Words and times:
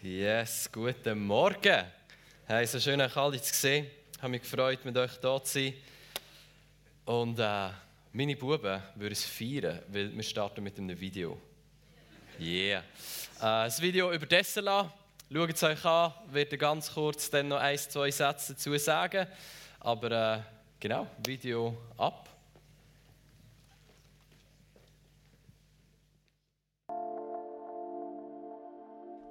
Yes, 0.00 0.70
guten 0.70 1.26
Morgen. 1.26 1.84
Hey, 2.46 2.64
so 2.66 2.78
schön, 2.78 3.00
euch 3.00 3.16
alle 3.16 3.42
zu 3.42 3.52
sehen. 3.52 3.88
Ich 4.12 4.18
habe 4.22 4.30
mich 4.30 4.42
gefreut, 4.42 4.84
mit 4.84 4.96
euch 4.96 5.10
hier 5.20 5.42
zu 5.42 5.52
sein. 5.52 5.74
Und 7.04 7.40
äh, 7.40 7.70
meine 8.12 8.36
Buben 8.36 8.80
würden 8.94 9.12
es 9.12 9.24
feiern, 9.24 9.82
weil 9.88 10.14
wir 10.14 10.22
starten 10.22 10.62
mit 10.62 10.78
einem 10.78 11.00
Video. 11.00 11.36
Yeah. 12.38 12.78
Äh, 12.78 12.84
das 13.40 13.82
Video 13.82 14.12
über 14.12 14.24
Dessela. 14.24 14.88
Schaut 15.32 15.50
es 15.50 15.62
euch 15.64 15.84
an. 15.84 16.12
Ich 16.28 16.34
werde 16.34 16.58
ganz 16.58 16.94
kurz 16.94 17.28
dann 17.28 17.48
noch 17.48 17.58
ein, 17.58 17.76
zwei 17.76 18.12
Sätze 18.12 18.52
dazu 18.52 18.78
sagen. 18.78 19.26
Aber 19.80 20.12
äh, 20.12 20.40
genau, 20.78 21.08
Video 21.26 21.76
ab. 21.96 22.28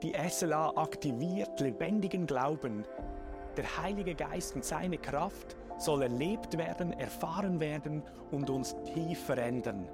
Die 0.07 0.13
SLA 0.29 0.69
aktiviert 0.77 1.59
lebendigen 1.59 2.25
Glauben. 2.25 2.85
Der 3.57 3.65
Heilige 3.83 4.15
Geist 4.15 4.55
und 4.55 4.63
seine 4.63 4.97
Kraft 4.97 5.57
soll 5.77 6.03
erlebt 6.03 6.57
werden, 6.57 6.93
erfahren 6.93 7.59
werden 7.59 8.01
und 8.31 8.49
uns 8.49 8.73
tief 8.85 9.19
verändern. 9.25 9.89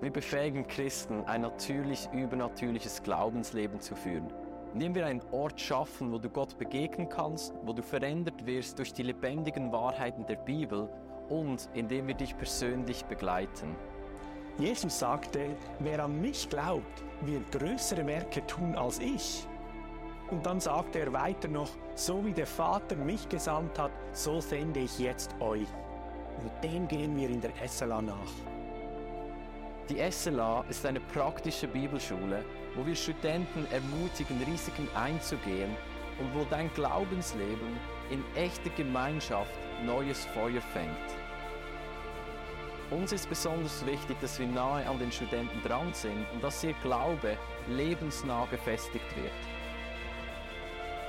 Wir 0.00 0.10
befähigen 0.10 0.66
Christen, 0.66 1.22
ein 1.26 1.42
natürlich 1.42 2.08
übernatürliches 2.12 3.04
Glaubensleben 3.04 3.80
zu 3.80 3.94
führen, 3.94 4.32
indem 4.74 4.96
wir 4.96 5.06
einen 5.06 5.22
Ort 5.30 5.60
schaffen, 5.60 6.10
wo 6.10 6.18
du 6.18 6.30
Gott 6.30 6.58
begegnen 6.58 7.08
kannst, 7.08 7.54
wo 7.62 7.72
du 7.72 7.84
verändert 7.84 8.46
wirst 8.46 8.80
durch 8.80 8.92
die 8.92 9.04
lebendigen 9.04 9.70
Wahrheiten 9.70 10.26
der 10.26 10.38
Bibel 10.38 10.88
und 11.28 11.68
indem 11.72 12.08
wir 12.08 12.14
dich 12.14 12.36
persönlich 12.36 13.04
begleiten. 13.04 13.76
Jesus 14.58 14.98
sagte, 14.98 15.56
wer 15.78 16.02
an 16.04 16.20
mich 16.20 16.48
glaubt, 16.48 17.04
wird 17.20 17.52
größere 17.52 18.04
Werke 18.06 18.44
tun 18.46 18.74
als 18.74 18.98
ich. 18.98 19.46
Und 20.30 20.44
dann 20.44 20.60
sagte 20.60 20.98
er 20.98 21.12
weiter 21.12 21.48
noch, 21.48 21.70
so 21.94 22.24
wie 22.24 22.32
der 22.32 22.46
Vater 22.46 22.96
mich 22.96 23.28
gesandt 23.28 23.78
hat, 23.78 23.92
so 24.12 24.40
sende 24.40 24.80
ich 24.80 24.98
jetzt 24.98 25.34
euch. 25.40 25.68
Und 26.40 26.50
dem 26.62 26.88
gehen 26.88 27.16
wir 27.16 27.30
in 27.30 27.40
der 27.40 27.52
SLA 27.66 28.02
nach. 28.02 28.32
Die 29.88 30.10
SLA 30.10 30.64
ist 30.68 30.84
eine 30.84 31.00
praktische 31.00 31.68
Bibelschule, 31.68 32.44
wo 32.74 32.84
wir 32.84 32.94
Studenten 32.94 33.66
ermutigen, 33.70 34.42
Risiken 34.42 34.88
einzugehen 34.94 35.70
und 36.18 36.34
wo 36.34 36.44
dein 36.50 36.70
Glaubensleben 36.74 37.78
in 38.10 38.24
echter 38.34 38.70
Gemeinschaft 38.70 39.52
neues 39.84 40.26
Feuer 40.26 40.60
fängt. 40.60 41.27
Uns 42.90 43.12
ist 43.12 43.28
besonders 43.28 43.84
wichtig, 43.84 44.16
dass 44.22 44.38
wir 44.38 44.46
nahe 44.46 44.88
an 44.88 44.98
den 44.98 45.12
Studenten 45.12 45.62
dran 45.62 45.92
sind 45.92 46.24
und 46.32 46.42
dass 46.42 46.64
ihr 46.64 46.72
Glaube 46.82 47.36
lebensnah 47.68 48.46
gefestigt 48.46 49.14
wird. 49.14 49.30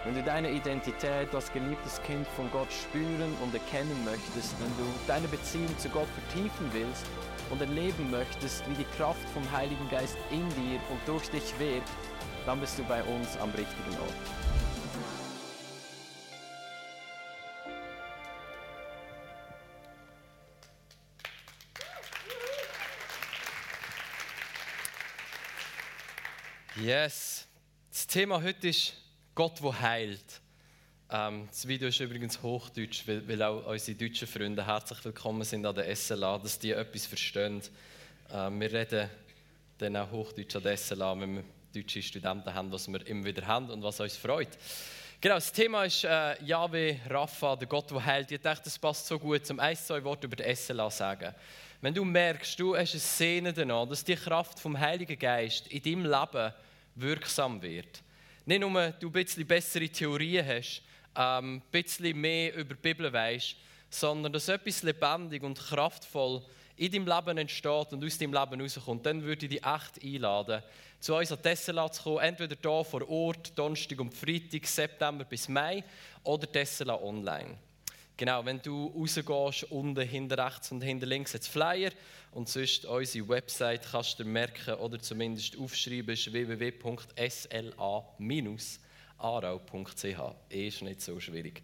Wenn 0.04 0.14
du 0.14 0.24
deine 0.24 0.52
Identität 0.52 1.34
als 1.34 1.52
geliebtes 1.54 2.02
Kind 2.04 2.28
von 2.28 2.52
Gott 2.52 2.72
spüren 2.72 3.34
und 3.42 3.54
erkennen 3.54 4.04
möchtest, 4.04 4.60
wenn 4.60 4.76
du 4.78 4.92
deine 5.08 5.28
Beziehung 5.30 5.78
zu 5.78 5.88
Gott 5.90 6.08
vertiefen 6.08 6.70
willst 6.74 7.06
und 7.50 7.62
erleben 7.62 8.12
möchtest, 8.12 8.70
wie 8.70 8.76
die 8.76 8.98
Kraft 8.98 9.28
vom 9.34 9.50
Heiligen 9.52 9.90
Geist 9.90 10.18
in 10.32 10.48
dir 10.50 10.80
und 10.90 11.00
durch 11.06 11.30
dich 11.30 11.58
wirkt, 11.60 11.90
dann 12.46 12.60
bist 12.60 12.78
du 12.78 12.84
bei 12.84 13.02
uns 13.04 13.38
am 13.38 13.52
richtigen 13.52 13.98
Ort. 14.02 14.59
Yes. 26.90 27.48
Das 27.92 28.08
Thema 28.08 28.42
heute 28.42 28.70
ist 28.70 28.96
Gott, 29.36 29.62
der 29.62 29.80
heilt. 29.80 30.42
Ähm, 31.12 31.48
das 31.48 31.68
Video 31.68 31.90
ist 31.90 32.00
übrigens 32.00 32.42
Hochdeutsch, 32.42 33.08
weil, 33.08 33.28
weil, 33.28 33.44
auch 33.44 33.68
unsere 33.68 33.96
deutschen 33.96 34.28
Freunde 34.28 34.66
herzlich 34.66 35.06
willkommen 35.06 35.44
sind 35.44 35.68
an 35.68 35.76
der 35.76 35.96
SLA, 35.96 36.40
dass 36.40 36.58
die 36.58 36.72
etwas 36.72 37.06
verstehen. 37.06 37.62
Ähm, 38.34 38.60
wir 38.60 38.74
reden 38.74 39.08
dann 39.78 39.98
auch 39.98 40.10
Hochdeutsch 40.10 40.56
an 40.56 40.64
der 40.64 40.76
SLA, 40.78 41.22
wenn 41.22 41.36
wir 41.36 41.44
deutsche 41.76 42.02
Studenten 42.02 42.52
haben, 42.52 42.72
was 42.72 42.88
wir 42.88 43.06
immer 43.06 43.26
wieder 43.26 43.46
haben 43.46 43.70
und 43.70 43.84
was 43.84 44.00
uns 44.00 44.18
freut. 44.18 44.58
Genau, 45.22 45.36
das 45.36 45.52
Thema 45.52 45.84
ist 45.84 46.04
äh, 46.06 46.44
Yahweh 46.44 47.02
Rapha, 47.08 47.56
der 47.56 47.68
Gott, 47.68 47.92
der 47.92 48.04
heilt. 48.04 48.32
Ich 48.32 48.42
dachte, 48.42 48.64
das 48.64 48.80
passt 48.80 49.06
so 49.06 49.20
gut, 49.20 49.46
zum 49.46 49.60
ein, 49.60 49.76
zwei 49.76 50.04
Worte 50.04 50.26
über 50.26 50.38
die 50.38 50.56
SLA 50.56 50.90
sagen. 50.90 51.36
Wenn 51.82 51.94
du 51.94 52.04
merkst, 52.04 52.60
du 52.60 52.76
hast 52.76 52.94
eine 52.94 53.00
Szene 53.00 53.54
danach, 53.54 53.88
dass 53.88 54.04
die 54.04 54.16
Kraft 54.16 54.60
vom 54.60 54.80
Heiligen 54.80 55.20
Geist 55.20 55.68
in 55.68 55.84
deinem 55.84 56.06
Leben 56.10 56.52
wirksam 57.02 57.62
wird. 57.62 58.04
Nicht 58.46 58.62
nur 58.62 58.92
du 58.92 59.08
ein 59.08 59.12
bisschen 59.12 59.46
bessere 59.46 59.90
Theorien 59.90 60.46
hast, 60.46 60.82
ähm, 61.16 61.56
ein 61.56 61.62
bisschen 61.72 62.20
mehr 62.20 62.56
über 62.56 62.74
die 62.76 62.82
Bibel 62.82 63.12
weißt, 63.12 63.56
sondern 63.90 64.32
dass 64.32 64.48
etwas 64.48 64.84
lebendig 64.84 65.44
und 65.44 65.60
kraftvoll 65.60 66.42
in 66.78 66.92
deinem 66.92 67.08
Leben 67.08 67.38
entsteht 67.38 67.92
und 67.92 68.04
aus 68.04 68.18
deinem 68.18 68.34
Leben 68.34 68.62
rauskommt, 68.62 69.06
dann 69.06 69.22
würde 69.22 69.46
ich 69.46 69.52
dich 69.52 69.66
echt 69.66 70.04
einladen, 70.04 70.64
zu 71.00 71.16
uns 71.16 71.32
an 71.32 71.42
Tessela 71.42 71.92
zu 71.92 72.04
kommen, 72.04 72.20
entweder 72.20 72.56
hier 72.62 72.84
vor 72.86 73.10
Ort, 73.10 73.58
Donnerstag 73.58 74.00
und 74.00 74.14
Freitag, 74.14 74.66
September 74.66 75.26
bis 75.26 75.50
Mai, 75.50 75.84
oder 76.24 76.50
Tessela 76.50 77.02
online. 77.02 77.58
Genau, 78.20 78.46
wenn 78.46 78.62
du 78.62 78.88
rausgehst, 78.88 79.72
unten 79.72 80.06
hinter 80.06 80.46
rechts 80.46 80.74
und 80.74 80.82
hinter 80.82 81.06
links 81.06 81.34
hat 81.34 81.46
Flyer 81.46 81.92
und 82.32 82.50
sonst 82.50 82.84
unsere 82.84 83.30
Website 83.30 83.90
kannst 83.90 84.20
du 84.20 84.26
merken 84.26 84.74
oder 84.74 85.00
zumindest 85.00 85.58
aufschreiben, 85.58 86.18
www.sla-arau.ch. 86.18 86.90
Ist 90.50 90.82
nicht 90.82 91.02
so 91.02 91.18
schwierig. 91.18 91.62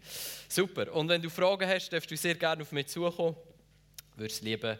Super, 0.48 0.94
und 0.94 1.10
wenn 1.10 1.20
du 1.20 1.28
Fragen 1.28 1.68
hast, 1.68 1.92
darfst 1.92 2.10
du 2.10 2.16
sehr 2.16 2.36
gerne 2.36 2.62
auf 2.62 2.72
mich 2.72 2.86
zukommen. 2.86 3.36
Ich 4.12 4.18
würde 4.18 4.32
es 4.32 4.40
lieben, 4.40 4.78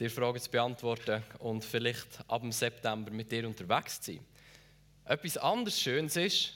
dir 0.00 0.10
Fragen 0.10 0.40
zu 0.40 0.50
beantworten 0.50 1.22
und 1.38 1.64
vielleicht 1.64 2.18
ab 2.26 2.40
dem 2.42 2.50
September 2.50 3.12
mit 3.12 3.30
dir 3.30 3.46
unterwegs 3.46 4.00
zu 4.00 4.14
sein. 4.14 4.26
Etwas 5.04 5.36
anderes 5.36 5.80
Schönes 5.80 6.16
ist, 6.16 6.52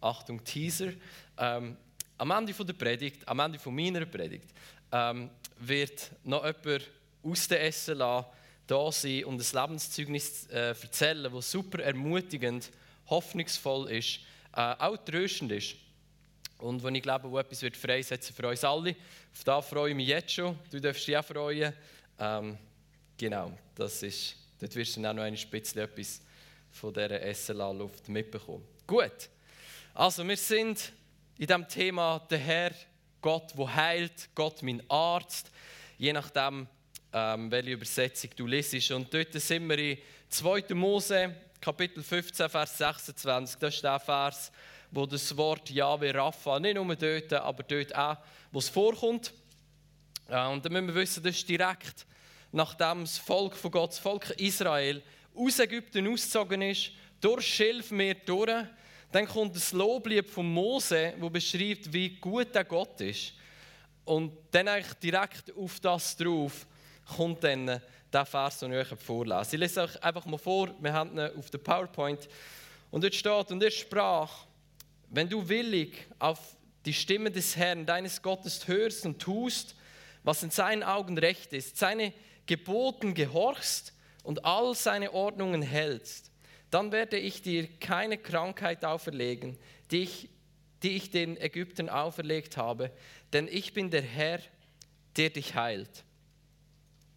Achtung 0.00 0.42
Teaser, 0.42 0.92
ähm, 1.38 1.76
am 2.18 2.30
Ende 2.30 2.52
der 2.52 2.72
Predigt, 2.72 3.26
am 3.26 3.40
Ende 3.40 3.58
meiner 3.70 4.06
Predigt, 4.06 4.48
ähm, 4.90 5.30
wird 5.58 6.10
noch 6.24 6.44
jemand 6.44 6.90
aus 7.22 7.48
der 7.48 7.72
SLA 7.72 8.30
da 8.66 8.92
sein 8.92 9.24
und 9.24 9.40
ein 9.40 9.60
Lebenszeugnis 9.60 10.46
äh, 10.46 10.68
erzählen, 10.68 11.32
das 11.32 11.50
super 11.50 11.82
ermutigend, 11.82 12.70
hoffnungsvoll 13.08 13.90
ist, 13.90 14.20
äh, 14.54 14.74
auch 14.78 14.96
tröstend 14.96 15.52
ist. 15.52 15.76
Und 16.58 16.82
wo 16.82 16.88
ich 16.88 17.02
glaube, 17.02 17.30
wo 17.30 17.38
etwas 17.38 17.62
wird 17.62 17.76
freisetzen 17.76 18.34
für 18.34 18.48
uns 18.48 18.62
alle. 18.62 18.94
Auf 19.32 19.44
das 19.44 19.66
freue 19.66 19.90
ich 19.90 19.96
mich 19.96 20.06
jetzt 20.06 20.32
schon. 20.32 20.56
Du 20.70 20.80
darfst 20.80 21.06
dich 21.06 21.16
auch 21.16 21.24
freuen. 21.24 21.72
Ähm, 22.18 22.56
genau, 23.18 23.52
das 23.74 24.02
ist, 24.02 24.36
dort 24.60 24.74
wirst 24.76 24.96
du 24.96 25.02
dann 25.02 25.18
auch 25.18 25.22
noch 25.22 25.24
ein 25.24 25.50
bisschen 25.50 25.82
etwas 25.82 26.20
von 26.70 26.94
dieser 26.94 27.34
SLA-Luft 27.34 28.08
mitbekommen. 28.08 28.64
Gut, 28.86 29.28
also 29.92 30.26
wir 30.26 30.36
sind 30.36 30.92
in 31.42 31.48
diesem 31.48 31.66
Thema 31.66 32.20
der 32.30 32.38
Herr, 32.38 32.70
Gott, 33.20 33.50
wo 33.56 33.68
heilt, 33.68 34.28
Gott, 34.32 34.62
mein 34.62 34.80
Arzt, 34.88 35.50
je 35.98 36.12
nachdem, 36.12 36.68
ähm, 37.12 37.50
welche 37.50 37.72
Übersetzung 37.72 38.30
du 38.36 38.46
liest. 38.46 38.92
Und 38.92 39.12
dort 39.12 39.32
sind 39.32 39.68
wir 39.68 39.76
in 39.76 39.98
2. 40.28 40.72
Mose, 40.72 41.34
Kapitel 41.60 42.04
15, 42.04 42.48
Vers 42.48 42.78
26. 42.78 43.58
Das 43.58 43.74
ist 43.74 43.82
der 43.82 43.98
Vers, 43.98 44.52
wo 44.92 45.04
das 45.04 45.36
Wort 45.36 45.68
Yahweh 45.68 46.12
Rapha, 46.12 46.60
nicht 46.60 46.76
nur 46.76 46.94
dort, 46.94 47.32
aber 47.32 47.64
dort 47.64 47.92
auch, 47.92 48.18
wo 48.52 48.60
es 48.60 48.68
vorkommt. 48.68 49.32
Äh, 50.28 50.46
und 50.46 50.64
dann 50.64 50.72
müssen 50.72 50.86
wir 50.86 50.94
wissen, 50.94 51.24
das 51.24 51.34
ist 51.34 51.48
direkt 51.48 52.06
nachdem 52.52 53.00
das 53.00 53.18
Volk 53.18 53.56
von 53.56 53.72
Gott, 53.72 53.90
das 53.90 53.98
Volk 53.98 54.30
Israel, 54.38 55.02
aus 55.34 55.58
Ägypten 55.58 56.06
ausgezogen 56.06 56.62
ist, 56.62 56.92
durch 57.20 57.44
Schilfmeer 57.44 58.14
durch, 58.26 58.64
dann 59.12 59.26
kommt 59.26 59.54
das 59.54 59.72
Loblied 59.72 60.28
von 60.28 60.52
Mose, 60.52 61.14
wo 61.18 61.28
beschreibt, 61.28 61.92
wie 61.92 62.16
gut 62.16 62.54
der 62.54 62.64
Gott 62.64 63.00
ist. 63.00 63.34
Und 64.04 64.32
dann 64.50 64.68
eigentlich 64.68 64.94
direkt 64.94 65.54
auf 65.56 65.78
das 65.80 66.16
drauf 66.16 66.66
kommt 67.16 67.44
dann 67.44 67.80
der 68.12 68.26
Vers, 68.26 68.58
den 68.58 68.72
ich 68.72 68.90
euch 68.90 68.98
vorlese. 68.98 69.54
Ich 69.56 69.60
lese 69.60 69.82
euch 69.82 70.02
einfach 70.02 70.24
mal 70.26 70.38
vor, 70.38 70.70
wir 70.80 70.92
haben 70.92 71.12
ihn 71.12 71.30
auf 71.38 71.50
der 71.50 71.58
PowerPoint. 71.58 72.28
Und 72.90 73.04
dort 73.04 73.14
steht, 73.14 73.50
und 73.50 73.62
er 73.62 73.70
sprach, 73.70 74.46
wenn 75.10 75.28
du 75.28 75.46
willig 75.48 76.06
auf 76.18 76.38
die 76.84 76.92
Stimme 76.92 77.30
des 77.30 77.56
Herrn, 77.56 77.86
deines 77.86 78.20
Gottes 78.20 78.66
hörst 78.66 79.06
und 79.06 79.20
tust, 79.20 79.74
was 80.24 80.42
in 80.42 80.50
seinen 80.50 80.82
Augen 80.82 81.18
recht 81.18 81.52
ist, 81.52 81.76
seine 81.76 82.12
Geboten 82.46 83.14
gehorchst 83.14 83.92
und 84.24 84.44
all 84.44 84.74
seine 84.74 85.12
Ordnungen 85.12 85.62
hältst, 85.62 86.31
dann 86.72 86.90
werde 86.90 87.18
ich 87.18 87.42
dir 87.42 87.68
keine 87.78 88.16
Krankheit 88.16 88.82
auferlegen, 88.82 89.58
die 89.90 90.04
ich, 90.04 90.30
die 90.82 90.96
ich 90.96 91.10
den 91.10 91.36
Ägyptern 91.36 91.90
auferlegt 91.90 92.56
habe, 92.56 92.90
denn 93.34 93.46
ich 93.46 93.74
bin 93.74 93.90
der 93.90 94.00
Herr, 94.00 94.40
der 95.16 95.28
dich 95.28 95.54
heilt. 95.54 96.02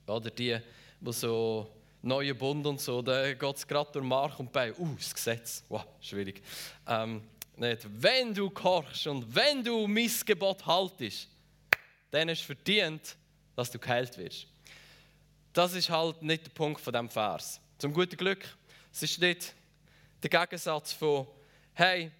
Oder 0.07 0.30
die, 0.30 0.60
die 1.00 1.13
so 1.13 1.72
neuen 2.02 2.38
Bund 2.38 2.68
und 2.68 2.81
so, 2.81 3.02
da 3.02 3.34
geht 3.34 3.56
es 3.56 3.66
gerade 3.66 3.94
durch 3.94 4.04
Mark 4.04 4.38
und 4.42 4.52
Bein. 4.52 4.74
Uh, 4.78 4.94
das 4.98 5.16
Gesetz, 5.16 5.63
wow, 5.69 5.86
schwierig. 6.02 6.44
Ähm, 6.86 7.24
nicht, 7.56 7.88
wenn 7.90 8.34
du 8.34 8.50
kochst 8.50 9.07
und 9.07 9.34
wenn 9.34 9.63
du 9.63 9.88
mein 9.88 10.12
Gebot 10.25 10.66
haltest, 10.66 11.30
dann 12.12 12.28
ist 12.28 12.42
verdient, 12.42 13.16
dass 13.56 13.72
du 13.72 13.80
geheilt 13.80 14.18
wirst. 14.18 14.48
Das 15.54 15.74
ist 15.74 15.90
halt 15.90 16.22
nicht 16.22 16.46
der 16.46 16.52
Punkt 16.52 16.81
von 16.81 16.92
diesem 16.92 17.10
Vers. 17.10 17.62
Zum 17.78 17.94
guten 17.94 18.18
Glück, 18.18 18.46
es 18.95 19.03
ist 19.03 19.19
nicht 19.19 19.53
der 20.24 20.30
Gegensatz 20.30 20.94
von, 20.94 21.27
hey, 21.74 22.12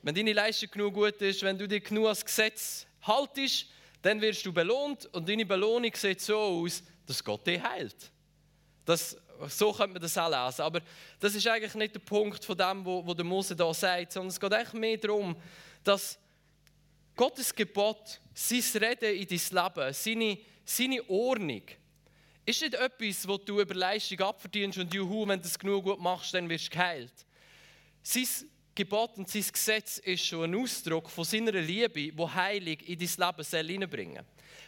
wenn 0.00 0.14
deine 0.14 0.32
Leistung 0.32 0.70
genug 0.70 0.94
gut 0.94 1.20
ist, 1.20 1.42
wenn 1.42 1.58
du 1.58 1.68
dich 1.68 1.84
genug 1.84 2.06
als 2.06 2.24
Gesetz 2.24 2.86
haltest, 3.02 3.66
dann 4.00 4.18
wirst 4.22 4.46
du 4.46 4.50
belohnt 4.50 5.04
und 5.12 5.28
deine 5.28 5.44
Belohnung 5.44 5.94
sieht 5.94 6.22
so 6.22 6.38
aus, 6.38 6.82
dass 7.04 7.22
Gott 7.22 7.46
dich 7.46 7.62
heilt. 7.62 8.10
Das, 8.86 9.18
so 9.48 9.70
könnte 9.70 9.92
man 9.92 10.02
das 10.02 10.16
auch 10.16 10.30
lesen. 10.30 10.62
Aber 10.62 10.80
das 11.20 11.34
ist 11.34 11.46
eigentlich 11.46 11.74
nicht 11.74 11.94
der 11.94 12.00
Punkt 12.00 12.42
von 12.42 12.56
dem, 12.56 12.86
wo, 12.86 13.04
wo 13.04 13.12
der 13.12 13.26
Mose 13.26 13.54
da 13.54 13.74
sagt, 13.74 14.12
sondern 14.12 14.28
es 14.28 14.40
geht 14.40 14.52
eigentlich 14.54 14.72
mehr 14.72 14.96
darum, 14.96 15.36
dass 15.84 16.18
Gottes 17.16 17.54
Gebot, 17.54 18.18
sein 18.32 18.62
Reden 18.82 19.14
in 19.14 19.26
dein 19.28 19.64
Leben, 19.64 19.92
seine, 19.92 20.38
seine 20.64 21.10
Ordnung, 21.10 21.64
ist 22.48 22.62
nicht 22.62 22.74
etwas, 22.74 23.28
wo 23.28 23.36
du 23.36 23.60
über 23.60 23.74
Leistung 23.74 24.20
abverdienst 24.20 24.78
und 24.78 24.92
juhu, 24.92 25.28
wenn 25.28 25.40
du 25.40 25.46
es 25.46 25.58
genug 25.58 25.84
gut 25.84 26.00
machst, 26.00 26.32
dann 26.32 26.48
wirst 26.48 26.68
du 26.68 26.70
geheilt. 26.70 27.12
Sein 28.02 28.26
Gebot 28.74 29.18
und 29.18 29.28
sein 29.28 29.44
Gesetz 29.52 29.98
ist 29.98 30.24
schon 30.24 30.44
ein 30.44 30.54
Ausdruck 30.58 31.10
von 31.10 31.24
seiner 31.24 31.52
Liebe, 31.52 32.12
die 32.12 32.34
Heilig 32.34 32.88
in 32.88 32.98
dein 32.98 33.08
Leben 33.28 33.68
hineinbringen 33.68 34.24
soll. 34.24 34.24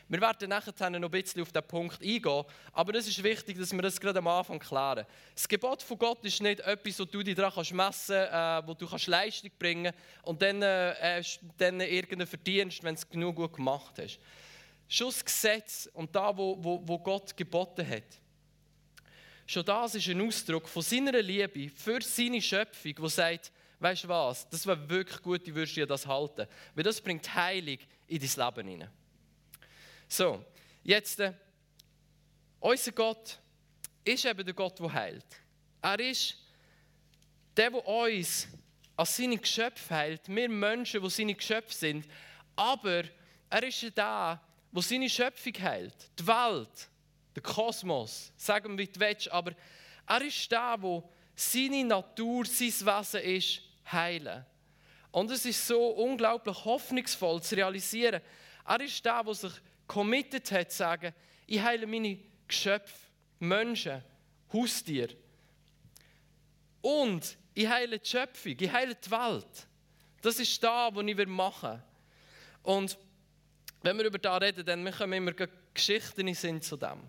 Wir 0.09 0.21
werden 0.21 0.51
nachher 0.51 0.91
noch 0.91 1.01
ein 1.01 1.11
bisschen 1.11 1.41
auf 1.41 1.53
diesen 1.53 1.69
Punkt 1.69 2.03
eingehen, 2.03 2.45
aber 2.73 2.95
es 2.97 3.07
ist 3.07 3.23
wichtig, 3.23 3.57
dass 3.59 3.73
wir 3.73 3.81
das 3.81 3.99
gerade 3.99 4.19
am 4.19 4.27
Anfang 4.27 4.59
klären. 4.59 5.07
Das 5.35 5.49
Gebot 5.49 5.83
von 5.83 5.97
Gott 5.97 6.23
ist 6.25 6.43
nicht 6.43 6.61
etwas, 6.61 6.99
wo 6.99 7.05
du 7.05 7.23
dich 7.23 7.37
daran 7.37 7.55
messen 7.57 7.77
kannst, 7.77 8.11
äh, 8.11 8.67
wo 8.67 8.75
du 8.75 8.89
kannst 8.89 9.07
Leistung 9.07 9.53
bringen 9.59 9.85
kannst 9.85 10.27
und 10.29 10.43
dann, 10.43 10.61
äh, 10.61 11.23
dann 11.57 11.81
irgendeinen 11.81 12.27
verdienst, 12.27 12.83
wenn 12.83 12.95
du 12.95 12.99
es 12.99 13.09
genug 13.09 13.37
gut 13.37 13.55
gemacht 13.55 13.95
hast. 13.99 14.19
Schon 14.93 15.07
das 15.07 15.25
Gesetz 15.25 15.89
und 15.95 16.15
da, 16.17 16.37
wo, 16.37 16.57
wo, 16.59 16.83
wo 16.85 16.99
Gott 16.99 17.37
geboten 17.37 17.89
hat, 17.89 18.19
schon 19.47 19.65
das 19.65 19.95
ist 19.95 20.09
ein 20.09 20.21
Ausdruck 20.21 20.69
von 20.69 20.83
seiner 20.83 21.23
Liebe 21.23 21.69
für 21.69 22.03
seine 22.03 22.43
Schöpfung, 22.43 22.95
wo 22.99 23.07
sagt, 23.07 23.53
weißt 23.79 24.03
du 24.03 24.09
was, 24.09 24.49
das 24.49 24.67
wäre 24.67 24.91
wirklich 24.91 25.23
gut, 25.23 25.47
ich 25.47 25.55
würde 25.55 25.73
dir 25.73 25.87
das 25.87 26.05
halten. 26.05 26.45
Weil 26.75 26.83
das 26.83 27.01
bringt 27.01 27.33
Heilung 27.33 27.79
in 28.09 28.21
dein 28.21 28.47
Leben 28.47 28.69
hinein. 28.69 28.91
So, 30.09 30.45
jetzt, 30.83 31.21
äh, 31.21 31.35
unser 32.59 32.91
Gott 32.91 33.39
ist 34.03 34.25
eben 34.25 34.45
der 34.45 34.55
Gott, 34.55 34.77
der 34.81 34.93
heilt. 34.93 35.41
Er 35.83 36.01
ist 36.01 36.37
der, 37.57 37.71
der 37.71 37.87
uns 37.87 38.49
als 38.97 39.17
seine 39.17 39.39
Geschöpfe 39.39 39.95
heilt. 39.95 40.23
Wir 40.27 40.49
Menschen, 40.49 41.01
die 41.01 41.11
seine 41.11 41.37
Geschöpfe 41.37 41.73
sind. 41.73 42.07
Aber 42.57 43.05
er 43.49 43.63
ist 43.63 43.97
der, 43.97 44.43
der 44.73 44.83
seine 44.83 45.11
Schöpfung 45.11 45.55
heilt. 45.61 46.11
Die 46.19 46.27
Welt, 46.27 46.89
der 47.35 47.43
Kosmos, 47.43 48.33
sagen 48.37 48.79
wir, 48.79 48.87
wie 48.87 49.15
du. 49.15 49.33
Aber 49.33 49.53
er 50.07 50.23
ist 50.23 50.51
der, 50.51 50.77
der 50.79 51.03
seine 51.35 51.85
Natur, 51.85 52.45
sein 52.45 52.69
Wesen 52.69 53.21
ist, 53.21 53.63
heilen. 53.91 54.45
Und 55.11 55.31
es 55.31 55.45
ist 55.45 55.67
so 55.67 55.89
unglaublich 55.89 56.65
hoffnungsvoll 56.65 57.43
zu 57.43 57.57
realisieren. 57.57 58.21
Er 58.65 58.81
ist 58.81 59.05
der, 59.05 59.25
der 59.25 59.35
sich 59.35 59.53
committed 59.87 60.51
hat, 60.53 60.71
zu 60.71 60.79
sagen, 60.79 61.13
ich 61.47 61.61
heile 61.61 61.87
meine 61.87 62.19
Geschöpfe, 62.47 62.95
Menschen, 63.41 64.05
Haustiere. 64.53 65.17
Und 66.81 67.37
ich 67.55 67.69
heile 67.69 67.99
die 67.99 68.09
Schöpfung, 68.09 68.57
ich 68.59 68.73
heile 68.73 68.95
die 68.95 69.11
Welt. 69.11 69.67
Das 70.23 70.39
ist 70.39 70.63
da, 70.63 70.95
was 70.95 71.05
ich 71.05 71.27
machen 71.27 71.71
will. 71.71 71.83
Und 72.63 72.99
wenn 73.83 73.99
wir 73.99 74.05
über 74.05 74.19
das 74.19 74.41
reden, 74.43 74.65
dann 74.65 74.91
kommen 74.93 75.13
immer 75.13 75.33
Geschichten 75.75 76.29
in 76.29 76.35
Sinn 76.35 76.63
zu 76.63 76.77
dem. 76.77 77.01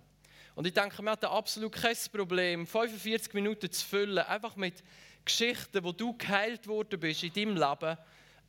Und 0.56 0.68
ich 0.68 0.73
denke, 0.73 1.01
wir 1.01 1.12
hatten 1.12 1.25
absolut 1.25 1.71
kein 1.73 1.95
Problem, 2.12 2.68
45 2.68 3.33
Minuten 3.33 3.71
zu 3.71 3.85
füllen, 3.85 4.19
einfach 4.19 4.56
mit 4.56 4.83
Geschichten, 5.23 5.83
wo 5.83 5.91
du 5.91 6.18
geheilt 6.18 6.68
worden 6.68 7.00
bist 7.00 7.23
in 7.23 7.33
deinem 7.33 7.56
Leben 7.56 7.97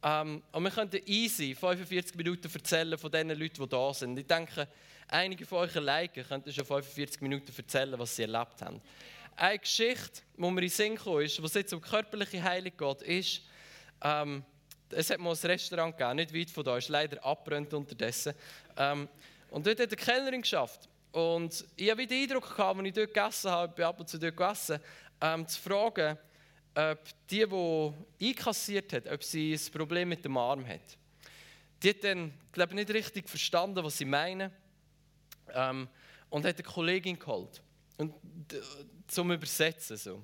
ähm, 0.03 0.43
und 0.51 0.65
wir 0.65 0.71
könnten 0.71 1.01
easy 1.07 1.55
45 1.55 2.17
Minuten 2.17 2.51
erzählen 2.53 2.99
von 2.99 3.11
den 3.11 3.29
Leuten, 3.29 3.63
die 3.63 3.69
da 3.69 3.95
sind. 3.95 4.19
Ich 4.19 4.27
denke, 4.27 4.67
einige 5.07 5.47
von 5.47 5.59
euch 5.59 5.75
Liken 5.75 6.27
könnten 6.27 6.53
schon 6.53 6.65
45 6.65 7.21
Minuten 7.21 7.53
erzählen, 7.57 7.99
was 7.99 8.17
sie 8.17 8.23
erlebt 8.23 8.61
haben. 8.63 8.81
Eine 9.37 9.59
Geschichte, 9.61 10.23
die 10.37 10.41
mir 10.41 10.49
in 10.49 10.57
den 10.57 10.69
Sinn 10.69 10.97
kam, 10.97 11.21
ist, 11.21 11.41
was 11.43 11.55
jetzt 11.55 11.73
um 11.73 11.81
körperliche 11.81 12.43
Heilung 12.43 12.73
geht, 12.77 13.03
ist, 13.03 13.43
ähm, 14.03 14.45
es 14.93 15.11
hat 15.11 15.19
mal 15.19 15.31
ein 15.35 15.47
Restaurant 15.47 15.97
gegeben, 15.97 16.17
nicht 16.17 16.35
weit 16.35 16.50
von 16.50 16.65
da, 16.65 16.77
ist 16.77 16.89
leider 16.89 17.25
abbrennt 17.25 17.73
unterdessen. 17.75 18.35
Ähm, 18.77 19.09
und 19.50 19.67
dort 19.67 19.81
hat 19.81 19.89
eine 19.89 19.97
Kellnerin 19.97 20.43
geschafft. 20.43 20.89
Und 21.12 21.65
ich 21.77 21.91
habe 21.91 22.06
den 22.06 22.23
Eindruck 22.23 22.56
gehabt, 22.56 22.79
als 22.79 22.87
ich 22.87 22.94
dort 22.94 23.15
gegessen 23.15 23.50
habe, 23.50 23.69
ich 23.69 23.75
bin 23.75 23.85
ab 23.85 24.00
und 24.00 24.09
zu 24.09 24.19
dort 24.19 24.37
gegessen, 24.37 24.81
ähm, 25.21 25.47
zu 25.47 25.61
fragen, 25.61 26.19
ob 26.75 26.99
die, 27.29 27.47
die 27.47 28.29
einkassiert 28.29 28.93
hat, 28.94 29.06
ob 29.09 29.23
sie 29.23 29.53
ein 29.53 29.73
Problem 29.73 30.09
mit 30.09 30.25
dem 30.25 30.37
Arm 30.37 30.67
hat. 30.67 30.97
Die 31.83 31.91
hat 31.91 32.03
dann, 32.03 32.33
glaube 32.53 32.71
ich, 32.71 32.77
nicht 32.77 32.91
richtig 32.91 33.29
verstanden, 33.29 33.85
was 33.85 33.99
sie 33.99 34.05
meinen. 34.05 34.50
Ähm, 35.53 35.89
und 36.31 36.47
hat 36.47 36.55
eine 36.55 36.62
Kollegin 36.62 37.19
geholt. 37.19 37.61
Und, 37.99 38.15
zum 39.06 39.31
Übersetzen. 39.31 39.97
So. 39.97 40.23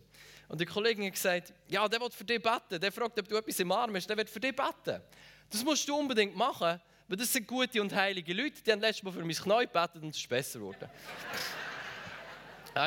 Und 0.49 0.61
die 0.61 0.65
Kollegin 0.65 1.05
hat 1.05 1.13
gesagt, 1.13 1.53
ja, 1.69 1.87
der 1.87 2.01
will 2.01 2.11
für 2.11 2.25
dich 2.25 2.43
beten. 2.43 2.81
Der 2.81 2.91
fragt, 2.91 3.19
ob 3.19 3.29
du 3.29 3.37
etwas 3.37 3.61
im 3.61 3.71
Arm 3.71 3.95
hast, 3.95 4.09
der 4.09 4.17
wird 4.17 4.31
für 4.31 4.41
dich 4.41 4.57
beten. 4.57 5.03
Das 5.51 5.63
musst 5.63 5.87
du 5.89 5.97
unbedingt 5.97 6.35
machen, 6.35 6.81
weil 7.07 7.17
das 7.17 7.33
sind 7.33 7.47
gute 7.47 7.81
und 7.81 7.95
heilige 7.95 8.33
Leute. 8.33 8.63
Die 8.63 8.73
haben 8.73 8.81
letztes 8.81 9.03
Mal 9.03 9.13
für 9.13 9.21
mein 9.25 9.35
Knie 9.35 9.67
gebetet 9.67 10.03
und 10.03 10.11
es 10.11 10.17
ist 10.17 10.29
besser 10.29 10.59
geworden. 10.59 10.89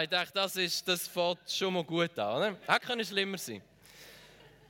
Ich 0.03 0.09
dachte, 0.09 0.31
das, 0.33 0.55
ist, 0.55 0.87
das 0.87 1.07
fängt 1.07 1.49
schon 1.49 1.73
mal 1.73 1.83
gut 1.83 2.17
an. 2.17 2.37
Oder? 2.37 2.57
Hätte 2.65 2.87
können 2.87 3.05
schlimmer 3.05 3.37
sein. 3.37 3.61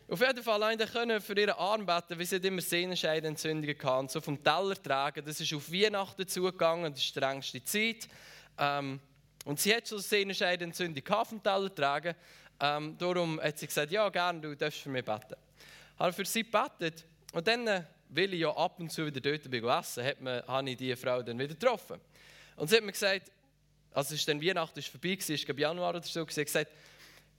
Auf 0.09 0.19
jeden 0.19 0.43
Fall 0.43 0.61
haben 0.61 0.77
sie 0.77 1.21
für 1.21 1.39
ihren 1.39 1.51
Arm 1.51 1.85
beten, 1.85 2.19
weil 2.19 2.25
sie 2.25 2.35
immer 2.35 2.61
Sehnenscheidenentzündungen 2.61 3.77
hatten. 3.81 4.09
So 4.09 4.19
vom 4.19 4.43
Teller 4.43 4.75
tragen. 4.81 5.23
Das 5.23 5.39
ist 5.39 5.53
auf 5.53 5.71
Weihnachten 5.71 6.27
zugegangen, 6.27 6.91
das 6.91 7.01
ist 7.01 7.15
die 7.15 7.19
strengste 7.19 7.63
Zeit. 7.63 8.09
Ähm, 8.57 8.99
und 9.45 9.59
sie 9.59 9.73
hat 9.73 9.87
schon 9.87 9.99
Sehnenscheidenentzündung 9.99 11.03
vom 11.25 11.41
Teller 11.41 11.73
tragen. 11.73 12.15
Ähm, 12.63 12.95
darum 12.97 13.41
hat 13.41 13.57
sie 13.57 13.65
gesagt, 13.65 13.91
ja 13.91 14.07
gerne, 14.09 14.39
du 14.39 14.55
darfst 14.55 14.81
für 14.81 14.89
mich 14.89 15.03
beten. 15.03 15.35
Ich 15.95 15.99
habe 15.99 16.13
für 16.13 16.25
sie 16.25 16.43
gebetet. 16.43 17.05
Und 17.33 17.47
dann, 17.47 17.67
äh, 17.67 17.83
weil 18.09 18.33
ich 18.33 18.41
ja 18.41 18.55
ab 18.55 18.79
und 18.79 18.91
zu 18.91 19.05
wieder 19.05 19.19
dort 19.19 19.49
bin 19.49 19.63
essen, 19.65 20.03
habe 20.47 20.69
ich 20.69 20.77
diese 20.77 20.95
Frau 20.95 21.23
dann 21.23 21.39
wieder 21.39 21.55
getroffen. 21.55 21.99
Und 22.55 22.69
sie 22.69 22.77
hat 22.77 22.83
mir 22.83 22.91
gesagt, 22.91 23.31
also 23.93 24.13
es 24.13 24.25
dann 24.25 24.41
Weihnachten 24.41 24.77
ist 24.77 24.89
vorbei, 24.89 25.17
es 25.19 25.29
war 25.29 25.57
Januar 25.57 25.89
oder 25.89 26.03
so, 26.03 26.25
sie 26.29 26.41
hat 26.41 26.45
gesagt, 26.45 26.71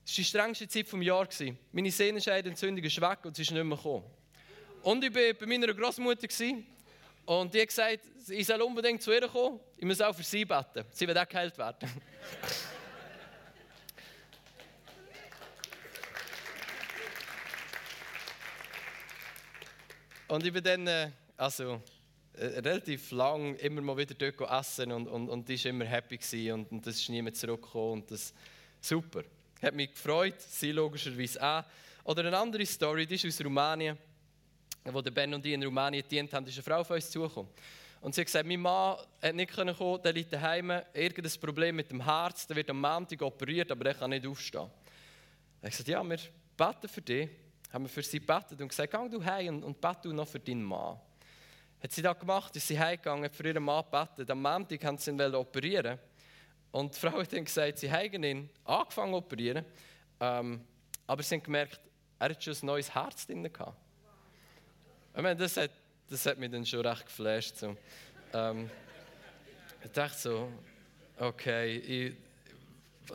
es 0.04 0.12
war 0.12 0.16
die 0.16 0.24
strengste 0.24 0.68
Zeit 0.68 0.92
des 0.92 1.04
Jahres. 1.04 1.44
Meine 1.70 1.90
Sehnenscheidenentzündung 1.90 2.84
ist 2.84 3.00
weg 3.00 3.18
und 3.22 3.36
sie 3.36 3.42
ist 3.42 3.52
nicht 3.52 3.64
mehr 3.64 3.76
gekommen. 3.76 4.04
Und 4.82 5.04
ich 5.04 5.14
war 5.14 5.34
bei 5.34 5.46
meiner 5.46 5.72
Großmutter 5.72 6.26
und 7.26 7.54
die 7.54 7.60
hat 7.60 7.68
gesagt, 7.68 8.00
ich 8.28 8.44
soll 8.44 8.60
unbedingt 8.62 9.00
zu 9.00 9.12
ihr 9.12 9.28
kommen, 9.28 9.60
ich 9.76 9.84
muss 9.84 10.00
auch 10.00 10.14
für 10.14 10.24
sie 10.24 10.44
beten. 10.44 10.84
Sie 10.90 11.06
wird 11.06 11.16
auch 11.16 11.28
geheilt 11.28 11.56
werden. 11.56 11.88
und 20.32 20.46
ich 20.46 20.52
bin 20.52 20.64
dann, 20.64 20.86
äh, 20.86 21.10
also 21.36 21.82
äh, 22.32 22.46
relativ 22.60 23.10
lang 23.10 23.54
immer 23.56 23.82
mal 23.82 23.98
wieder 23.98 24.14
dort 24.14 24.50
essen 24.50 24.90
und, 24.90 25.06
und, 25.06 25.28
und 25.28 25.46
die 25.46 25.62
war 25.62 25.70
immer 25.70 25.84
happy 25.84 26.16
gewesen 26.16 26.52
und, 26.52 26.72
und 26.72 26.86
das 26.86 26.96
ist 26.96 27.10
niemand 27.10 27.36
zurückgekommen 27.36 28.00
und 28.00 28.10
das 28.10 28.32
super. 28.80 29.24
Hat 29.60 29.74
mich 29.74 29.92
gefreut, 29.92 30.40
sie 30.40 30.72
logischerweise 30.72 31.42
auch. 31.42 31.64
Oder 32.04 32.24
eine 32.24 32.38
andere 32.38 32.64
Story, 32.64 33.06
die 33.06 33.16
ist 33.16 33.26
aus 33.26 33.44
Rumänien, 33.44 33.98
wo 34.84 35.02
der 35.02 35.10
Ben 35.10 35.34
und 35.34 35.44
ich 35.44 35.52
in 35.52 35.62
Rumänien 35.62 36.02
dient 36.10 36.32
haben, 36.32 36.46
ist 36.46 36.54
eine 36.54 36.62
Frau 36.62 36.80
auf 36.80 36.90
uns 36.90 37.10
zugekommen. 37.10 37.50
Und 38.00 38.14
sie 38.14 38.22
hat 38.22 38.26
gesagt, 38.26 38.48
mein 38.48 38.60
Mann 38.60 38.96
hat 39.20 39.34
nicht 39.34 39.52
kommen 39.52 40.02
der 40.02 40.12
liegt 40.14 40.32
daheim, 40.32 40.72
irgendein 40.94 41.40
Problem 41.40 41.76
mit 41.76 41.90
dem 41.90 42.02
Herz, 42.02 42.46
der 42.46 42.56
wird 42.56 42.70
am 42.70 42.80
Montag 42.80 43.20
operiert, 43.20 43.70
aber 43.70 43.84
er 43.84 43.94
kann 43.94 44.08
nicht 44.08 44.26
aufstehen. 44.26 44.70
Er 45.60 45.66
hat 45.66 45.70
gesagt, 45.72 45.88
ja, 45.88 46.02
wir 46.02 46.18
beten 46.56 46.88
für 46.88 47.02
dich. 47.02 47.28
Haben 47.72 47.84
wir 47.84 47.88
für 47.88 48.02
sie 48.02 48.20
gebetet 48.20 48.60
und 48.60 48.68
gesagt, 48.68 48.92
geh 48.92 49.08
du 49.08 49.24
heim 49.24 49.56
und, 49.56 49.64
und 49.64 49.80
bete 49.80 50.12
noch 50.12 50.28
für 50.28 50.40
deinen 50.40 50.62
Mann 50.62 50.98
hat 51.82 51.90
sie 51.90 52.02
das 52.02 52.18
gemacht, 52.18 52.54
ist 52.54 52.68
sie 52.68 52.78
heimgegangen, 52.78 53.28
für 53.28 53.44
ihren 53.44 53.64
Mann 53.64 53.84
gebetet. 53.84 54.30
Am 54.30 54.40
Montag 54.40 54.84
haben 54.84 54.98
sie 54.98 55.10
ihn 55.10 55.20
operieren 55.34 55.98
Und 56.70 56.94
die 56.94 57.00
Frau 57.00 57.18
hat 57.18 57.32
dann 57.32 57.44
gesagt, 57.44 57.78
sie 57.78 57.90
haben 57.90 58.22
ihn 58.22 58.48
angefangen 58.64 59.12
zu 59.12 59.18
operieren, 59.18 59.64
ähm, 60.20 60.64
aber 61.06 61.22
sie 61.24 61.34
haben 61.34 61.42
gemerkt, 61.42 61.80
er 62.20 62.30
hat 62.30 62.42
schon 62.42 62.54
ein 62.54 62.66
neues 62.66 62.94
Herz 62.94 63.26
drin 63.26 63.42
gehabt. 63.42 63.76
Ich 65.14 65.22
meine, 65.22 65.36
das 65.36 65.56
hat, 65.56 65.72
das 66.08 66.24
hat 66.24 66.38
mich 66.38 66.50
dann 66.52 66.64
schon 66.64 66.86
recht 66.86 67.04
geflasht. 67.04 67.56
So. 67.56 67.76
Ähm, 68.32 68.70
ich 69.84 69.90
dachte 69.90 70.16
so, 70.16 70.52
okay, 71.18 71.78
ich, 71.78 72.14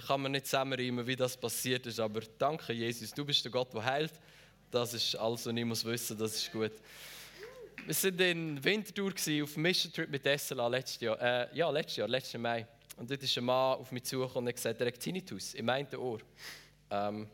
kann 0.06 0.22
man 0.22 0.34
nicht 0.34 0.46
zusammenreimen, 0.46 1.08
wie 1.08 1.16
das 1.16 1.38
passiert 1.38 1.86
ist, 1.86 2.02
aber 2.02 2.20
danke 2.38 2.74
Jesus, 2.74 3.14
du 3.14 3.24
bist 3.24 3.46
der 3.46 3.52
Gott, 3.52 3.74
der 3.74 3.86
heilt. 3.86 4.14
Das 4.70 4.94
ist 4.94 5.16
alles, 5.16 5.46
was 5.46 5.56
ich 5.56 5.66
muss 5.66 5.86
wissen, 5.86 6.18
das 6.18 6.36
ist 6.36 6.52
gut. 6.52 6.74
Wir 7.86 8.20
waren 8.20 8.20
in 8.20 8.64
Winterthur 8.64 9.14
auf 9.44 9.54
einem 9.56 9.62
Mission 9.62 9.94
Trip 9.94 10.10
mit 10.10 10.24
SLA 10.40 10.68
letztes 10.68 11.00
Jahr, 11.00 11.22
äh, 11.22 11.48
ja, 11.56 11.70
letztes 11.70 11.98
Jahr, 11.98 12.08
letzten 12.10 12.42
Mai. 12.42 12.68
Und 12.98 13.10
dort 13.10 13.24
ist 13.24 13.38
ein 13.38 13.46
Mann 13.46 13.78
auf 13.78 13.92
mich 13.92 14.04
zugekommen 14.04 14.46
und 14.46 14.48
hat 14.50 14.56
gesagt, 14.56 14.82
er 14.82 14.88
hat 14.88 15.00
Tinnitus 15.00 15.54
im 15.54 15.70
einen 15.70 15.96
Ohr. 15.96 16.20
Ähm, 16.90 17.30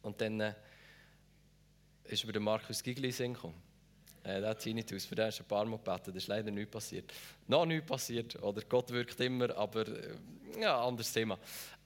und 0.00 0.20
dann 0.20 0.40
äh, 0.40 0.54
ist 2.04 2.24
über 2.24 2.32
den 2.32 2.42
Markus 2.42 2.82
Gigli 2.82 3.10
gekommen. 3.10 3.69
Äh, 4.22 4.40
der 4.40 4.56
Tinnitus, 4.58 5.06
für 5.06 5.14
den 5.14 5.28
ist 5.28 5.40
ein 5.40 5.46
paar 5.46 5.64
Mal 5.64 5.78
gebeten, 5.78 6.12
das 6.12 6.16
ist 6.16 6.28
leider 6.28 6.50
nichts 6.50 6.70
passiert. 6.70 7.12
Noch 7.46 7.64
nichts 7.64 7.86
passiert, 7.86 8.42
oder 8.42 8.60
Gott 8.62 8.90
wirkt 8.90 9.18
immer, 9.20 9.56
aber 9.56 9.86
äh, 9.88 10.14
ja, 10.60 10.84
anderes 10.84 11.12
Thema. 11.12 11.38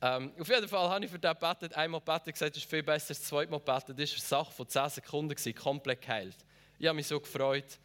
Ähm, 0.02 0.32
auf 0.38 0.48
jeden 0.48 0.68
Fall 0.68 0.88
habe 0.88 1.04
ich 1.04 1.10
für 1.10 1.18
den 1.18 1.32
gebetet, 1.32 1.74
einmal 1.74 2.00
gebetet, 2.00 2.32
gesagt, 2.32 2.56
es 2.56 2.64
ist 2.64 2.70
viel 2.70 2.82
besser 2.82 3.10
als 3.10 3.22
zweimal 3.22 3.60
gebetet. 3.60 3.98
Das 3.98 4.10
war 4.10 4.38
eine 4.38 4.44
Sache 4.44 4.52
von 4.52 4.68
10 4.68 4.88
Sekunden, 4.90 5.30
gewesen, 5.30 5.54
komplett 5.54 6.02
geheilt. 6.02 6.36
Ich 6.78 6.86
habe 6.86 6.96
mich 6.96 7.06
so 7.06 7.20
gefreut 7.20 7.78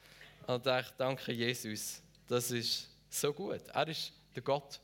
und 0.48 0.66
dachte, 0.66 0.94
danke 0.98 1.32
Jesus, 1.32 2.02
das 2.28 2.50
ist 2.52 2.90
so 3.10 3.32
gut. 3.32 3.62
Er 3.72 3.88
ist 3.88 4.12
der 4.36 4.42
Gott, 4.42 4.80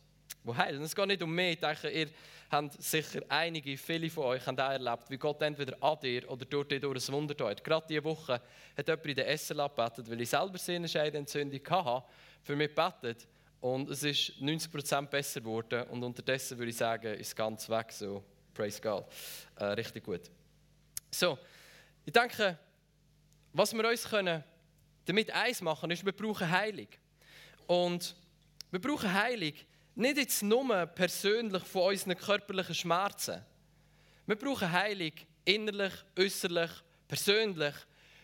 der 0.45 0.57
heilt. 0.57 0.77
Und 0.77 0.83
es 0.83 0.95
geht 0.95 1.07
nicht 1.07 1.23
um 1.23 1.33
mich, 1.33 1.53
ich 1.53 1.59
denke, 1.59 1.89
ihr 1.89 2.09
habt 2.49 2.81
sicher 2.81 3.21
einige, 3.29 3.77
viele 3.77 4.09
von 4.09 4.25
euch 4.25 4.45
haben 4.45 4.59
auch 4.59 4.69
erlebt, 4.69 5.09
wie 5.09 5.17
Gott 5.17 5.41
entweder 5.41 5.81
an 5.81 5.99
dir 6.01 6.29
oder 6.29 6.45
durch 6.45 6.67
dich 6.67 6.81
durch 6.81 7.07
ein 7.07 7.13
Wunder 7.13 7.35
tut. 7.35 7.63
Gerade 7.63 7.85
diese 7.87 8.03
Woche 8.03 8.41
hat 8.77 8.87
jemand 8.87 9.05
in 9.05 9.15
der 9.15 9.37
SLA 9.37 9.67
gebetet, 9.67 10.09
weil 10.09 10.21
ich 10.21 10.29
selber 10.29 10.57
Sehnenscheidenentzündung 10.57 11.61
hatte, 11.69 12.05
für 12.43 12.55
mich 12.55 12.69
gebetet. 12.69 13.27
Und 13.61 13.89
es 13.89 14.03
ist 14.03 14.33
90% 14.39 15.07
besser 15.07 15.41
geworden. 15.41 15.83
Und 15.89 16.03
unterdessen 16.03 16.57
würde 16.57 16.69
ich 16.69 16.77
sagen, 16.77 17.15
ist 17.15 17.35
ganz 17.35 17.67
weg. 17.69 17.91
So, 17.91 18.23
praise 18.53 18.79
God. 18.79 19.05
Äh, 19.55 19.65
richtig 19.65 20.03
gut. 20.03 20.29
So, 21.09 21.37
ich 22.05 22.13
denke, 22.13 22.57
was 23.53 23.73
wir 23.73 23.87
uns 23.89 24.07
können 24.07 24.43
damit 25.05 25.31
eins 25.31 25.61
machen, 25.61 25.89
ist, 25.91 26.05
wir 26.05 26.11
brauchen 26.11 26.49
Heilung. 26.49 26.87
Und 27.67 28.15
wir 28.71 28.81
brauchen 28.81 29.11
Heilung 29.11 29.53
nicht 29.95 30.17
jetzt 30.17 30.43
nur 30.43 30.85
persönlich 30.87 31.63
von 31.63 31.93
unseren 31.93 32.17
körperlichen 32.17 32.75
Schmerzen. 32.75 33.43
Wir 34.25 34.35
brauchen 34.35 34.71
Heilung 34.71 35.13
innerlich, 35.45 35.93
äußerlich, 36.17 36.71
persönlich. 37.07 37.75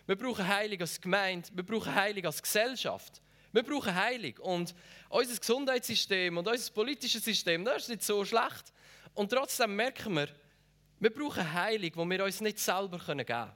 Wir 0.06 0.16
brauchen 0.16 0.46
Heilung 0.46 0.80
als 0.80 1.00
Gemeinde, 1.00 1.48
wir 1.54 1.64
brauchen 1.64 1.94
Heilung 1.94 2.26
als 2.26 2.42
Gesellschaft. 2.42 3.22
Wir 3.52 3.62
brauchen 3.62 3.94
Heilung. 3.94 4.36
Und 4.38 4.74
unser 5.08 5.38
Gesundheitssystem 5.38 6.36
und 6.36 6.48
unser 6.48 6.72
politisches 6.72 7.24
System, 7.24 7.64
das 7.64 7.82
ist 7.82 7.88
nicht 7.88 8.02
so 8.02 8.24
schlecht. 8.24 8.72
Und 9.14 9.30
trotzdem 9.30 9.76
merken 9.76 10.14
wir, 10.14 10.28
wir 10.98 11.12
brauchen 11.12 11.52
Heilung, 11.52 11.90
die 11.92 12.10
wir 12.10 12.24
uns 12.24 12.40
nicht 12.40 12.58
selber 12.58 12.98
geben 12.98 13.26
können. 13.26 13.52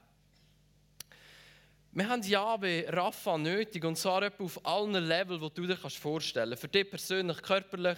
Wir 1.97 2.09
haben 2.09 2.21
Jahwe, 2.21 2.85
Rafa 2.89 3.39
nötig 3.39 3.83
und 3.83 3.97
zwar 3.97 4.31
auf 4.37 4.63
allen 4.63 5.03
Leveln, 5.03 5.41
die 5.41 5.49
du 5.49 5.65
dir 5.65 5.77
vorstellen 5.77 6.49
kannst. 6.51 6.61
Für 6.61 6.67
dich 6.67 6.87
persönlich 6.87 7.41
körperlich, 7.41 7.97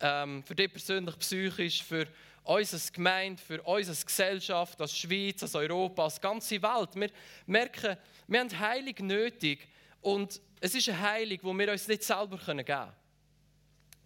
ähm, 0.00 0.42
für 0.42 0.54
dich 0.54 0.72
persönlich 0.72 1.18
psychisch, 1.18 1.82
für 1.82 2.06
uns 2.44 2.72
als 2.72 2.90
Gemeinde, 2.90 3.42
für 3.42 3.60
uns 3.60 3.90
als 3.90 4.06
Gesellschaft, 4.06 4.80
als 4.80 4.96
Schweiz, 4.96 5.42
als 5.42 5.54
Europa, 5.54 6.04
als 6.04 6.18
ganze 6.18 6.62
Welt. 6.62 6.94
Wir 6.94 7.10
merken, 7.44 7.98
wir 8.26 8.40
haben 8.40 8.58
Heilung 8.58 9.06
nötig 9.06 9.68
und 10.00 10.40
es 10.58 10.74
ist 10.74 10.88
eine 10.88 10.98
Heilung, 11.02 11.38
die 11.42 11.58
wir 11.58 11.72
uns 11.72 11.88
nicht 11.88 12.04
selber 12.04 12.38
geben 12.38 12.64
können. 12.64 12.92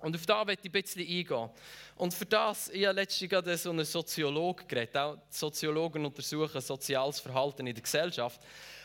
Und 0.00 0.16
auf 0.16 0.26
das 0.26 0.46
möchte 0.46 0.66
ich 0.66 0.74
ein 0.74 0.82
bisschen 0.82 1.02
eingehen. 1.02 1.50
Und 1.96 2.14
für 2.14 2.26
das, 2.26 2.70
ich 2.70 2.86
habe 2.86 2.96
letztens 3.00 3.30
gerade 3.30 3.56
so 3.56 3.70
einen 3.70 3.84
Soziologen 3.84 4.66
geredet. 4.66 4.96
Auch 4.96 5.18
Soziologen 5.28 6.04
untersuchen 6.04 6.60
soziales 6.60 7.20
Verhalten 7.20 7.66
in 7.66 7.74
der 7.74 7.82
Gesellschaft. 7.82 8.40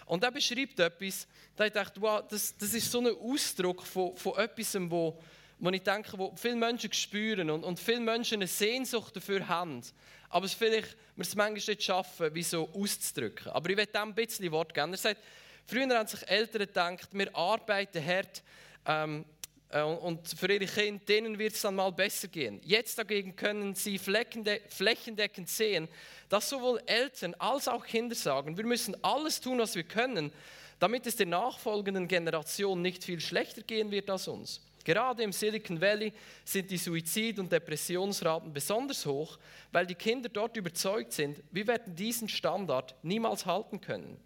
Und 0.05 0.23
er 0.23 0.31
beschreibt 0.31 0.79
etwas, 0.79 1.27
da 1.55 1.65
ich 1.65 1.73
dachte, 1.73 2.01
wow, 2.01 2.23
das, 2.29 2.55
das 2.57 2.73
ist 2.73 2.91
so 2.91 2.99
ein 2.99 3.07
Ausdruck 3.07 3.81
von, 3.83 4.15
von 4.15 4.37
etwas, 4.37 4.77
wo, 4.79 5.17
wo 5.57 5.69
ich 5.69 5.81
denke, 5.81 6.17
wo 6.17 6.33
viele 6.35 6.55
Menschen 6.57 6.93
spüren 6.93 7.49
und, 7.49 7.63
und 7.63 7.79
viele 7.79 8.01
Menschen 8.01 8.35
eine 8.35 8.47
Sehnsucht 8.47 9.15
dafür 9.15 9.47
haben. 9.47 9.81
Aber 10.29 10.45
es 10.45 10.53
vielleicht 10.53 10.95
wir 11.15 11.23
es 11.23 11.35
manchmal 11.35 11.75
nicht 11.75 11.83
schaffen, 11.83 12.35
wie 12.35 12.43
so 12.43 12.69
auszudrücken. 12.73 13.51
Aber 13.53 13.69
ich 13.69 13.77
werde 13.77 13.91
dem 13.91 14.09
ein 14.09 14.15
bisschen 14.15 14.51
Wort 14.51 14.73
geben. 14.73 14.91
Er 14.91 14.97
sagt, 14.97 15.21
früher 15.65 15.87
haben 15.97 16.07
sich 16.07 16.27
Eltern 16.27 16.67
gedacht, 16.67 17.07
wir 17.13 17.35
arbeiten 17.35 18.05
hart 18.05 18.43
ähm, 18.85 19.21
äh, 19.21 19.34
und 19.71 20.27
für 20.27 20.51
ihre 20.51 20.65
Kinder, 20.65 21.03
denen 21.05 21.39
wird 21.39 21.53
es 21.53 21.61
dann 21.61 21.75
mal 21.75 21.91
besser 21.91 22.27
gehen. 22.27 22.61
Jetzt 22.63 22.97
dagegen 22.97 23.35
können 23.35 23.75
sie 23.75 23.97
flächendeckend 23.97 25.49
sehen, 25.49 25.87
dass 26.29 26.49
sowohl 26.49 26.81
Eltern 26.85 27.33
als 27.39 27.67
auch 27.67 27.85
Kinder 27.85 28.15
sagen, 28.15 28.57
wir 28.57 28.65
müssen 28.65 28.95
alles 29.03 29.41
tun, 29.41 29.59
was 29.59 29.75
wir 29.75 29.83
können, 29.83 30.31
damit 30.79 31.07
es 31.07 31.15
der 31.15 31.25
nachfolgenden 31.25 32.07
Generation 32.07 32.81
nicht 32.81 33.03
viel 33.03 33.19
schlechter 33.19 33.63
gehen 33.63 33.91
wird 33.91 34.09
als 34.09 34.27
uns. 34.27 34.61
Gerade 34.85 35.23
im 35.23 35.31
Silicon 35.31 35.81
Valley 35.81 36.13
sind 36.43 36.69
die 36.69 36.77
Suizid- 36.77 37.39
und 37.39 37.51
Depressionsraten 37.51 38.53
besonders 38.53 39.05
hoch, 39.05 39.39
weil 39.71 39.87
die 39.87 39.95
Kinder 39.95 40.29
dort 40.29 40.55
überzeugt 40.57 41.11
sind, 41.11 41.41
wir 41.51 41.65
werden 41.65 41.95
diesen 41.95 42.29
Standard 42.29 42.93
niemals 43.01 43.47
halten 43.47 43.81
können. 43.81 44.17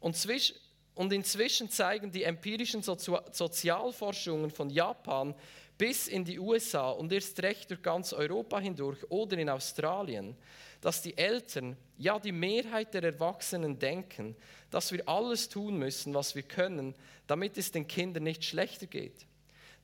Und 0.00 0.16
zwischen 0.16 0.56
und 0.94 1.12
inzwischen 1.12 1.70
zeigen 1.70 2.10
die 2.10 2.22
empirischen 2.22 2.82
Sozi 2.82 3.12
Sozialforschungen 3.32 4.50
von 4.50 4.70
Japan 4.70 5.34
bis 5.76 6.06
in 6.06 6.24
die 6.24 6.38
USA 6.38 6.90
und 6.90 7.12
erst 7.12 7.42
recht 7.42 7.70
durch 7.70 7.82
ganz 7.82 8.12
Europa 8.12 8.60
hindurch 8.60 9.10
oder 9.10 9.36
in 9.36 9.50
Australien, 9.50 10.36
dass 10.80 11.02
die 11.02 11.16
Eltern, 11.16 11.76
ja 11.98 12.18
die 12.18 12.32
Mehrheit 12.32 12.94
der 12.94 13.02
Erwachsenen 13.02 13.78
denken, 13.78 14.36
dass 14.70 14.92
wir 14.92 15.08
alles 15.08 15.48
tun 15.48 15.76
müssen, 15.78 16.14
was 16.14 16.34
wir 16.34 16.42
können, 16.42 16.94
damit 17.26 17.58
es 17.58 17.72
den 17.72 17.88
Kindern 17.88 18.22
nicht 18.22 18.44
schlechter 18.44 18.86
geht. 18.86 19.26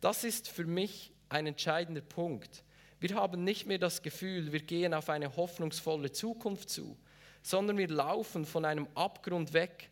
Das 0.00 0.24
ist 0.24 0.48
für 0.48 0.64
mich 0.64 1.12
ein 1.28 1.46
entscheidender 1.46 2.02
Punkt. 2.02 2.62
Wir 3.00 3.14
haben 3.14 3.44
nicht 3.44 3.66
mehr 3.66 3.78
das 3.78 4.02
Gefühl, 4.02 4.52
wir 4.52 4.60
gehen 4.60 4.94
auf 4.94 5.08
eine 5.08 5.34
hoffnungsvolle 5.36 6.12
Zukunft 6.12 6.70
zu, 6.70 6.96
sondern 7.42 7.78
wir 7.78 7.88
laufen 7.88 8.44
von 8.44 8.64
einem 8.64 8.86
Abgrund 8.94 9.54
weg, 9.54 9.90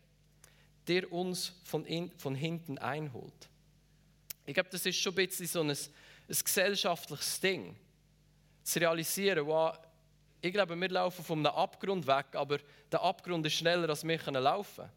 der 0.89 1.13
uns 1.13 1.53
von, 1.65 1.85
in, 1.85 2.11
von 2.19 2.35
hinten 2.35 2.79
einholt. 2.79 3.49
Ich 4.47 4.55
glaube, 4.55 4.71
das 4.71 4.87
ist 4.87 4.97
schon 4.97 5.13
ein 5.13 5.27
bisschen 5.27 5.47
so 5.47 5.61
ein, 5.61 5.71
ein 5.71 5.77
gesellschaftliches 6.27 7.41
Ding. 7.41 7.77
Zu 8.63 8.81
realisieren, 8.81 9.47
wow, 9.47 9.79
ich 10.41 10.53
glaube, 10.53 10.75
wir 10.75 10.89
laufen 10.89 11.25
von 11.25 11.39
einem 11.39 11.55
Abgrund 11.55 12.07
weg, 12.07 12.27
aber 12.33 12.59
der 12.91 13.03
Abgrund 13.03 13.45
ist 13.47 13.55
schneller, 13.55 13.89
als 13.89 14.05
wir 14.05 14.19
laufen 14.33 14.77
können. 14.77 14.91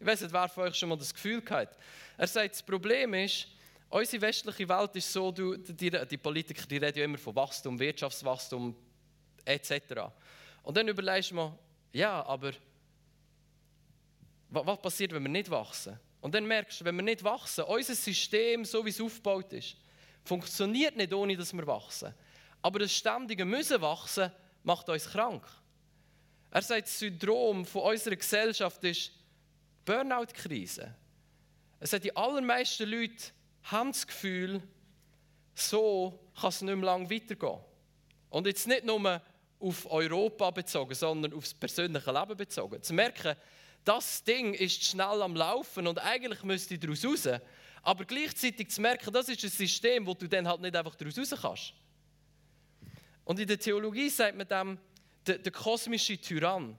Ich 0.00 0.06
weiß 0.06 0.22
nicht, 0.22 0.32
wer 0.32 0.48
von 0.48 0.64
euch 0.64 0.74
schon 0.74 0.88
mal 0.88 0.96
das 0.96 1.14
Gefühl 1.14 1.42
hat. 1.48 1.76
Er 2.16 2.26
sagt, 2.26 2.54
das 2.54 2.62
Problem 2.62 3.14
ist, 3.14 3.48
unsere 3.88 4.22
westliche 4.22 4.68
Welt 4.68 4.96
ist 4.96 5.12
so, 5.12 5.30
die, 5.30 5.56
die, 5.58 5.90
die 5.90 6.16
Politiker 6.16 6.66
die 6.66 6.76
reden 6.78 6.98
ja 6.98 7.04
immer 7.04 7.18
von 7.18 7.34
Wachstum, 7.34 7.78
Wirtschaftswachstum 7.78 8.74
etc. 9.44 10.10
Und 10.62 10.76
dann 10.76 10.88
überlegst 10.88 11.30
du 11.30 11.36
mir, 11.36 11.58
ja, 11.92 12.24
aber 12.26 12.52
was 14.48 14.80
passiert, 14.80 15.12
wenn 15.12 15.22
wir 15.22 15.30
nicht 15.30 15.50
wachsen? 15.50 15.98
Und 16.20 16.34
dann 16.34 16.46
merkst 16.46 16.80
du, 16.80 16.84
wenn 16.84 16.96
wir 16.96 17.02
nicht 17.02 17.22
wachsen, 17.22 17.64
unser 17.64 17.94
System, 17.94 18.64
so 18.64 18.84
wie 18.84 18.90
es 18.90 19.00
aufgebaut 19.00 19.52
ist, 19.52 19.76
funktioniert 20.24 20.96
nicht, 20.96 21.12
ohne 21.12 21.36
dass 21.36 21.52
wir 21.52 21.66
wachsen. 21.66 22.14
Aber 22.62 22.78
das 22.78 22.92
ständige 22.92 23.44
Müssen 23.44 23.80
wachsen 23.80 24.32
macht 24.64 24.88
uns 24.88 25.08
krank. 25.08 25.46
Er 26.50 26.62
sagt, 26.62 26.86
das 26.86 26.98
Syndrom 26.98 27.64
von 27.64 27.82
unserer 27.82 28.16
Gesellschaft 28.16 28.82
ist 28.84 29.12
Burnout-Krise. 29.84 30.94
Er 31.78 31.86
sagt, 31.86 32.04
die 32.04 32.16
allermeisten 32.16 32.88
Leute 32.88 33.26
haben 33.64 33.92
das 33.92 34.06
Gefühl, 34.06 34.62
so 35.54 36.18
kann 36.40 36.48
es 36.48 36.62
nicht 36.62 36.74
mehr 36.74 36.84
lange 36.84 37.10
weitergehen. 37.10 37.60
Und 38.30 38.46
jetzt 38.46 38.66
nicht 38.66 38.84
nur 38.84 39.22
auf 39.60 39.90
Europa 39.90 40.50
bezogen, 40.50 40.94
sondern 40.94 41.32
auf 41.32 41.44
das 41.44 41.54
persönliche 41.54 42.12
Leben 42.12 42.36
bezogen. 42.36 42.82
Zu 42.82 42.94
merken, 42.94 43.36
das 43.86 44.24
Ding 44.24 44.52
ist 44.52 44.84
schnell 44.84 45.22
am 45.22 45.36
Laufen 45.36 45.86
und 45.86 45.98
eigentlich 46.00 46.42
müsste 46.42 46.74
ich 46.74 46.80
daraus 46.80 47.04
raus. 47.04 47.28
Aber 47.82 48.04
gleichzeitig 48.04 48.68
zu 48.70 48.80
merken, 48.80 49.12
das 49.12 49.28
ist 49.28 49.44
ein 49.44 49.50
System, 49.50 50.06
wo 50.06 50.12
du 50.12 50.28
dann 50.28 50.46
halt 50.46 50.60
nicht 50.60 50.74
einfach 50.74 50.96
daraus 50.96 51.16
raus 51.16 51.40
kannst. 51.40 51.72
Und 53.24 53.38
in 53.38 53.46
der 53.46 53.60
Theologie 53.60 54.08
sagt 54.10 54.36
man 54.36 54.48
dem, 54.48 54.78
der, 55.24 55.38
der 55.38 55.52
kosmische 55.52 56.20
Tyrann, 56.20 56.76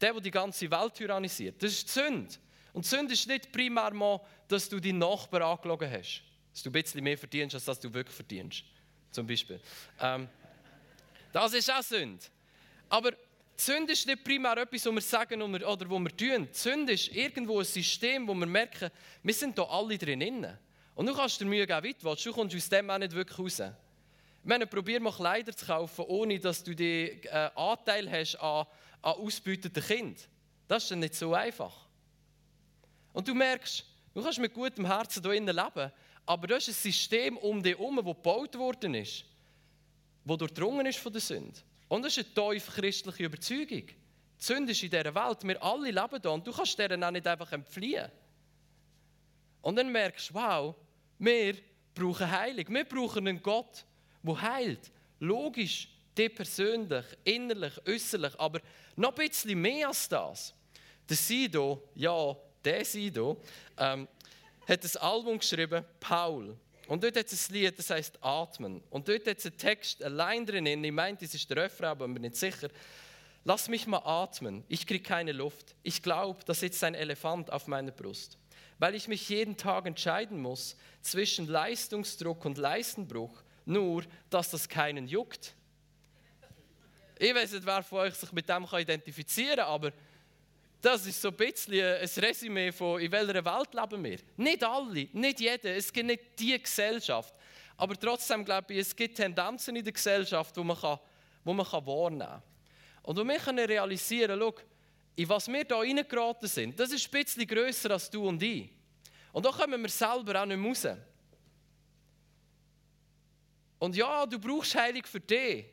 der, 0.00 0.12
der 0.12 0.20
die 0.20 0.30
ganze 0.30 0.70
Welt 0.70 0.94
tyrannisiert, 0.94 1.60
das 1.60 1.72
ist 1.72 1.88
die 1.88 1.92
Sünde. 1.92 2.34
Und 2.72 2.86
Sünde 2.86 3.14
ist 3.14 3.26
nicht 3.26 3.50
primär 3.50 3.92
mal, 3.92 4.20
dass 4.46 4.68
du 4.68 4.78
deinen 4.78 4.98
Nachbarn 4.98 5.42
angelogen 5.42 5.90
hast. 5.90 6.22
Dass 6.52 6.62
du 6.62 6.70
ein 6.70 6.72
bisschen 6.72 7.02
mehr 7.02 7.18
verdienst, 7.18 7.56
als 7.56 7.64
dass 7.64 7.80
du 7.80 7.92
wirklich 7.92 8.14
verdienst. 8.14 8.64
Zum 9.10 9.26
Beispiel. 9.26 9.60
Ähm, 10.00 10.28
das 11.32 11.52
ist 11.52 11.70
auch 11.70 11.82
Sünde. 11.82 12.24
Aber 12.88 13.12
die 13.56 13.62
Sünde 13.62 13.92
ist 13.92 14.06
nicht 14.06 14.24
primär 14.24 14.56
etwas, 14.56 14.84
was 14.86 14.94
wir 14.94 15.00
sagen 15.00 15.40
oder 15.40 15.66
was 15.66 16.00
wir 16.00 16.16
tun. 16.16 16.48
Die 16.52 16.58
Sünde 16.58 16.92
ist 16.92 17.08
irgendwo 17.08 17.60
ein 17.60 17.64
System, 17.64 18.26
wo 18.26 18.34
wir 18.34 18.46
merken, 18.46 18.90
wir 19.22 19.34
sind 19.34 19.54
hier 19.54 19.70
alle 19.70 19.96
drin. 19.96 20.46
Und 20.94 21.06
du 21.06 21.14
kannst 21.14 21.40
dir 21.40 21.44
Mühe 21.44 21.66
geben, 21.66 21.82
wie 21.84 21.94
du 21.94 22.14
du 22.14 22.32
kommst 22.32 22.56
aus 22.56 22.68
dem 22.68 22.90
auch 22.90 22.98
nicht 22.98 23.12
wirklich 23.12 23.38
raus. 23.38 23.60
Ich 23.60 24.48
meine, 24.48 24.66
probier 24.66 25.00
mal 25.00 25.12
Kleider 25.12 25.56
zu 25.56 25.66
kaufen, 25.66 26.04
ohne 26.06 26.38
dass 26.38 26.62
du 26.62 26.74
den 26.74 27.22
äh, 27.24 27.50
Anteil 27.54 28.10
hast 28.10 28.36
an, 28.36 28.66
an 29.02 29.12
ausbeuteten 29.14 29.82
Kind. 29.82 30.28
Das 30.68 30.82
ist 30.82 30.90
dann 30.90 31.00
nicht 31.00 31.14
so 31.14 31.32
einfach. 31.32 31.86
Und 33.12 33.26
du 33.26 33.34
merkst, 33.34 33.84
du 34.12 34.22
kannst 34.22 34.38
mit 34.38 34.52
gutem 34.52 34.84
Herzen 34.84 35.22
hier 35.22 35.32
innen 35.32 35.54
leben, 35.54 35.92
aber 36.26 36.46
du 36.46 36.54
hast 36.54 36.68
ein 36.68 36.74
System 36.74 37.36
um 37.38 37.62
dich 37.62 37.76
herum, 37.78 37.96
das 37.96 38.04
gebaut 38.04 38.58
worden 38.58 38.94
ist, 38.94 39.24
das 40.24 40.38
durchdrungen 40.38 40.86
ist 40.86 40.98
von 40.98 41.12
der 41.12 41.20
Sünde. 41.20 41.60
Und 41.94 42.02
das 42.02 42.16
ist 42.16 42.36
eine 42.36 42.54
tiefe 42.54 42.72
christliche 42.72 43.22
Überzeugung. 43.22 43.86
Die 43.86 44.44
Sünde 44.44 44.72
ist 44.72 44.82
in 44.82 44.90
dieser 44.90 45.14
Welt, 45.14 45.44
wir 45.44 45.62
alle 45.62 45.92
leben 45.92 46.20
hier 46.20 46.32
und 46.32 46.44
du 46.44 46.50
kannst 46.50 46.76
deren 46.76 47.04
auch 47.04 47.12
nicht 47.12 47.24
einfach 47.24 47.52
entfliehen. 47.52 48.10
Und 49.62 49.76
dann 49.76 49.92
merkst 49.92 50.30
du, 50.30 50.34
wow, 50.34 50.74
wir 51.20 51.54
brauchen 51.94 52.28
Heilung. 52.28 52.64
Wir 52.68 52.84
brauchen 52.84 53.28
einen 53.28 53.40
Gott, 53.40 53.84
der 54.24 54.42
heilt. 54.42 54.90
Logisch, 55.20 55.88
dich 56.18 56.34
persönlich, 56.34 57.04
innerlich, 57.22 57.74
äußerlich, 57.86 58.40
aber 58.40 58.60
noch 58.96 59.16
ein 59.16 59.28
bisschen 59.28 59.62
mehr 59.62 59.86
als 59.86 60.08
das. 60.08 60.52
Der 61.08 61.16
Sido, 61.16 61.90
ja, 61.94 62.36
der 62.64 62.84
Sido, 62.84 63.40
ähm, 63.78 64.08
hat 64.66 64.82
ein 64.82 65.00
Album 65.00 65.38
geschrieben, 65.38 65.84
Paul. 66.00 66.56
Und 66.86 67.02
dort 67.02 67.16
hat 67.16 67.32
es 67.32 67.48
ein 67.48 67.54
Lied, 67.54 67.78
das 67.78 67.90
heißt 67.90 68.18
Atmen. 68.22 68.82
Und 68.90 69.08
dort 69.08 69.26
hat 69.26 69.38
es 69.38 69.46
einen 69.46 69.56
Text 69.56 70.02
allein 70.02 70.44
drin. 70.44 70.66
Ich 70.84 70.92
meine, 70.92 71.16
das 71.16 71.34
ist 71.34 71.48
der 71.48 71.64
Refrain, 71.64 71.90
aber 71.90 72.06
bin 72.08 72.22
nicht 72.22 72.36
sicher. 72.36 72.68
Lass 73.44 73.68
mich 73.68 73.86
mal 73.86 74.02
atmen. 74.04 74.64
Ich 74.68 74.86
kriege 74.86 75.02
keine 75.02 75.32
Luft. 75.32 75.74
Ich 75.82 76.02
glaube, 76.02 76.42
da 76.44 76.54
sitzt 76.54 76.82
ein 76.82 76.94
Elefant 76.94 77.52
auf 77.52 77.66
meiner 77.66 77.90
Brust. 77.90 78.38
Weil 78.78 78.94
ich 78.94 79.06
mich 79.06 79.28
jeden 79.28 79.56
Tag 79.56 79.86
entscheiden 79.86 80.40
muss 80.40 80.76
zwischen 81.02 81.46
Leistungsdruck 81.46 82.44
und 82.44 82.58
Leistenbruch, 82.58 83.42
nur 83.66 84.04
dass 84.30 84.50
das 84.50 84.68
keinen 84.68 85.06
juckt. 85.06 85.54
Ich 87.18 87.34
weiß 87.34 87.52
nicht, 87.52 87.66
wer 87.66 87.82
von 87.82 88.00
euch 88.00 88.14
sich 88.14 88.32
mit 88.32 88.48
dem 88.48 88.64
identifizieren 88.64 89.56
kann, 89.56 89.66
aber 89.66 89.92
das 90.84 91.06
ist 91.06 91.20
so 91.20 91.28
ein 91.28 91.36
bisschen 91.36 91.82
ein 91.82 92.24
Resümee 92.24 92.70
von, 92.70 93.00
in 93.00 93.10
welcher 93.10 93.44
Welt 93.44 93.72
leben 93.72 94.04
wir. 94.04 94.18
Nicht 94.36 94.62
alle, 94.62 95.08
nicht 95.12 95.40
jeder, 95.40 95.74
es 95.76 95.92
gibt 95.92 96.06
nicht 96.06 96.38
die 96.38 96.60
Gesellschaft. 96.62 97.34
Aber 97.76 97.98
trotzdem 97.98 98.44
glaube 98.44 98.74
ich, 98.74 98.80
es 98.80 98.94
gibt 98.94 99.16
Tendenzen 99.16 99.76
in 99.76 99.84
der 99.84 99.92
Gesellschaft, 99.92 100.54
die 100.56 100.62
man, 100.62 100.78
kann, 100.78 100.98
wo 101.42 101.52
man 101.54 101.66
kann 101.66 101.86
wahrnehmen 101.86 102.20
kann. 102.20 102.42
Und 103.02 103.18
wo 103.18 103.24
wir 103.24 103.38
können 103.38 103.64
realisieren 103.64 104.38
schau, 104.38 104.54
in 105.16 105.28
was 105.28 105.48
wir 105.48 105.64
hier 105.64 105.76
reingeraten 105.76 106.48
sind, 106.48 106.78
das 106.78 106.92
ist 106.92 107.06
ein 107.06 107.22
bisschen 107.22 107.46
grösser 107.46 107.92
als 107.92 108.10
du 108.10 108.28
und 108.28 108.42
ich. 108.42 108.68
Und 109.32 109.46
da 109.46 109.50
kommen 109.50 109.80
wir 109.80 109.88
selber 109.88 110.42
auch 110.42 110.46
nicht 110.46 110.58
mehr 110.58 110.68
raus. 110.68 110.86
Und 113.78 113.96
ja, 113.96 114.26
du 114.26 114.38
brauchst 114.38 114.74
Heilung 114.74 115.04
für 115.04 115.20
dich. 115.20 115.66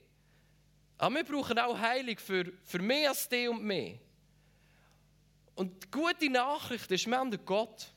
Aber 0.97 1.15
wir 1.15 1.23
brauchen 1.23 1.59
auch 1.59 1.77
Heilung 1.77 2.17
für, 2.17 2.51
für 2.63 2.79
mehr 2.79 3.09
als 3.09 3.27
dich 3.27 3.49
und 3.49 3.63
mich. 3.63 3.99
Und 5.55 5.83
die 5.83 5.91
gute 5.91 6.29
Nachricht 6.29 6.89
ist, 6.91 7.07
wir 7.07 7.17
haben 7.17 7.45
Gott. 7.45 7.87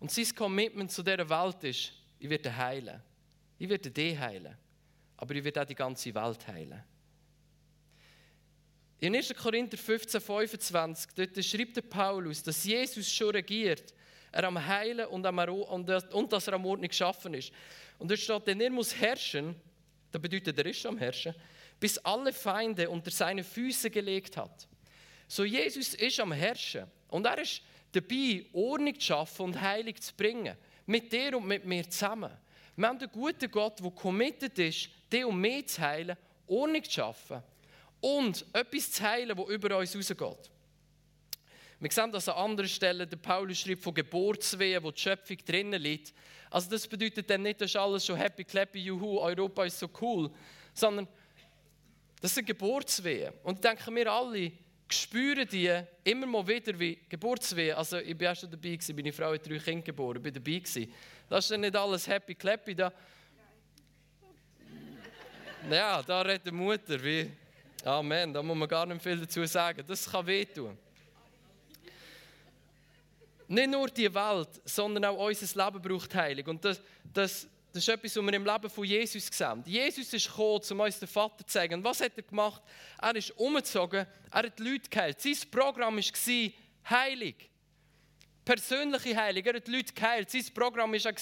Und 0.00 0.10
sein 0.10 0.34
Commitment 0.34 0.90
zu 0.92 1.02
dieser 1.02 1.28
Welt 1.28 1.64
ist, 1.64 1.92
ich 2.18 2.28
werde 2.28 2.56
heilen. 2.56 3.02
Ich 3.58 3.68
werde 3.68 3.90
dich 3.90 4.18
heilen. 4.18 4.56
Aber 5.16 5.34
ich 5.34 5.42
werde 5.42 5.62
auch 5.62 5.66
die 5.66 5.74
ganze 5.74 6.14
Welt 6.14 6.46
heilen. 6.46 6.82
In 9.00 9.14
1. 9.14 9.32
Korinther 9.34 9.76
15, 9.76 10.20
25, 10.20 11.12
dort 11.14 11.44
schreibt 11.44 11.88
Paulus, 11.88 12.42
dass 12.42 12.64
Jesus 12.64 13.10
schon 13.12 13.30
regiert, 13.30 13.94
er 14.32 14.44
am 14.44 14.64
Heilen 14.64 15.06
und, 15.06 15.24
am 15.24 15.38
und, 15.38 15.88
und 16.12 16.32
dass 16.32 16.48
er 16.48 16.54
am 16.54 16.66
Ordnung 16.66 16.88
geschaffen 16.88 17.34
ist. 17.34 17.52
Und 17.98 18.10
dort 18.10 18.20
steht, 18.20 18.46
denn 18.46 18.60
er 18.60 18.70
muss 18.70 18.94
herrschen, 18.94 19.54
das 20.10 20.20
bedeutet, 20.20 20.58
er 20.58 20.66
ist 20.66 20.80
schon 20.80 20.92
am 20.92 20.98
Herrschen, 20.98 21.34
bis 21.78 21.98
alle 21.98 22.32
Feinde 22.32 22.90
unter 22.90 23.10
seine 23.10 23.44
Füße 23.44 23.90
gelegt 23.90 24.36
hat. 24.36 24.68
So 25.28 25.44
Jesus 25.44 25.94
ist 25.94 26.18
am 26.20 26.32
Herrschen 26.32 26.86
und 27.08 27.26
er 27.26 27.38
ist 27.38 27.62
dabei, 27.92 28.44
Ordnung 28.52 28.94
zu 28.94 29.06
schaffen 29.06 29.42
und 29.42 29.60
Heilig 29.60 30.00
zu 30.00 30.14
bringen. 30.14 30.56
Mit 30.86 31.12
dir 31.12 31.36
und 31.36 31.46
mit 31.46 31.66
mir 31.66 31.88
zusammen. 31.88 32.32
Wir 32.74 32.88
haben 32.88 32.98
einen 32.98 33.12
guten 33.12 33.50
Gott, 33.50 33.78
der 33.80 33.90
committed 33.90 34.58
ist, 34.58 34.88
dich 35.12 35.24
und 35.24 35.38
mich 35.38 35.68
zu 35.68 35.82
heilen, 35.82 36.16
Ordnung 36.46 36.82
zu 36.82 36.90
schaffen 36.90 37.42
und 38.00 38.46
etwas 38.54 38.92
zu 38.92 39.02
heilen, 39.02 39.36
das 39.36 39.48
über 39.48 39.76
uns 39.76 39.94
rausgeht. 39.94 40.50
Wir 41.80 41.92
sehen 41.92 42.10
das 42.10 42.28
an 42.28 42.36
anderen 42.36 42.68
Stellen, 42.68 43.08
der 43.08 43.16
Paulus 43.18 43.58
schreibt 43.58 43.82
von 43.82 43.94
Geburtswehen, 43.94 44.82
wo 44.82 44.90
die 44.90 45.00
Schöpfung 45.00 45.36
drinnen 45.46 45.80
liegt. 45.80 46.12
Also 46.50 46.70
das 46.70 46.88
bedeutet 46.88 47.28
dann 47.30 47.42
nicht, 47.42 47.60
dass 47.60 47.76
alles 47.76 48.04
schon 48.04 48.16
happy, 48.16 48.44
clappy, 48.44 48.80
juhu, 48.80 49.18
Europa 49.18 49.64
ist 49.64 49.78
so 49.78 49.88
cool, 50.00 50.30
sondern 50.72 51.06
das 52.20 52.34
sind 52.34 52.46
Geburtswehen. 52.46 53.32
Und 53.44 53.62
denken 53.62 53.94
wir 53.94 54.10
alle, 54.10 54.50
spüren 54.88 55.46
die 55.48 55.70
immer 56.04 56.26
mal 56.26 56.46
wieder 56.46 56.78
wie 56.78 56.98
Geburtswehen. 57.08 57.76
Also 57.76 57.98
ich 57.98 58.16
bin 58.16 58.28
auch 58.28 58.36
schon 58.36 58.50
dabei 58.50 58.70
gewesen, 58.70 58.96
meine 58.96 59.12
Frau 59.12 59.32
hat 59.32 59.48
drei 59.48 59.58
Kinder 59.58 59.84
geboren, 59.84 60.16
ich 60.16 60.22
bin 60.22 60.34
dabei 60.34 60.58
gewesen. 60.58 60.92
Das 61.28 61.44
ist 61.44 61.50
dann 61.50 61.60
nicht 61.60 61.76
alles 61.76 62.06
happy 62.06 62.34
clappy 62.34 62.74
da. 62.74 62.92
Ja, 65.70 66.02
da 66.02 66.22
redet 66.22 66.46
die 66.46 66.50
Mutter 66.50 67.02
wie 67.02 67.30
Amen, 67.84 68.32
da 68.32 68.42
muss 68.42 68.56
man 68.56 68.68
gar 68.68 68.86
nicht 68.86 69.02
viel 69.02 69.18
dazu 69.18 69.44
sagen. 69.44 69.84
Das 69.86 70.10
kann 70.10 70.26
wehtun. 70.26 70.76
Nicht 73.46 73.70
nur 73.70 73.88
die 73.88 74.12
Welt, 74.12 74.48
sondern 74.64 75.04
auch 75.06 75.26
unser 75.26 75.64
Leben 75.64 75.80
braucht 75.80 76.14
Heilung. 76.14 76.46
Und 76.48 76.64
das, 76.64 76.82
das, 77.12 77.46
das 77.72 77.82
ist 77.82 77.88
etwas, 77.88 78.16
was 78.16 78.24
wir 78.24 78.32
im 78.32 78.44
Leben 78.44 78.70
von 78.70 78.84
Jesus 78.84 79.26
sehen. 79.26 79.62
Jesus 79.66 80.12
ist 80.12 80.26
gekommen, 80.26 80.60
um 80.70 80.80
uns 80.80 80.98
den 80.98 81.08
Vater 81.08 81.38
zu 81.38 81.46
zeigen. 81.46 81.74
Und 81.74 81.84
was 81.84 82.00
hat 82.00 82.12
er 82.16 82.22
gemacht? 82.22 82.62
Er 83.00 83.14
ist 83.14 83.30
umgezogen, 83.38 84.06
er 84.30 84.42
hat 84.42 84.58
die 84.58 84.62
Leute 84.62 84.88
geheilt. 84.88 85.20
Sein 85.20 85.36
Programm 85.50 85.96
war 85.96 86.52
Heilig. 86.90 87.50
Persönliche 88.48 89.14
Heilung. 89.14 89.44
Er 89.44 89.56
hat 89.56 89.66
die 89.66 89.70
Leute 89.70 89.92
geheilt. 89.92 90.30
Sein 90.30 90.44
Programm 90.54 90.90
war 90.90 91.12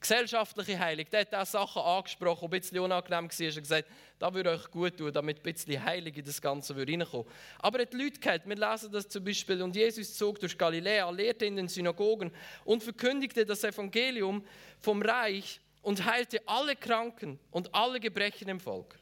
gesellschaftliche 0.00 0.78
Heilung. 0.78 1.04
Er 1.10 1.20
hat 1.22 1.34
auch 1.34 1.44
Sachen 1.44 1.82
angesprochen, 1.82 2.48
die 2.48 2.56
ein 2.56 2.60
bisschen 2.60 2.78
unangenehm 2.78 3.24
waren. 3.24 3.40
Er 3.40 3.50
hat 3.50 3.56
gesagt, 3.56 3.88
das 4.20 4.34
würde 4.34 4.50
euch 4.50 4.70
gut 4.70 4.96
tun, 4.96 5.12
damit 5.12 5.38
ein 5.38 5.42
bisschen 5.42 5.84
Heilig 5.84 6.16
in 6.16 6.24
das 6.24 6.40
Ganze 6.40 6.76
reinkommt. 6.76 7.26
Aber 7.58 7.80
er 7.80 7.86
hat 7.86 7.92
die 7.92 7.96
Leute 7.96 8.20
geheilt. 8.20 8.42
Wir 8.46 8.54
lesen 8.54 8.92
das 8.92 9.08
zum 9.08 9.24
Beispiel. 9.24 9.60
Und 9.62 9.74
Jesus 9.74 10.14
zog 10.16 10.38
durch 10.38 10.56
Galiläa, 10.56 11.10
lehrte 11.10 11.44
in 11.44 11.56
den 11.56 11.66
Synagogen 11.66 12.30
und 12.64 12.84
verkündigte 12.84 13.44
das 13.44 13.64
Evangelium 13.64 14.44
vom 14.78 15.02
Reich 15.02 15.60
und 15.82 16.04
heilte 16.04 16.40
alle 16.46 16.76
Kranken 16.76 17.38
und 17.50 17.74
alle 17.74 18.00
Gebrechen 18.00 18.48
im 18.48 18.60
Volk. 18.60 18.98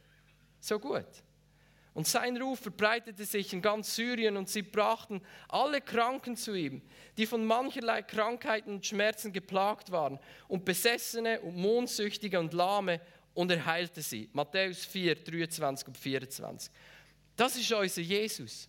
So 0.60 0.78
gut. 0.78 1.06
Und 1.94 2.06
sein 2.06 2.40
Ruf 2.40 2.60
verbreitete 2.60 3.24
sich 3.24 3.52
in 3.52 3.60
ganz 3.60 3.96
Syrien 3.96 4.36
und 4.36 4.48
sie 4.48 4.62
brachten 4.62 5.20
alle 5.48 5.80
Kranken 5.80 6.36
zu 6.36 6.54
ihm, 6.54 6.80
die 7.16 7.26
von 7.26 7.44
mancherlei 7.44 8.02
Krankheiten 8.02 8.74
und 8.74 8.86
Schmerzen 8.86 9.32
geplagt 9.32 9.90
waren, 9.90 10.20
und 10.46 10.64
Besessene 10.64 11.40
und 11.40 11.56
Mondsüchtige 11.56 12.38
und 12.38 12.52
Lahme, 12.52 13.00
und 13.34 13.50
er 13.50 13.64
heilte 13.66 14.02
sie. 14.02 14.28
Matthäus 14.32 14.84
4, 14.84 15.16
23 15.16 15.88
und 15.88 15.96
24. 15.96 16.72
Das 17.36 17.56
ist 17.56 17.72
unser 17.72 18.00
Jesus. 18.00 18.68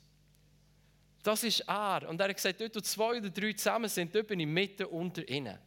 Das 1.23 1.43
ist 1.43 1.61
er. 1.67 2.07
Und 2.07 2.19
er 2.21 2.29
hat 2.29 2.35
gesagt, 2.35 2.61
dort 2.61 2.75
wo 2.75 2.79
zwei 2.79 3.17
oder 3.17 3.29
drei 3.29 3.53
zusammen 3.53 3.89
sind, 3.89 4.13
dort 4.13 4.27
bin 4.27 4.39
ich 4.39 4.47
mitten 4.47 4.85
unter 4.85 5.27
ihnen. 5.27 5.57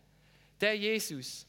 Der 0.60 0.76
Jesus, 0.76 1.46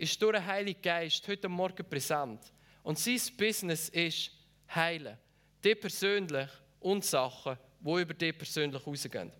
ist 0.00 0.20
durch 0.22 0.34
den 0.34 0.46
Heiligen 0.46 0.80
Geist 0.80 1.28
heute 1.28 1.46
Morgen 1.46 1.84
präsent. 1.84 2.40
Und 2.82 2.98
sein 2.98 3.20
Business 3.36 3.90
ist 3.90 4.30
heilen. 4.74 5.18
Die 5.62 5.74
persönlich 5.74 6.48
und 6.80 7.04
Sachen, 7.04 7.58
die 7.80 8.00
über 8.00 8.14
dich 8.14 8.36
persönlich 8.36 8.86
rausgehen. 8.86 9.30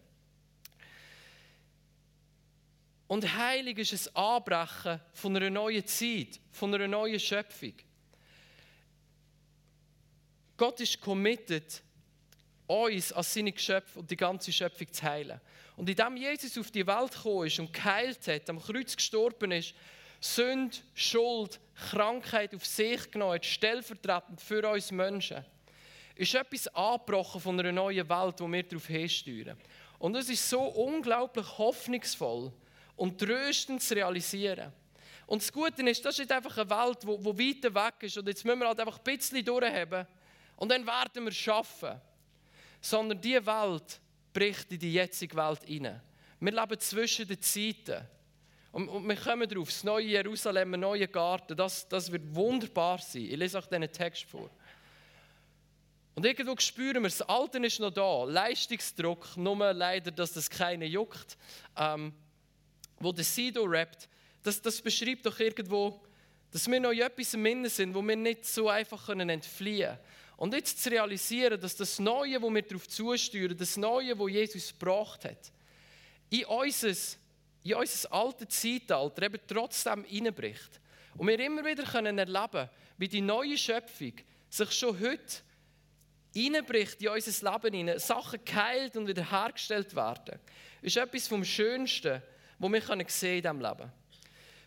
Und 3.07 3.37
heilig 3.37 3.79
ist 3.79 4.09
ein 4.09 4.17
Anbrechen 4.17 5.01
von 5.15 5.35
einer 5.35 5.49
neuen 5.49 5.87
Zeit, 5.87 6.39
von 6.53 6.75
einer 6.75 6.87
neuen 6.87 7.19
Schöpfung. 7.19 7.75
Gott 10.59 10.79
ist 10.81 11.01
committed, 11.01 11.83
uns 12.67 13.13
als 13.15 13.33
seine 13.33 13.53
Geschöpfe 13.53 13.99
und 13.99 14.11
die 14.11 14.17
ganze 14.17 14.53
Schöpfung 14.53 14.93
zu 14.93 15.03
heilen. 15.03 15.41
Und 15.77 15.89
indem 15.89 16.19
Jesus 16.19 16.59
auf 16.59 16.71
die 16.71 16.87
Welt 16.87 17.13
gekommen 17.13 17.47
ist 17.47 17.59
und 17.59 17.73
geheilt 17.73 18.29
hat, 18.29 18.51
am 18.51 18.61
Kreuz 18.61 18.95
gestorben 18.95 19.53
ist, 19.53 19.75
Sünde, 20.21 20.77
Schuld, 20.95 21.59
Krankheit 21.91 22.55
auf 22.55 22.67
sich 22.67 23.11
genommen 23.11 23.35
hat, 23.35 23.47
stellvertretend 23.47 24.41
für 24.41 24.69
uns 24.69 24.93
Menschen, 24.93 25.45
ist 26.15 26.35
etwas 26.35 26.69
angebrochen 26.69 27.41
von 27.41 27.59
einer 27.59 27.73
neuen 27.73 28.09
Welt, 28.09 28.41
wo 28.41 28.47
wir 28.47 28.63
darauf 28.63 28.87
hinsteuern. 28.87 29.57
Und 29.99 30.17
es 30.17 30.29
ist 30.29 30.49
so 30.49 30.61
unglaublich 30.61 31.47
hoffnungsvoll 31.59 32.53
und 32.97 33.19
tröstend 33.19 33.83
zu 33.83 33.95
realisieren. 33.95 34.73
Und 35.27 35.43
das 35.43 35.53
Gute 35.53 35.83
ist, 35.89 36.05
das 36.05 36.15
ist 36.15 36.19
nicht 36.21 36.33
einfach 36.33 36.59
eine 36.59 36.69
Welt, 36.69 37.03
die, 37.03 37.07
die 37.07 37.65
weiter 37.65 37.75
weg 37.75 38.03
ist 38.03 38.19
und 38.19 38.29
jetzt 38.29 38.45
müssen 38.45 38.59
wir 38.59 38.69
halt 38.69 38.81
einfach 38.81 38.99
ein 38.99 39.05
bisschen 39.05 39.45
durchhaben 39.45 40.07
und 40.57 40.71
dann 40.71 40.87
werden 40.87 41.25
wir 41.25 41.31
es 41.31 41.37
schaffen. 41.37 42.01
Sondern 42.83 43.21
diese 43.21 43.45
Welt 43.47 44.01
bricht 44.33 44.73
in 44.73 44.79
die 44.79 44.93
jetzige 44.93 45.37
Welt 45.37 45.63
hinein. 45.65 46.01
Wir 46.41 46.53
leben 46.53 46.81
zwischen 46.81 47.29
den 47.29 47.41
Zeiten. 47.41 48.07
Und, 48.73 48.89
und 48.89 49.09
wir 49.09 49.17
kommen 49.17 49.49
darauf, 49.49 49.69
das 49.69 49.83
neue 49.83 50.07
Jerusalem, 50.07 50.75
ein 50.75 50.81
neuer 50.81 51.07
Garten, 51.09 51.57
das, 51.57 51.89
das 51.89 52.11
wird 52.11 52.35
wunderbar 52.35 52.99
sein. 52.99 53.23
Ich 53.23 53.37
lese 53.37 53.59
euch 53.59 53.67
diesen 53.67 53.91
Text 53.93 54.25
vor. 54.25 54.49
Und 56.15 56.25
irgendwo 56.25 56.57
spüren 56.59 57.03
wir, 57.03 57.09
das 57.09 57.23
Alte 57.23 57.59
ist 57.59 57.81
noch 57.81 57.91
da, 57.91 58.25
Leistungsdruck, 58.25 59.37
nur 59.37 59.73
leider, 59.73 60.11
dass 60.11 60.33
das 60.33 60.51
keine 60.51 60.85
juckt. 60.85 61.37
Ähm, 61.77 62.13
wo 63.01 63.13
der 63.13 63.25
Sido 63.25 63.65
rappt, 63.65 64.09
das, 64.43 64.61
das 64.61 64.81
beschreibt 64.81 65.27
doch 65.27 65.39
irgendwo, 65.41 66.01
dass 66.51 66.69
wir 66.71 66.81
noch 66.81 66.93
in 66.93 67.01
etwas 67.01 67.35
im 67.35 67.47
Innen 67.47 67.71
sind, 67.71 67.95
wo 67.95 68.03
wir 68.03 68.17
nicht 68.17 68.45
so 68.45 68.69
einfach 68.69 69.07
können 69.07 69.31
entfliehen 69.31 69.89
können. 69.89 69.99
Und 70.37 70.55
jetzt 70.55 70.83
zu 70.83 70.91
realisieren, 70.91 71.61
dass 71.61 71.77
das 71.77 71.99
Neue, 71.99 72.41
wo 72.41 72.51
wir 72.51 72.63
darauf 72.63 72.89
zusteuern, 72.89 73.57
das 73.57 73.77
Neue, 73.77 74.19
wo 74.19 74.29
Jesus 74.29 74.69
gebracht 74.69 75.25
hat, 75.25 75.53
in 76.31 76.45
unser, 76.47 76.95
in 77.63 77.75
unser 77.75 78.13
altes 78.13 78.49
Zeitalter 78.49 79.23
eben 79.23 79.41
trotzdem 79.47 80.05
hineinbricht. 80.05 80.81
Und 81.17 81.27
wir 81.27 81.39
immer 81.41 81.65
wieder 81.65 81.85
können 81.85 82.19
erleben, 82.19 82.69
wie 82.97 83.09
die 83.09 83.21
neue 83.21 83.59
Schöpfung 83.59 84.13
sich 84.49 84.73
schon 84.73 84.99
heute 85.01 85.43
hineinbricht 86.33 87.03
in 87.03 87.09
unser 87.09 87.53
Leben 87.53 87.75
hinein, 87.75 87.99
Sachen 87.99 88.45
geheilt 88.45 88.97
und 88.97 89.09
wiederhergestellt 89.09 89.95
werden, 89.95 90.39
ist 90.83 90.97
etwas 90.97 91.29
vom 91.29 91.45
Schönsten, 91.45 92.23
was 92.59 92.73
wir 92.73 92.81
können 92.81 93.01
in 93.01 93.07
diesem 93.07 93.61
Leben. 93.61 93.93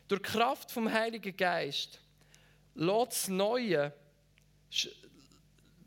Durch 0.08 0.22
die 0.22 0.30
Kraft 0.30 0.72
vom 0.72 0.92
Heiligen 0.92 1.36
Geist 1.36 2.00
lässt 2.76 3.12
das 3.12 3.28
Neue, 3.30 3.94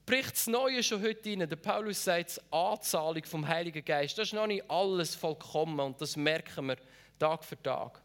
bricht 0.06 0.32
das 0.32 0.46
Neue 0.46 0.82
schon 0.82 1.02
heute 1.02 1.28
rein. 1.28 1.48
Der 1.48 1.56
Paulus 1.56 2.02
sagt, 2.02 2.36
die 2.36 2.52
Anzahlung 2.52 3.24
vom 3.24 3.46
Heiligen 3.46 3.84
Geist, 3.84 4.16
das 4.16 4.28
ist 4.28 4.34
noch 4.34 4.46
nicht 4.46 4.68
alles 4.70 5.14
vollkommen 5.14 5.80
und 5.80 6.00
das 6.00 6.16
merken 6.16 6.68
wir 6.68 6.76
Tag 7.18 7.44
für 7.44 7.60
Tag. 7.60 8.00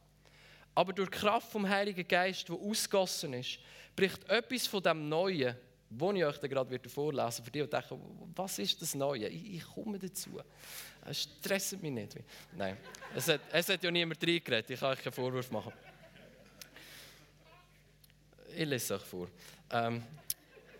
Aber 0.73 0.93
durch 0.93 1.09
die 1.09 1.17
Kraft 1.17 1.51
vom 1.51 1.67
Heiligen 1.69 2.07
Geist, 2.07 2.49
wo 2.49 2.69
ausgossen 2.69 3.33
ist, 3.33 3.59
bricht 3.95 4.27
etwas 4.29 4.67
von 4.67 4.81
dem 4.81 5.07
Neuen 5.07 5.55
wo 5.91 6.11
ich 6.13 6.23
euch 6.23 6.39
gerade 6.39 6.89
vorlesen 6.89 7.43
für 7.43 7.51
die, 7.51 7.61
die 7.61 7.69
denken, 7.69 8.31
was 8.33 8.59
ist 8.59 8.81
das 8.81 8.95
Neue? 8.95 9.27
Ich, 9.27 9.55
ich 9.55 9.63
komme 9.63 9.99
dazu. 9.99 10.39
Es 11.05 11.23
stresst 11.23 11.81
mich 11.81 11.91
nicht. 11.91 12.15
Nein, 12.55 12.77
es 13.13 13.27
hat, 13.27 13.41
es 13.51 13.67
hat 13.67 13.83
ja 13.83 13.91
niemand 13.91 14.23
reingeredet, 14.23 14.69
ich 14.69 14.79
kann 14.79 14.91
euch 14.93 15.03
keinen 15.03 15.11
Vorwurf 15.11 15.51
machen. 15.51 15.73
Ich 18.55 18.65
lese 18.65 18.75
es 18.75 18.91
euch 18.91 19.07
vor. 19.07 19.27
Ähm, 19.69 20.03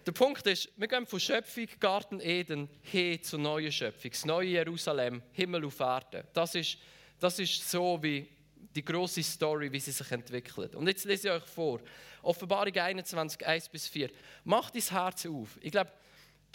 der 0.06 0.12
Punkt 0.12 0.46
ist, 0.48 0.70
wir 0.78 0.88
gehen 0.88 1.06
von 1.06 1.20
Schöpfung, 1.20 1.68
Garten 1.80 2.20
Eden, 2.20 2.70
hin 2.82 3.22
zur 3.22 3.40
neuen 3.40 3.72
Schöpfung, 3.72 4.12
das 4.12 4.26
neue 4.26 4.50
Jerusalem, 4.50 5.22
Himmel 5.32 5.66
auf 5.66 5.80
Erde. 5.80 6.26
Das 6.34 6.56
ist, 6.56 6.78
das 7.20 7.40
ist 7.40 7.70
so 7.70 8.02
wie 8.02 8.28
die 8.76 8.84
große 8.84 9.22
Story, 9.24 9.72
wie 9.72 9.80
sie 9.80 9.92
sich 9.92 10.12
entwickelt. 10.12 10.76
Und 10.76 10.88
jetzt 10.88 11.06
lese 11.06 11.28
ich 11.28 11.34
euch 11.34 11.46
vor. 11.46 11.82
Offenbarung 12.22 12.76
21, 12.76 13.46
1 13.46 13.70
bis 13.70 13.88
4. 13.88 14.10
Macht 14.44 14.76
dein 14.76 14.82
Herz 14.82 15.26
auf. 15.26 15.58
Ich 15.62 15.72
glaube, 15.72 15.92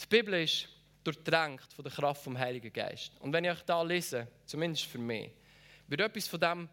die 0.00 0.06
Bibel 0.06 0.34
ist 0.34 0.68
durchdrängt 1.04 1.72
von 1.72 1.84
der 1.84 1.92
Kraft 1.92 2.24
vom 2.24 2.38
Heiligen 2.38 2.72
Geist. 2.72 3.12
Und 3.20 3.32
wenn 3.32 3.44
ich 3.44 3.50
euch 3.50 3.62
da 3.62 3.82
lese, 3.82 4.28
zumindest 4.44 4.86
für 4.86 4.98
mich, 4.98 5.30
wird 5.88 6.00
etwas 6.00 6.26
von 6.26 6.40
dem 6.40 6.68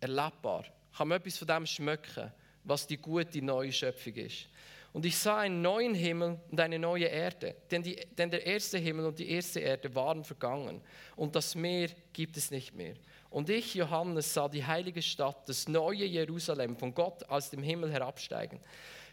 erlebbar. 0.00 0.64
Kann 0.96 1.08
man 1.08 1.18
etwas 1.18 1.38
von 1.38 1.48
dem 1.48 1.66
schmecken, 1.66 2.32
was 2.64 2.86
die 2.86 2.96
gute 2.96 3.42
neue 3.42 3.72
Schöpfung 3.72 4.14
ist. 4.14 4.46
Und 4.92 5.06
ich 5.06 5.16
sah 5.16 5.38
einen 5.38 5.62
neuen 5.62 5.94
Himmel 5.94 6.38
und 6.50 6.60
eine 6.60 6.78
neue 6.78 7.06
Erde, 7.06 7.56
denn, 7.70 7.82
die, 7.82 7.96
denn 8.18 8.30
der 8.30 8.44
erste 8.44 8.76
Himmel 8.76 9.06
und 9.06 9.18
die 9.18 9.30
erste 9.30 9.60
Erde 9.60 9.94
waren 9.94 10.22
vergangen 10.22 10.82
und 11.16 11.34
das 11.34 11.54
Meer 11.54 11.88
gibt 12.12 12.36
es 12.36 12.50
nicht 12.50 12.74
mehr. 12.74 12.94
Und 13.30 13.48
ich, 13.48 13.74
Johannes, 13.74 14.34
sah 14.34 14.48
die 14.48 14.66
heilige 14.66 15.00
Stadt, 15.00 15.48
das 15.48 15.66
neue 15.66 16.04
Jerusalem, 16.04 16.76
von 16.76 16.92
Gott 16.92 17.24
aus 17.30 17.48
dem 17.48 17.62
Himmel 17.62 17.90
herabsteigen, 17.90 18.60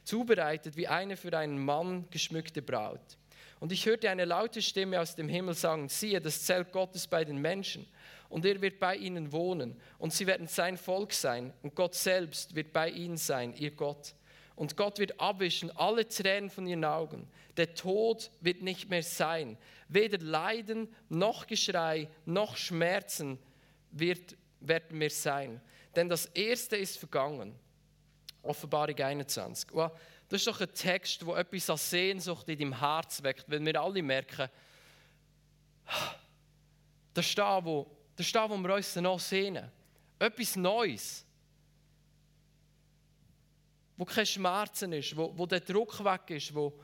zubereitet 0.03 0.75
wie 0.75 0.89
eine 0.89 1.15
für 1.15 1.35
einen 1.37 1.63
Mann 1.63 2.05
geschmückte 2.11 2.61
Braut. 2.61 2.99
Und 3.61 3.71
ich 3.71 3.85
hörte 3.85 4.09
eine 4.09 4.25
laute 4.25 4.61
Stimme 4.61 4.99
aus 4.99 5.15
dem 5.15 5.29
Himmel 5.29 5.53
sagen, 5.53 5.87
siehe, 5.87 6.19
das 6.19 6.43
Zelt 6.43 6.73
Gottes 6.73 7.07
bei 7.07 7.23
den 7.23 7.37
Menschen, 7.37 7.87
und 8.29 8.45
er 8.45 8.61
wird 8.61 8.79
bei 8.79 8.95
ihnen 8.95 9.31
wohnen, 9.31 9.75
und 9.97 10.13
sie 10.13 10.27
werden 10.27 10.47
sein 10.47 10.77
Volk 10.77 11.13
sein, 11.13 11.53
und 11.63 11.75
Gott 11.75 11.95
selbst 11.95 12.55
wird 12.55 12.71
bei 12.71 12.89
ihnen 12.89 13.17
sein, 13.17 13.53
ihr 13.55 13.71
Gott. 13.71 14.13
Und 14.55 14.75
Gott 14.75 14.99
wird 14.99 15.19
abwischen 15.21 15.71
alle 15.77 16.07
Tränen 16.07 16.49
von 16.49 16.67
ihren 16.67 16.83
Augen. 16.83 17.29
Der 17.55 17.75
Tod 17.75 18.29
wird 18.41 18.61
nicht 18.61 18.89
mehr 18.89 19.03
sein. 19.03 19.57
Weder 19.87 20.17
Leiden 20.17 20.93
noch 21.07 21.47
Geschrei 21.47 22.09
noch 22.25 22.57
Schmerzen 22.57 23.39
wird, 23.91 24.35
werden 24.59 24.99
wir 24.99 25.09
sein. 25.09 25.61
Denn 25.95 26.09
das 26.09 26.25
Erste 26.25 26.75
ist 26.75 26.97
vergangen. 26.97 27.55
Offenbarung 28.43 28.99
21. 28.99 29.69
das 29.73 30.41
ist 30.41 30.47
doch 30.47 30.59
ein 30.59 30.73
Text, 30.73 31.25
wo 31.25 31.35
etwas 31.35 31.69
als 31.69 31.89
Sehnsucht 31.89 32.49
in 32.49 32.59
deinem 32.59 32.79
Herz 32.79 33.23
weckt, 33.23 33.49
weil 33.49 33.65
wir 33.65 33.81
alle 33.81 34.03
merken, 34.03 34.49
das 37.13 37.25
ist 37.25 37.37
da, 37.37 37.63
wo, 37.63 37.89
das 38.19 38.25
ist 38.25 38.35
da, 38.35 38.49
wo 38.49 38.57
wir 38.57 38.75
uns 38.75 38.97
noch 38.97 39.17
sehnen. 39.17 39.71
Etwas 40.19 40.57
Neues. 40.57 41.25
Wo 43.95 44.03
kein 44.03 44.25
Schmerzen 44.25 44.91
ist, 44.91 45.15
wo, 45.15 45.31
wo 45.37 45.45
der 45.45 45.61
Druck 45.61 46.03
weg 46.03 46.29
ist, 46.31 46.53
wo, 46.53 46.77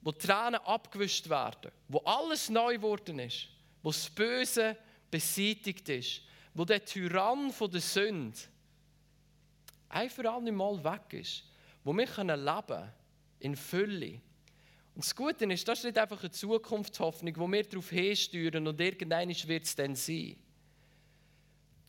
wo 0.00 0.10
Tränen 0.10 0.54
abgewischt 0.54 1.28
werden, 1.28 1.70
wo 1.86 1.98
alles 1.98 2.48
neu 2.48 2.76
geworden 2.76 3.18
ist, 3.18 3.48
wo 3.82 3.90
das 3.90 4.08
Böse 4.08 4.74
beseitigt 5.10 5.86
ist, 5.90 6.22
wo 6.54 6.64
der 6.64 6.82
Tyrann 6.82 7.52
von 7.52 7.70
der 7.70 7.82
Sünde 7.82 8.38
ein 9.90 10.08
für 10.08 10.30
alle 10.32 10.50
Mal 10.50 10.82
weg 10.82 11.20
ist, 11.20 11.44
wo 11.84 11.92
wir 11.92 12.06
können 12.06 12.42
leben 12.42 12.90
in 13.40 13.54
Fülle. 13.54 14.22
Und 14.94 15.04
das 15.04 15.14
Gute 15.14 15.44
ist, 15.44 15.68
das 15.68 15.80
ist 15.80 15.84
nicht 15.84 15.98
einfach 15.98 16.20
eine 16.20 16.30
Zukunftshoffnung, 16.30 17.36
wo 17.36 17.46
wir 17.52 17.64
darauf 17.64 17.90
hinsteuern 17.90 18.66
und 18.66 18.80
irgendwann 18.80 19.28
wird 19.28 19.64
es 19.64 19.76
dann 19.76 19.94
sein. 19.94 20.38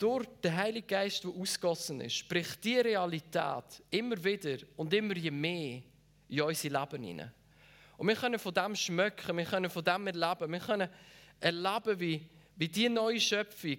Durch 0.01 0.25
den 0.43 0.55
Heiligen 0.55 0.87
Geist, 0.87 1.23
der 1.23 1.29
ausgossen 1.29 2.01
ist, 2.01 2.15
spricht 2.15 2.63
die 2.63 2.79
Realität 2.79 3.83
immer 3.91 4.23
wieder 4.23 4.57
und 4.75 4.91
immer 4.95 5.15
je 5.15 5.29
mehr 5.29 5.83
in 6.27 6.41
unser 6.41 6.69
Leben 6.69 7.03
hinein. 7.03 7.31
Und 7.97 8.07
wir 8.07 8.15
können 8.15 8.39
von 8.39 8.51
dem 8.51 8.75
schmecken, 8.75 9.37
wir 9.37 9.45
können 9.45 9.69
von 9.69 9.83
dem 9.83 10.07
erleben, 10.07 10.51
wir 10.51 10.59
können 10.59 10.89
erleben, 11.39 11.99
wie, 11.99 12.27
wie 12.55 12.67
die 12.67 12.89
neue 12.89 13.19
Schöpfung 13.21 13.77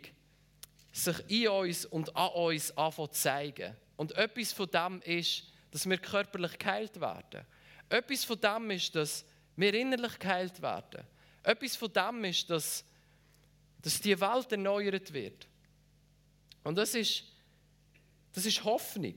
sich 0.92 1.16
in 1.26 1.48
uns 1.48 1.87
und 1.87 2.14
an 2.14 2.28
uns 2.28 2.70
anfangen 2.76 3.12
zu 3.12 3.20
zeigen. 3.20 3.76
Und 3.96 4.12
etwas 4.12 4.52
von 4.52 4.70
dem 4.70 5.02
ist, 5.02 5.50
dass 5.72 5.90
wir 5.90 5.98
körperlich 5.98 6.56
geheilt 6.56 7.00
werden. 7.00 7.44
Etwas 7.88 8.24
von 8.24 8.40
dem 8.40 8.70
ist, 8.70 8.94
dass 8.94 9.24
wir 9.56 9.74
innerlich 9.74 10.16
geheilt 10.20 10.62
werden. 10.62 11.02
Etwas 11.42 11.74
von 11.74 11.92
dem 11.92 12.22
ist, 12.22 12.48
dass, 12.48 12.85
dass 13.80 14.00
die 14.00 14.20
Welt 14.20 14.52
erneuert 14.52 15.12
wird. 15.12 15.48
Und 16.64 16.77
das 16.77 16.94
ist, 16.94 17.25
das 18.33 18.46
ist 18.46 18.64
Hoffnung. 18.64 19.14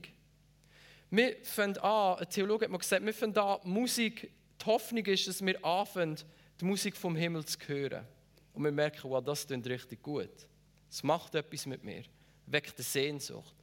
Wir 1.10 1.36
fangen 1.42 1.78
an, 1.78 2.18
ein 2.18 2.28
Theologe 2.28 2.64
hat 2.64 2.72
mal 2.72 2.78
gesagt, 2.78 3.04
wir 3.04 3.14
fangen 3.14 3.36
an, 3.38 3.58
Musik, 3.64 4.30
die 4.60 4.66
Hoffnung 4.66 5.04
ist, 5.06 5.28
dass 5.28 5.44
wir 5.44 5.64
anfangen, 5.64 6.16
die 6.60 6.64
Musik 6.64 6.96
vom 6.96 7.14
Himmel 7.14 7.44
zu 7.44 7.58
hören. 7.66 8.06
Und 8.52 8.64
wir 8.64 8.72
merken, 8.72 9.10
wow, 9.10 9.22
das 9.22 9.46
klingt 9.46 9.66
richtig 9.66 10.02
gut. 10.02 10.30
Es 10.90 11.02
macht 11.02 11.34
etwas 11.34 11.66
mit 11.66 11.84
mir, 11.84 12.02
weckt 12.46 12.76
eine 12.76 12.84
Sehnsucht. 12.84 13.54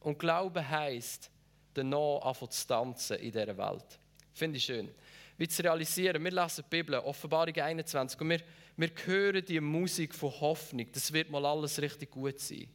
Und 0.00 0.18
Glaube 0.18 0.68
heisst, 0.68 1.30
danach 1.74 2.20
anfangen 2.22 2.50
zu 2.50 2.66
tanzen 2.66 3.16
in 3.18 3.32
dieser 3.32 3.56
Welt. 3.56 3.98
Finde 4.34 4.58
ich 4.58 4.64
schön. 4.64 4.90
Wie 5.38 5.48
zu 5.48 5.62
realisieren, 5.62 6.22
wir 6.22 6.30
lesen 6.30 6.64
die 6.64 6.76
Bibel, 6.76 6.96
Offenbarung 6.96 7.54
21, 7.54 8.20
und 8.20 8.30
wir, 8.30 8.40
wir 8.76 8.90
hören 9.06 9.44
die 9.44 9.60
Musik 9.60 10.14
von 10.14 10.30
Hoffnung, 10.40 10.86
das 10.92 11.12
wird 11.12 11.30
mal 11.30 11.44
alles 11.44 11.80
richtig 11.80 12.10
gut 12.10 12.38
sein. 12.38 12.68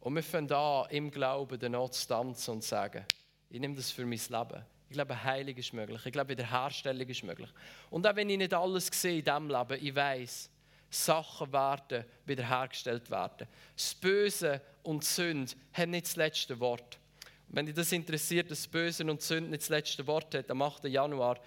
Und 0.00 0.14
wir 0.14 0.22
fangen 0.22 0.52
an, 0.52 0.86
im 0.90 1.10
Glauben 1.10 1.58
danach 1.58 1.90
zu 1.90 2.06
tanzen 2.06 2.52
und 2.52 2.62
zu 2.62 2.68
sagen, 2.68 3.04
ich 3.50 3.60
nehme 3.60 3.74
das 3.74 3.90
für 3.90 4.06
mein 4.06 4.18
Leben. 4.18 4.64
Ich 4.88 4.94
glaube, 4.94 5.22
Heilung 5.22 5.56
ist 5.56 5.72
möglich. 5.72 6.00
Ich 6.06 6.12
glaube, 6.12 6.30
Wiederherstellung 6.30 7.06
ist 7.06 7.22
möglich. 7.22 7.50
Und 7.90 8.06
auch 8.06 8.16
wenn 8.16 8.30
ich 8.30 8.38
nicht 8.38 8.54
alles 8.54 8.86
sehe 8.92 9.18
in 9.18 9.24
diesem 9.24 9.48
Leben, 9.48 9.78
ich 9.84 9.94
weiß, 9.94 10.50
Sachen 10.90 11.52
werden 11.52 12.04
wiederhergestellt 12.24 13.10
werden. 13.10 13.46
Das 13.76 13.94
Böse 13.94 14.60
und 14.82 15.04
Sünde 15.04 15.52
haben 15.74 15.90
nicht 15.90 16.06
das 16.06 16.16
letzte 16.16 16.58
Wort. 16.60 16.98
Wenn 17.48 17.66
dich 17.66 17.74
das 17.74 17.92
interessiert, 17.92 18.50
dass 18.50 18.62
das 18.62 18.68
Böse 18.68 19.04
und 19.04 19.20
Sünde 19.20 19.50
nicht 19.50 19.62
das 19.62 19.68
letzte 19.68 20.06
Wort 20.06 20.34
hat, 20.34 20.50
am 20.50 20.62
8. 20.62 20.84
Januar 20.84 21.38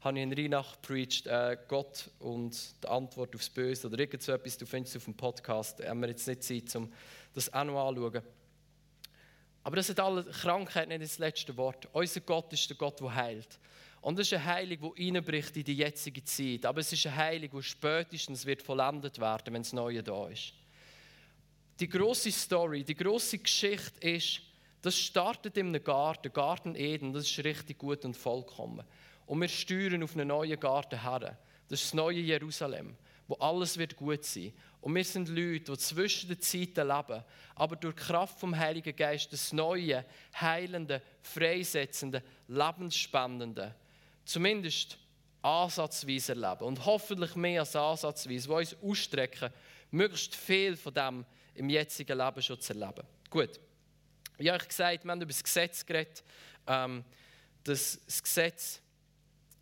habe 0.00 0.18
ich 0.18 0.22
in 0.22 0.32
Rheinach 0.32 0.80
preached, 0.80 1.26
äh, 1.26 1.56
Gott 1.66 2.10
und 2.20 2.56
die 2.82 2.88
Antwort 2.88 3.34
aufs 3.34 3.50
Böse 3.50 3.88
oder 3.88 3.98
irgend 3.98 4.22
so 4.22 4.32
etwas, 4.32 4.56
du 4.56 4.66
findest 4.66 4.94
es 4.94 5.00
auf 5.00 5.04
dem 5.04 5.14
Podcast, 5.14 5.84
haben 5.84 6.00
wir 6.00 6.08
jetzt 6.08 6.26
nicht 6.28 6.42
Zeit, 6.42 6.74
um 6.76 6.92
das 7.34 7.52
auch 7.52 7.64
noch 7.64 7.88
anzuschauen. 7.88 8.22
Aber 9.64 9.76
das 9.76 9.88
hat 9.88 10.00
alle 10.00 10.24
Krankheit 10.24 10.88
nicht 10.88 11.02
das 11.02 11.18
letzte 11.18 11.56
Wort. 11.56 11.88
Unser 11.92 12.20
Gott 12.20 12.52
ist 12.52 12.70
der 12.70 12.76
Gott, 12.76 13.00
der 13.00 13.14
heilt. 13.14 13.58
Und 14.00 14.18
es 14.18 14.28
ist 14.28 14.34
eine 14.34 14.44
Heilung, 14.44 14.94
die 14.96 15.10
reinbricht 15.10 15.56
in 15.56 15.64
die 15.64 15.74
jetzige 15.74 16.24
Zeit. 16.24 16.64
Aber 16.64 16.80
es 16.80 16.92
ist 16.92 17.04
eine 17.06 17.16
Heilung, 17.16 17.50
die 17.50 17.62
spätestens 17.62 18.46
wird 18.46 18.62
vollendet 18.62 19.18
werden, 19.18 19.52
wenn 19.52 19.62
das 19.62 19.72
Neue 19.72 20.02
da 20.02 20.28
ist. 20.28 20.54
die 21.80 21.88
große 21.88 22.32
Story, 22.32 22.84
die 22.84 22.96
große 22.96 23.38
Geschichte 23.38 24.08
ist, 24.08 24.40
das 24.82 24.96
startet 24.96 25.58
einem 25.58 25.82
Garten, 25.82 26.32
Garten 26.32 26.74
Eden, 26.74 27.12
das 27.12 27.24
ist 27.24 27.44
richtig 27.44 27.78
gut 27.78 28.04
und 28.04 28.16
vollkommen. 28.16 28.84
Und 29.28 29.42
wir 29.42 29.48
steuern 29.48 30.02
auf 30.02 30.14
einen 30.14 30.28
neuen 30.28 30.58
Garten 30.58 31.02
her. 31.02 31.36
Das 31.68 31.80
ist 31.80 31.88
das 31.88 31.94
neue 31.94 32.18
Jerusalem, 32.18 32.96
wo 33.26 33.34
alles 33.34 33.76
wird 33.76 33.94
gut 33.94 34.24
sein. 34.24 34.54
Und 34.80 34.94
wir 34.94 35.04
sind 35.04 35.28
Leute, 35.28 35.70
die 35.70 35.76
zwischen 35.76 36.30
den 36.30 36.40
Zeiten 36.40 36.88
leben, 36.88 37.22
aber 37.54 37.76
durch 37.76 37.94
die 37.94 38.00
Kraft 38.00 38.40
vom 38.40 38.56
Heiligen 38.56 38.96
Geist 38.96 39.30
das 39.30 39.52
neue, 39.52 40.02
heilende, 40.40 41.02
freisetzende, 41.20 42.22
lebensspendende, 42.46 43.74
zumindest 44.24 44.96
ansatzweise 45.42 46.32
erleben. 46.32 46.64
Und 46.64 46.86
hoffentlich 46.86 47.36
mehr 47.36 47.60
als 47.60 47.76
ansatzweise, 47.76 48.48
wo 48.48 48.56
uns 48.56 48.76
ausstrecken, 48.82 49.50
möglichst 49.90 50.34
viel 50.34 50.74
von 50.74 50.94
dem 50.94 51.26
im 51.54 51.68
jetzigen 51.68 52.16
Leben 52.16 52.40
schon 52.40 52.58
zu 52.58 52.72
erleben. 52.72 53.06
Gut. 53.28 53.60
Wie 54.38 54.50
habe 54.50 54.62
ich 54.62 54.68
gesagt, 54.68 55.04
wir 55.04 55.10
haben 55.10 55.20
über 55.20 55.32
das 55.32 55.44
Gesetz 55.44 55.84
geredet, 55.84 56.24
ähm, 56.66 57.04
dass 57.64 58.00
das 58.06 58.22
Gesetz 58.22 58.80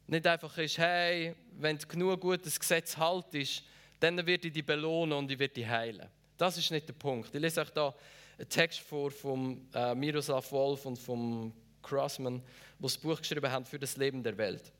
nicht 0.07 0.27
einfach 0.27 0.57
ist, 0.59 0.79
hey, 0.79 1.35
wenn 1.59 1.79
du 1.79 1.87
genug 1.87 2.21
gutes 2.21 2.59
Gesetz 2.59 2.97
haltest, 2.97 3.65
dann 4.01 4.25
wird 4.27 4.45
ich 4.45 4.53
dich 4.53 4.65
belohnen 4.65 5.19
und 5.19 5.31
ich 5.31 5.39
werde 5.39 5.55
dich 5.55 5.67
heilen. 5.67 6.07
Das 6.37 6.59
ist 6.59 6.71
nicht 6.71 6.89
der 6.89 6.95
Punkt. 6.95 7.35
Ich 7.35 7.41
lese 7.41 7.63
euch 7.63 7.71
da 7.71 7.95
einen 8.39 8.49
Text 8.49 8.81
vor 8.81 9.11
von 9.11 9.67
äh, 9.75 9.95
Miroslav 9.95 10.51
Wolf 10.53 10.85
und 10.85 10.99
vom 10.99 11.53
Crossman, 11.83 12.43
die 12.79 12.83
das 12.83 12.99
Buch 12.99 13.19
geschrieben 13.19 13.51
haben 13.51 13.65
für 13.65 13.79
das 13.79 13.97
Leben 13.97 14.23
der 14.23 14.37
Welt. 14.37 14.73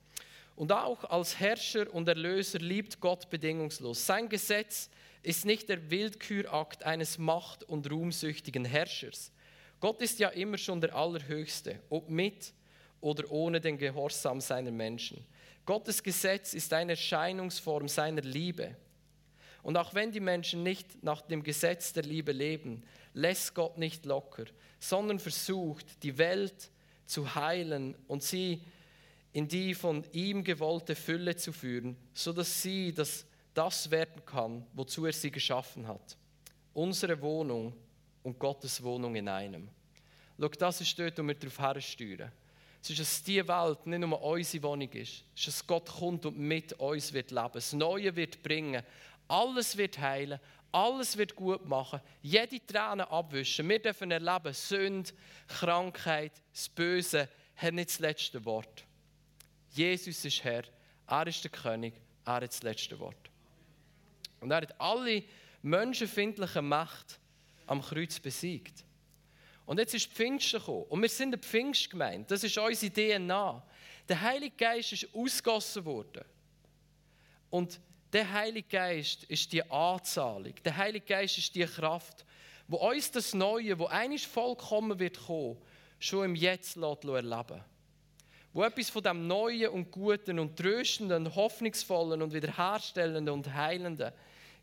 Und 0.55 0.73
auch 0.73 1.05
als 1.05 1.39
Herrscher 1.39 1.93
und 1.93 2.09
Erlöser 2.09 2.59
liebt 2.59 3.01
Gott 3.01 3.29
bedingungslos. 3.29 4.05
Sein 4.07 4.29
Gesetz 4.29 4.91
ist 5.23 5.45
nicht 5.45 5.69
der 5.69 5.91
Willkürakt 5.91 6.83
eines 6.83 7.19
macht- 7.19 7.65
und 7.65 7.91
ruhmsüchtigen 7.91 8.65
Herrschers. 8.65 9.33
Gott 9.81 10.01
ist 10.01 10.19
ja 10.19 10.29
immer 10.31 10.57
schon 10.57 10.81
der 10.81 10.95
Allerhöchste, 10.95 11.81
ob 11.91 12.09
mit 12.09 12.55
oder 13.07 13.31
ohne 13.31 13.61
den 13.61 13.79
Gehorsam 13.79 14.41
seiner 14.41 14.73
Menschen. 14.73 15.25
Gottes 15.65 16.03
Gesetz 16.03 16.55
ist 16.55 16.73
eine 16.73 16.93
Erscheinungsform 16.93 17.87
seiner 17.87 18.23
Liebe. 18.23 18.75
Und 19.63 19.77
auch 19.77 19.95
wenn 19.95 20.11
die 20.11 20.21
Menschen 20.21 20.65
nicht 20.65 21.05
nach 21.05 21.23
dem 21.23 21.45
Gesetz 21.45 21.93
der 21.93 22.03
Liebe 22.03 22.33
leben, 22.33 22.83
lässt 23.15 23.55
Gott 23.55 23.79
nicht 23.79 24.07
locker, 24.07 24.47
sondern 24.81 25.21
versucht, 25.21 26.03
die 26.03 26.19
Welt 26.19 26.71
zu 27.05 27.37
heilen 27.37 27.95
und 28.09 28.25
sie 28.25 28.61
in 29.33 29.47
die 29.47 29.75
von 29.75 30.05
ihm 30.13 30.43
gewollte 30.43 30.97
Fülle 30.97 31.37
zu 31.37 31.53
führen, 31.53 31.97
sodass 32.13 32.61
sie 32.61 32.93
das 32.93 33.25
das 33.55 33.91
werden 33.91 34.25
kann, 34.27 34.67
wozu 34.75 35.07
er 35.07 35.13
sie 35.13 35.31
geschaffen 35.31 35.87
hat. 35.87 36.17
Unsere 36.75 37.21
Wohnung 37.23 37.73
und 38.25 38.39
Gottes 38.39 38.83
Wohnung 38.83 39.15
in 39.15 39.29
einem. 39.29 39.69
Schau, 40.39 40.49
das 40.49 40.81
ist 40.81 40.99
dort, 40.99 41.19
wo 41.19 41.23
wir 41.23 41.35
darauf 41.35 41.59
hersteuern. 41.59 42.33
Es 42.83 42.91
ist, 42.91 43.01
dass 43.01 43.23
diese 43.23 43.49
Welt 43.49 43.87
nicht 43.87 44.01
nur 44.01 44.23
unsere 44.23 44.63
Wohnung 44.63 44.91
ist. 44.93 45.25
Es 45.35 45.41
ist, 45.41 45.47
dass 45.47 45.67
Gott 45.67 45.89
kommt 45.89 46.27
und 46.27 46.39
mit 46.39 46.73
uns 46.75 47.13
wird 47.13 47.31
leben. 47.31 47.51
Das 47.53 47.73
Neue 47.73 48.15
wird 48.15 48.43
bringen. 48.43 48.83
Alles 49.29 49.77
wird 49.77 49.99
heilen. 49.99 50.39
Alles 50.73 51.17
wird 51.17 51.35
gut 51.35 51.67
machen. 51.67 52.01
Jede 52.23 52.65
Träne 52.65 53.11
abwischen. 53.11 53.69
Wir 53.69 53.79
dürfen 53.79 54.11
erleben, 54.11 54.53
Sünde, 54.53 55.11
Krankheit, 55.49 56.33
das 56.53 56.69
Böse 56.69 57.29
hat 57.57 57.73
nicht 57.73 57.89
das 57.89 57.99
letzte 57.99 58.45
Wort. 58.45 58.85
Jesus 59.71 60.25
ist 60.25 60.45
Herr. 60.45 60.65
Er 61.07 61.27
ist 61.27 61.43
der 61.43 61.51
König. 61.51 61.95
Er 62.25 62.35
hat 62.35 62.43
das 62.43 62.63
letzte 62.63 62.99
Wort. 62.99 63.31
Und 64.41 64.51
er 64.51 64.59
hat 64.59 64.81
alle 64.81 65.25
menschenfindlichen 65.63 66.69
Mächte 66.69 67.15
am 67.67 67.81
Kreuz 67.81 68.21
besiegt. 68.21 68.85
Und 69.67 69.79
jetzt 69.79 69.95
ist 69.95 70.07
Pfingsten 70.07 70.61
gekommen. 70.61 70.85
Und 70.85 71.03
wir 71.03 71.09
sind 71.09 71.35
eine 71.35 71.39
Pfingstgemeinde. 71.39 72.27
Das 72.29 72.45
ist 72.45 72.57
unsere 72.57 72.93
DNA. 72.93 73.63
Der 74.09 74.21
Heilige 74.21 74.57
Geist 74.57 74.93
ist 74.93 75.09
ausgossen 75.13 75.85
worden. 75.85 76.25
Und 77.51 77.81
der 78.13 78.33
Heilige 78.33 78.69
Geist 78.69 79.25
ist 79.25 79.53
die 79.53 79.69
Anzahlung. 79.69 80.55
Der 80.65 80.77
Heilige 80.77 81.05
Geist 81.05 81.39
ist 81.39 81.55
die 81.55 81.65
Kraft, 81.65 82.25
wo 82.69 82.77
uns 82.77 83.11
das 83.11 83.35
Neue, 83.35 83.79
wo 83.79 83.87
eines 83.87 84.25
vollkommen 84.25 84.99
wird 84.99 85.19
kommen, 85.27 85.57
schon 85.99 86.25
im 86.27 86.35
Jetzt 86.37 86.77
erleben. 86.77 87.65
Wo 88.53 88.63
etwas 88.63 88.89
von 88.89 89.03
dem 89.03 89.27
Neuen 89.27 89.71
und 89.71 89.91
Guten 89.91 90.39
und 90.39 90.57
Tröstenden, 90.57 91.35
Hoffnungsvollen 91.35 92.23
und 92.23 92.33
Wiederherstellenden 92.33 93.29
und 93.29 93.53
Heilenden 93.53 94.13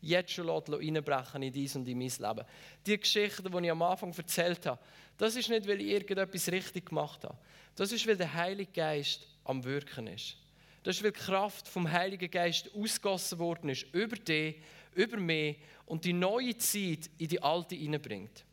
jetzt 0.04 0.32
schon 0.32 0.48
reinbrechen 0.48 1.42
in 1.42 1.52
dies 1.52 1.76
und 1.76 1.88
in 1.88 1.98
mein 1.98 2.08
Leben. 2.08 2.46
Die 2.86 2.98
Geschichte, 2.98 3.42
die 3.42 3.64
ich 3.64 3.70
am 3.70 3.82
Anfang 3.82 4.12
erzählt 4.12 4.66
habe, 4.66 4.80
das 5.16 5.36
ist 5.36 5.48
nicht, 5.48 5.66
weil 5.66 5.80
ich 5.80 5.88
irgendetwas 5.88 6.50
richtig 6.50 6.86
gemacht 6.86 7.24
habe. 7.24 7.36
Das 7.76 7.92
ist, 7.92 8.06
weil 8.06 8.16
der 8.16 8.32
Heilige 8.34 8.72
Geist 8.72 9.26
am 9.44 9.62
Wirken 9.64 10.06
ist. 10.08 10.36
Das 10.82 10.96
ist, 10.96 11.02
weil 11.02 11.12
die 11.12 11.20
Kraft 11.20 11.68
vom 11.68 11.90
Heiligen 11.90 12.30
Geist 12.30 12.70
ausgossen 12.74 13.38
worden 13.38 13.70
ist 13.70 13.86
über 13.92 14.16
dich, 14.16 14.56
über 14.94 15.16
mich 15.16 15.56
und 15.86 16.04
die 16.04 16.12
neue 16.12 16.56
Zeit 16.58 17.10
in 17.18 17.28
die 17.28 17.42
alte 17.42 17.74
hineinbringt. 17.74 18.44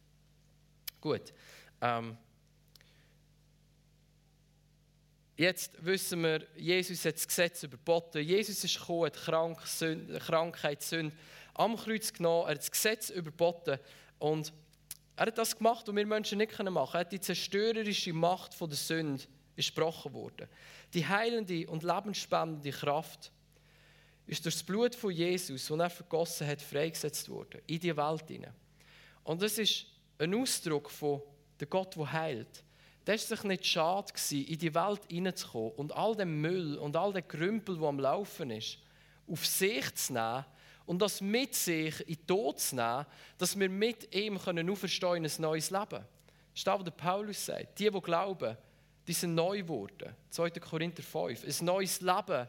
Gut. 0.99 1.33
Ähm, 1.81 2.17
Jetzt 5.41 5.83
wissen 5.83 6.21
wir, 6.21 6.45
Jesus 6.55 7.03
hat 7.03 7.15
das 7.15 7.27
Gesetz 7.27 7.63
überboten. 7.63 8.21
Jesus 8.21 8.63
ist 8.63 8.77
gekommen, 8.77 9.05
hat 9.05 9.15
Krank, 9.15 9.59
Sünde, 9.65 10.19
Krankheit, 10.19 10.83
Sünde 10.83 11.15
am 11.53 11.75
Kreuz 11.75 12.13
genommen, 12.13 12.45
er 12.45 12.51
hat 12.51 12.59
das 12.59 12.71
Gesetz 12.71 13.09
überboten 13.09 13.79
und 14.19 14.53
er 15.15 15.27
hat 15.27 15.37
das 15.37 15.57
gemacht, 15.57 15.87
was 15.87 15.95
wir 15.95 16.05
Menschen 16.05 16.37
nicht 16.37 16.51
machen 16.51 16.65
können. 16.65 16.75
Er 16.75 16.93
hat 16.93 17.11
die 17.11 17.19
zerstörerische 17.19 18.13
Macht 18.13 18.59
der 18.59 18.69
Sünde 18.69 19.23
gesprochen 19.55 20.13
worden. 20.13 20.47
Die 20.93 21.05
heilende 21.05 21.69
und 21.69 21.83
lebensspendende 21.83 22.71
Kraft 22.71 23.31
ist 24.25 24.45
durch 24.45 24.55
das 24.55 24.63
Blut 24.63 24.95
von 24.95 25.11
Jesus, 25.11 25.67
das 25.67 25.79
er 25.79 25.89
vergossen 25.89 26.47
hat, 26.47 26.61
freigesetzt 26.61 27.29
worden 27.29 27.61
in 27.67 27.79
die 27.79 27.95
Welt 27.95 28.27
hinein. 28.27 28.53
Und 29.23 29.41
das 29.41 29.57
ist 29.57 29.85
ein 30.17 30.33
Ausdruck 30.33 30.89
von 30.89 31.21
der 31.59 31.67
Gott, 31.67 31.95
der 31.95 32.11
heilt. 32.11 32.63
Der 33.05 33.15
war 33.15 33.19
sich 33.19 33.43
nicht 33.43 33.65
schade, 33.65 34.13
in 34.31 34.57
die 34.57 34.73
Welt 34.73 35.01
hineinzukommen 35.09 35.71
und 35.73 35.95
all 35.95 36.15
den 36.15 36.39
Müll 36.39 36.77
und 36.77 36.95
all 36.95 37.13
den 37.13 37.27
Krümpel, 37.27 37.77
der 37.77 37.87
am 37.87 37.99
Laufen 37.99 38.51
ist, 38.51 38.77
auf 39.27 39.45
sich 39.45 39.93
zu 39.95 40.13
nehmen 40.13 40.45
und 40.91 41.01
das 41.01 41.21
mit 41.21 41.55
sich 41.55 42.01
in 42.01 42.15
den 42.15 42.27
Tod 42.27 42.59
zu 42.59 42.75
nehmen, 42.75 43.05
dass 43.37 43.57
wir 43.57 43.69
mit 43.69 44.13
ihm 44.13 44.37
können 44.37 44.69
auferstehen 44.69 45.23
in 45.23 45.25
ein 45.25 45.31
neues 45.41 45.69
Leben. 45.69 45.87
Das 45.89 46.03
ist 46.53 46.67
das, 46.67 46.77
was 46.77 46.83
der 46.83 46.91
Paulus 46.91 47.45
sagt. 47.45 47.79
Die, 47.79 47.89
die 47.89 48.01
glauben, 48.01 48.57
die 49.07 49.13
sind 49.13 49.33
neu 49.33 49.59
geworden. 49.59 50.13
2. 50.31 50.49
Korinther 50.49 51.01
5. 51.01 51.45
Ein 51.45 51.65
neues 51.65 52.01
Leben 52.01 52.45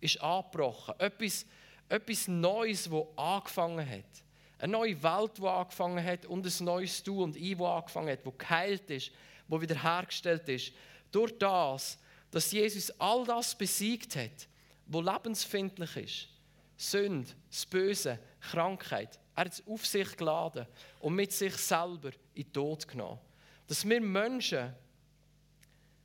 ist 0.00 0.22
angebrochen. 0.22 0.94
Etwas, 0.96 1.44
etwas 1.86 2.28
Neues, 2.28 2.88
das 2.88 3.04
angefangen 3.14 3.86
hat. 3.86 4.24
Eine 4.58 4.72
neue 4.72 5.02
Welt, 5.02 5.32
die 5.36 5.46
angefangen 5.46 6.02
hat 6.02 6.24
und 6.24 6.46
ein 6.46 6.64
neues 6.64 7.02
Du 7.02 7.22
und 7.22 7.36
Ich, 7.36 7.58
das 7.58 7.66
angefangen 7.66 8.08
hat, 8.08 8.24
das 8.24 8.38
geheilt 8.38 8.88
ist, 8.88 9.10
das 9.46 9.60
wiederhergestellt 9.60 10.48
ist. 10.48 10.72
Durch 11.10 11.38
das, 11.38 11.98
dass 12.30 12.52
Jesus 12.52 12.90
all 12.98 13.26
das 13.26 13.54
besiegt 13.54 14.16
hat, 14.16 14.48
was 14.86 15.04
lebensfindlich 15.04 15.96
ist 15.98 16.31
Sünde, 16.76 17.30
das 17.50 17.66
Böse, 17.66 18.18
Krankheit. 18.40 19.18
Er 19.34 19.44
hat 19.44 19.52
es 19.52 19.66
auf 19.66 19.86
sich 19.86 20.16
geladen 20.16 20.66
und 21.00 21.14
mit 21.14 21.32
sich 21.32 21.56
selber 21.56 22.10
in 22.34 22.44
den 22.44 22.52
Tod 22.52 22.86
genommen. 22.86 23.20
Dass 23.66 23.88
wir 23.88 24.00
Menschen 24.00 24.74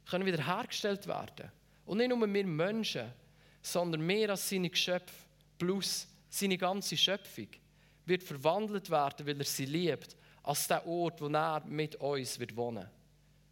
können 0.05 0.25
wiederhergestellt 0.25 1.07
werden. 1.07 1.51
Und 1.85 1.97
nicht 1.97 2.09
nur 2.09 2.33
wir 2.33 2.45
Menschen, 2.45 3.11
sondern 3.61 4.01
mehr 4.01 4.29
als 4.29 4.49
seine 4.49 4.69
Geschöpfe 4.69 5.13
plus 5.57 6.07
seine 6.29 6.57
ganze 6.57 6.95
Schöpfung 6.95 7.47
wird 8.05 8.23
verwandelt 8.23 8.89
werden, 8.89 9.27
weil 9.27 9.39
er 9.39 9.45
sie 9.45 9.65
liebt, 9.65 10.15
als 10.43 10.67
der 10.67 10.85
Ort, 10.87 11.21
wo 11.21 11.27
er 11.27 11.63
mit 11.65 11.95
uns 11.97 12.39
wird 12.39 12.55
wohnen. 12.55 12.87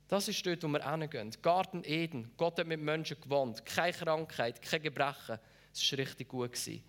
Das 0.07 0.27
ist 0.27 0.45
dort, 0.45 0.63
wo 0.63 0.67
wir 0.67 0.89
hingehen. 0.89 1.31
Garten 1.41 1.83
Eden. 1.83 2.31
Gott 2.37 2.59
hat 2.59 2.67
mit 2.67 2.79
Menschen 2.79 3.19
gewohnt. 3.19 3.65
Keine 3.65 3.91
Krankheit, 3.91 4.61
kein 4.61 4.81
Gebrechen. 4.81 5.39
Es 5.73 5.91
war 5.91 5.99
richtig 5.99 6.29
gut. 6.29 6.53
Gewesen. 6.53 6.83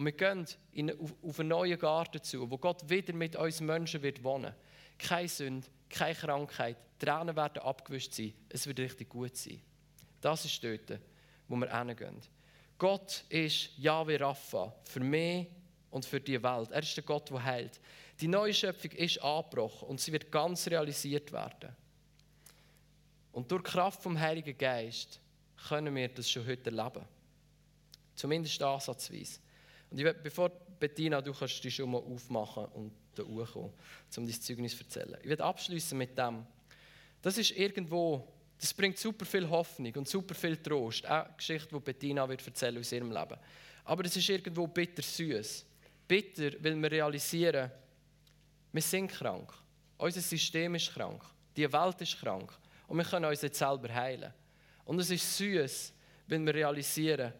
Und 0.00 0.06
wir 0.06 0.12
gehen 0.12 0.46
in, 0.72 0.98
auf, 0.98 1.14
auf 1.22 1.40
einen 1.40 1.50
neuen 1.50 1.78
Garten 1.78 2.22
zu, 2.22 2.50
wo 2.50 2.56
Gott 2.56 2.88
wieder 2.88 3.12
mit 3.12 3.36
uns 3.36 3.60
Menschen 3.60 4.00
wird 4.00 4.24
wohnen. 4.24 4.54
Keine 4.96 5.28
Sünde, 5.28 5.66
keine 5.90 6.14
Krankheit, 6.14 6.78
Tränen 6.98 7.36
werden 7.36 7.58
abgewischt 7.58 8.14
sein, 8.14 8.32
es 8.48 8.66
wird 8.66 8.78
richtig 8.78 9.10
gut 9.10 9.36
sein. 9.36 9.60
Das 10.22 10.42
ist 10.46 10.64
dort, 10.64 10.98
wo 11.48 11.56
wir 11.56 11.78
hingehen. 11.78 12.16
Gott 12.78 13.24
ist 13.28 13.76
Yahweh 13.76 14.16
Rapha 14.16 14.74
für 14.84 15.00
mich 15.00 15.48
und 15.90 16.06
für 16.06 16.18
die 16.18 16.42
Welt. 16.42 16.70
Er 16.70 16.82
ist 16.82 16.96
der 16.96 17.04
Gott, 17.04 17.28
der 17.28 17.44
heilt. 17.44 17.78
Die 18.22 18.28
neue 18.28 18.54
Schöpfung 18.54 18.92
ist 18.92 19.22
angebrochen 19.22 19.86
und 19.86 20.00
sie 20.00 20.12
wird 20.12 20.32
ganz 20.32 20.66
realisiert 20.66 21.30
werden. 21.30 21.76
Und 23.32 23.52
durch 23.52 23.64
die 23.64 23.70
Kraft 23.70 24.02
vom 24.02 24.18
Heiligen 24.18 24.56
Geist 24.56 25.20
können 25.68 25.94
wir 25.94 26.08
das 26.08 26.30
schon 26.30 26.46
heute 26.46 26.70
erleben. 26.74 27.04
Zumindest 28.14 28.62
ansatzweise. 28.62 29.40
Und 29.90 29.98
ich 29.98 30.04
will, 30.04 30.14
bevor 30.14 30.48
Bettina, 30.48 31.20
du 31.20 31.32
kannst 31.32 31.62
dich 31.62 31.74
schon 31.74 31.90
mal 31.90 31.98
aufmachen 31.98 32.64
und 32.66 32.92
da 33.14 33.22
hochkommen, 33.22 33.72
um 34.16 34.26
dein 34.26 34.40
Zeugnis 34.40 34.76
zu 34.76 34.84
erzählen. 34.84 35.16
Ich 35.22 35.28
werde 35.28 35.44
abschließen 35.44 35.98
mit 35.98 36.16
dem. 36.16 36.46
Das 37.20 37.36
ist 37.36 37.50
irgendwo, 37.52 38.26
das 38.58 38.72
bringt 38.72 38.98
super 38.98 39.24
viel 39.24 39.48
Hoffnung 39.48 39.92
und 39.96 40.08
super 40.08 40.34
viel 40.34 40.56
Trost. 40.56 41.04
Auch 41.06 41.24
eine 41.24 41.34
Geschichte, 41.36 41.68
die 41.74 41.80
Bettina 41.80 42.28
wird 42.28 42.46
erzählen 42.46 42.78
aus 42.78 42.92
ihrem 42.92 43.10
Leben. 43.10 43.36
Aber 43.84 44.04
es 44.04 44.16
ist 44.16 44.28
irgendwo 44.28 44.66
bitter 44.66 45.02
süß. 45.02 45.66
Bitter, 46.06 46.52
weil 46.60 46.76
wir 46.76 46.90
realisieren, 46.90 47.70
wir 48.72 48.82
sind 48.82 49.08
krank. 49.08 49.52
Unser 49.98 50.20
System 50.20 50.74
ist 50.76 50.92
krank. 50.92 51.22
Die 51.56 51.70
Welt 51.70 52.00
ist 52.00 52.18
krank. 52.18 52.52
Und 52.86 52.96
wir 52.96 53.04
können 53.04 53.26
uns 53.26 53.42
nicht 53.42 53.54
selber 53.54 53.92
heilen. 53.92 54.32
Und 54.84 54.98
es 55.00 55.10
ist 55.10 55.36
süß, 55.36 55.92
wenn 56.26 56.46
wir 56.46 56.54
realisieren, 56.54 57.32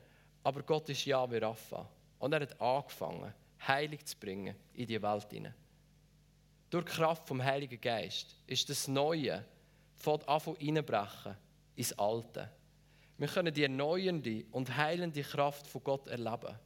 aber 0.43 0.63
Gott 0.63 0.89
ist 0.89 1.05
ja 1.05 1.31
wie 1.31 1.39
Rapha. 1.39 1.89
Und 2.21 2.33
er 2.33 2.43
hat 2.43 2.61
angefangen, 2.61 3.35
Heilig 3.67 4.07
zu 4.07 4.17
bringen 4.17 4.55
in 4.73 4.87
die 4.87 5.03
Welt 5.03 5.27
hinein. 5.31 5.55
Durch 6.71 6.85
die 6.85 6.93
Kraft 6.93 7.27
vom 7.27 7.43
Heiligen 7.43 7.81
Geist 7.81 8.37
ist 8.47 8.71
das 8.71 8.87
Neue 8.87 9.45
von 9.97 10.23
Anfang 10.23 10.57
reinbrechen 10.57 11.37
ins 11.75 11.93
Alte. 11.99 12.51
Wir 13.19 13.29
können 13.29 13.53
die 13.53 13.65
erneuernde 13.65 14.45
und 14.53 14.77
heilende 14.77 15.23
Kraft 15.23 15.67
von 15.67 15.83
Gott 15.83 16.07
erleben. 16.09 16.57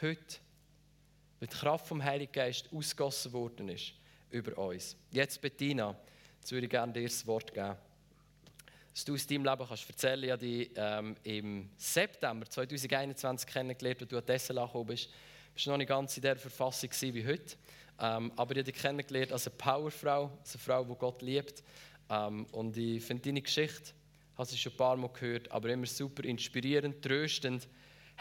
Heute, 0.00 0.36
weil 1.38 1.48
die 1.48 1.56
Kraft 1.56 1.86
vom 1.86 2.04
Heiligen 2.04 2.32
Geist 2.32 2.68
ausgossen 2.72 3.32
worden 3.32 3.68
ist 3.68 3.94
über 4.30 4.56
uns. 4.58 4.96
Jetzt, 5.10 5.40
Bettina, 5.40 5.96
jetzt 6.38 6.52
würde 6.52 6.66
ich 6.66 6.70
gerne 6.70 6.92
dir 6.92 7.02
das 7.02 7.26
Wort 7.26 7.52
geben 7.52 7.76
dass 9.00 9.04
du 9.06 9.14
aus 9.14 9.26
deinem 9.26 9.44
Leben 9.44 9.66
kannst 9.66 9.88
erzählen 9.88 10.20
kannst. 10.20 10.24
Ich 10.24 10.30
habe 10.30 10.46
dich 10.46 10.70
ähm, 10.76 11.16
im 11.22 11.70
September 11.78 12.46
2021 12.46 13.48
kennengelernt, 13.48 14.02
als 14.02 14.10
du 14.10 14.18
an 14.18 14.26
Tessel 14.26 14.58
angekommen 14.58 14.86
bist. 14.88 15.06
Du 15.06 15.54
warst 15.54 15.66
noch 15.68 15.76
nicht 15.78 15.88
ganz 15.88 16.16
in 16.18 16.22
der 16.22 16.36
Verfassung 16.36 16.90
wie 17.00 17.26
heute. 17.26 17.56
Ähm, 17.98 18.30
aber 18.36 18.52
ich 18.52 18.58
habe 18.58 18.64
dich 18.64 18.74
kennengelernt 18.74 19.32
als 19.32 19.46
eine 19.46 19.56
Powerfrau, 19.56 20.30
als 20.38 20.54
eine 20.54 20.62
Frau, 20.62 20.84
die 20.84 20.94
Gott 20.96 21.22
liebt. 21.22 21.62
Ähm, 22.10 22.44
und 22.52 22.76
ich 22.76 23.02
finde 23.02 23.22
deine 23.22 23.40
Geschichte, 23.40 23.92
hast 24.36 24.52
du 24.52 24.56
schon 24.58 24.72
ein 24.72 24.76
paar 24.76 24.96
Mal 24.98 25.08
gehört, 25.08 25.50
aber 25.50 25.70
immer 25.70 25.86
super 25.86 26.24
inspirierend, 26.24 27.00
tröstend, 27.00 27.68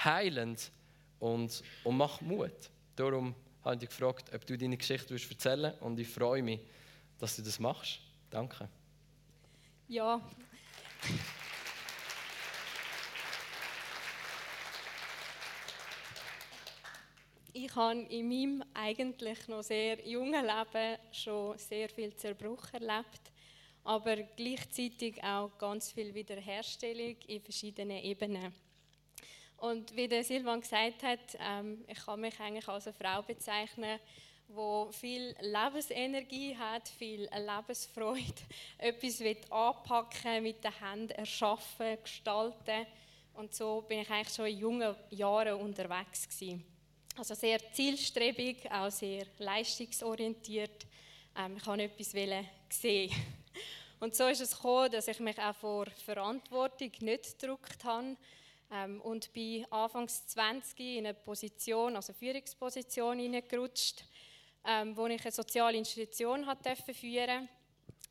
heilend 0.01 0.71
und, 1.19 1.61
und 1.83 1.97
macht 1.97 2.21
Mut. 2.21 2.69
Darum 2.95 3.35
habe 3.65 3.75
ich 3.75 3.79
dich 3.81 3.89
gefragt, 3.89 4.33
ob 4.33 4.45
du 4.45 4.57
deine 4.57 4.77
Geschichte 4.77 5.13
erzählen 5.13 5.63
willst. 5.63 5.81
Und 5.81 5.99
ich 5.99 6.07
freue 6.07 6.41
mich, 6.41 6.61
dass 7.17 7.35
du 7.35 7.41
das 7.41 7.59
machst. 7.59 7.99
Danke. 8.29 8.69
Ja, 9.89 10.21
ich 17.69 17.75
habe 17.75 17.99
in 18.01 18.27
meinem 18.27 18.63
eigentlich 18.73 19.47
noch 19.47 19.63
sehr 19.63 20.05
jungen 20.07 20.45
Leben 20.45 20.97
schon 21.12 21.57
sehr 21.57 21.89
viel 21.89 22.15
Zerbruch 22.15 22.73
erlebt, 22.73 23.31
aber 23.83 24.15
gleichzeitig 24.17 25.23
auch 25.23 25.51
ganz 25.57 25.91
viel 25.91 26.13
Wiederherstellung 26.13 27.15
in 27.27 27.41
verschiedenen 27.41 28.03
Ebenen. 28.03 28.53
Und 29.57 29.95
wie 29.95 30.07
der 30.07 30.23
Silvan 30.23 30.62
gesagt 30.62 31.03
hat, 31.03 31.38
ähm, 31.39 31.83
ich 31.88 32.05
kann 32.05 32.21
mich 32.21 32.39
eigentlich 32.39 32.67
als 32.67 32.88
eine 32.88 32.93
Frau 32.93 33.21
bezeichnen, 33.21 33.99
wo 34.49 34.89
viel 34.91 35.35
Lebensenergie 35.41 36.57
hat, 36.57 36.88
viel 36.89 37.29
Lebensfreude, 37.33 38.41
etwas 38.77 39.19
will 39.19 39.38
anpacken, 39.49 40.43
mit 40.43 40.63
den 40.63 40.79
Händen 40.79 41.12
erschaffen, 41.12 41.97
gestalten. 42.01 42.88
Und 43.33 43.53
so 43.53 43.81
bin 43.88 43.99
ich 43.99 44.09
eigentlich 44.09 44.35
schon 44.35 44.47
in 44.47 44.59
jungen 44.59 44.95
Jahren 45.12 45.59
unterwegs 45.62 46.27
gewesen. 46.27 46.65
Also 47.17 47.35
sehr 47.35 47.59
zielstrebig, 47.73 48.69
auch 48.71 48.89
sehr 48.89 49.25
leistungsorientiert. 49.38 50.85
Ähm, 51.38 51.57
ich 51.57 51.67
wollte 51.67 51.83
etwas 51.83 52.12
sehen. 52.69 53.12
Und 53.99 54.15
so 54.15 54.27
ist 54.27 54.41
es 54.41 54.55
gekommen, 54.55 54.91
dass 54.91 55.09
ich 55.09 55.19
mich 55.19 55.38
auch 55.38 55.55
vor 55.55 55.85
Verantwortung 56.05 56.91
nicht 57.01 57.39
gedruckt 57.39 57.83
habe 57.83 58.15
ähm, 58.71 59.01
und 59.01 59.33
bin 59.33 59.65
anfangs 59.71 60.25
20 60.27 60.79
in 60.79 61.07
eine 61.07 61.13
Position, 61.13 61.97
also 61.97 62.13
Führungsposition 62.13 63.19
hineingerutscht 63.19 64.05
ähm, 64.65 64.95
wo 64.95 65.08
ich 65.08 65.22
eine 65.22 65.32
soziale 65.32 65.78
Institution 65.78 66.45
durfte 66.45 66.93
führen 66.93 67.50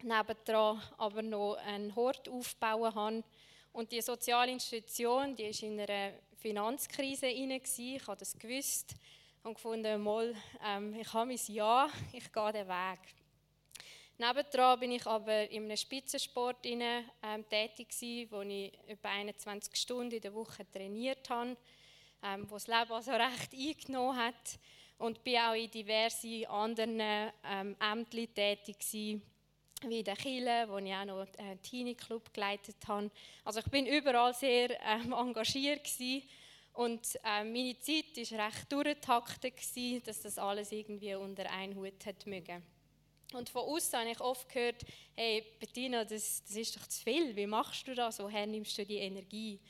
nebendran 0.03 0.81
aber 0.97 1.23
noch 1.23 1.57
einen 1.57 1.95
Hort 1.95 2.29
aufbauen 2.29 2.95
habe. 2.95 3.25
Und 3.73 3.93
die 3.93 4.01
soziale 4.01 4.53
Institution, 4.53 5.35
die 5.35 5.45
ist 5.45 5.63
in 5.63 5.79
einer 5.79 6.13
Finanzkrise 6.37 7.27
inne 7.27 7.61
Ich 7.77 8.07
habe 8.07 8.19
das 8.19 8.39
gewusst 8.39 8.95
und 9.43 9.55
gefunden, 9.55 10.03
mal, 10.03 10.35
ähm, 10.65 10.95
ich 10.95 11.13
habe 11.13 11.27
mein 11.27 11.39
Ja, 11.47 11.89
ich 12.13 12.33
gehe 12.33 12.53
den 12.53 12.69
Weg. 12.69 12.99
Nebendran 14.19 14.81
bin 14.81 14.93
ich 14.93 15.07
aber 15.07 15.49
in 15.49 15.65
einem 15.65 15.77
Spitzensport 15.77 16.67
inne, 16.67 17.05
ähm, 17.23 17.49
tätig 17.49 17.91
gewesen, 17.91 18.31
wo 18.33 18.41
ich 18.41 18.73
etwa 18.89 19.11
21 19.11 19.77
Stunden 19.77 20.17
in 20.17 20.21
der 20.21 20.35
Woche 20.35 20.69
trainiert 20.71 21.31
habe, 21.31 21.57
ähm, 22.25 22.51
wo 22.51 22.55
das 22.55 22.67
Leben 22.67 22.93
also 22.93 23.13
recht 23.13 23.53
eingenommen 23.53 24.17
hat 24.17 24.59
und 24.99 25.23
bin 25.23 25.37
auch 25.37 25.55
in 25.55 25.71
diversen 25.71 26.45
anderen 26.47 27.01
ähm, 27.01 27.77
Ämtern 27.81 28.35
tätig 28.35 28.79
gewesen, 28.79 29.23
wie 29.87 30.01
in 30.01 30.05
der 30.05 30.17
Kille, 30.17 30.69
wo 30.69 30.79
ich 30.79 30.93
auch 30.93 31.05
noch 31.05 31.27
einen 31.39 31.63
Teenie-Club 31.63 32.33
geleitet 32.35 32.77
habe. 32.87 33.11
Also 33.45 33.61
ich 33.61 33.67
bin 33.67 33.87
überall 33.87 34.35
sehr 34.35 34.71
ähm, 34.83 35.13
engagiert 35.13 35.85
gewesen. 35.85 36.29
und 36.73 37.15
äh, 37.25 37.45
meine 37.45 37.79
Zeit 37.79 38.17
war 38.33 38.47
recht 38.47 38.73
durchgetaktet, 38.73 40.07
dass 40.07 40.23
das 40.23 40.39
alles 40.39 40.73
irgendwie 40.73 41.15
unter 41.15 41.49
einen 41.51 41.77
Hut 41.77 42.05
hat 42.05 42.27
mögen. 42.27 42.63
Und 43.35 43.51
von 43.51 43.63
außen 43.63 43.99
habe 43.99 44.11
ich 44.11 44.21
oft 44.21 44.49
gehört, 44.49 44.85
hey 45.15 45.45
Bettina, 45.61 46.05
das, 46.05 46.43
das 46.45 46.57
ist 46.57 46.77
doch 46.77 46.87
zu 46.87 47.05
viel, 47.05 47.37
wie 47.37 47.47
machst 47.47 47.87
du 47.87 47.95
das, 47.95 48.19
woher 48.21 48.47
nimmst 48.47 48.77
du 48.79 48.87
die 48.87 48.97
Energie? 48.97 49.61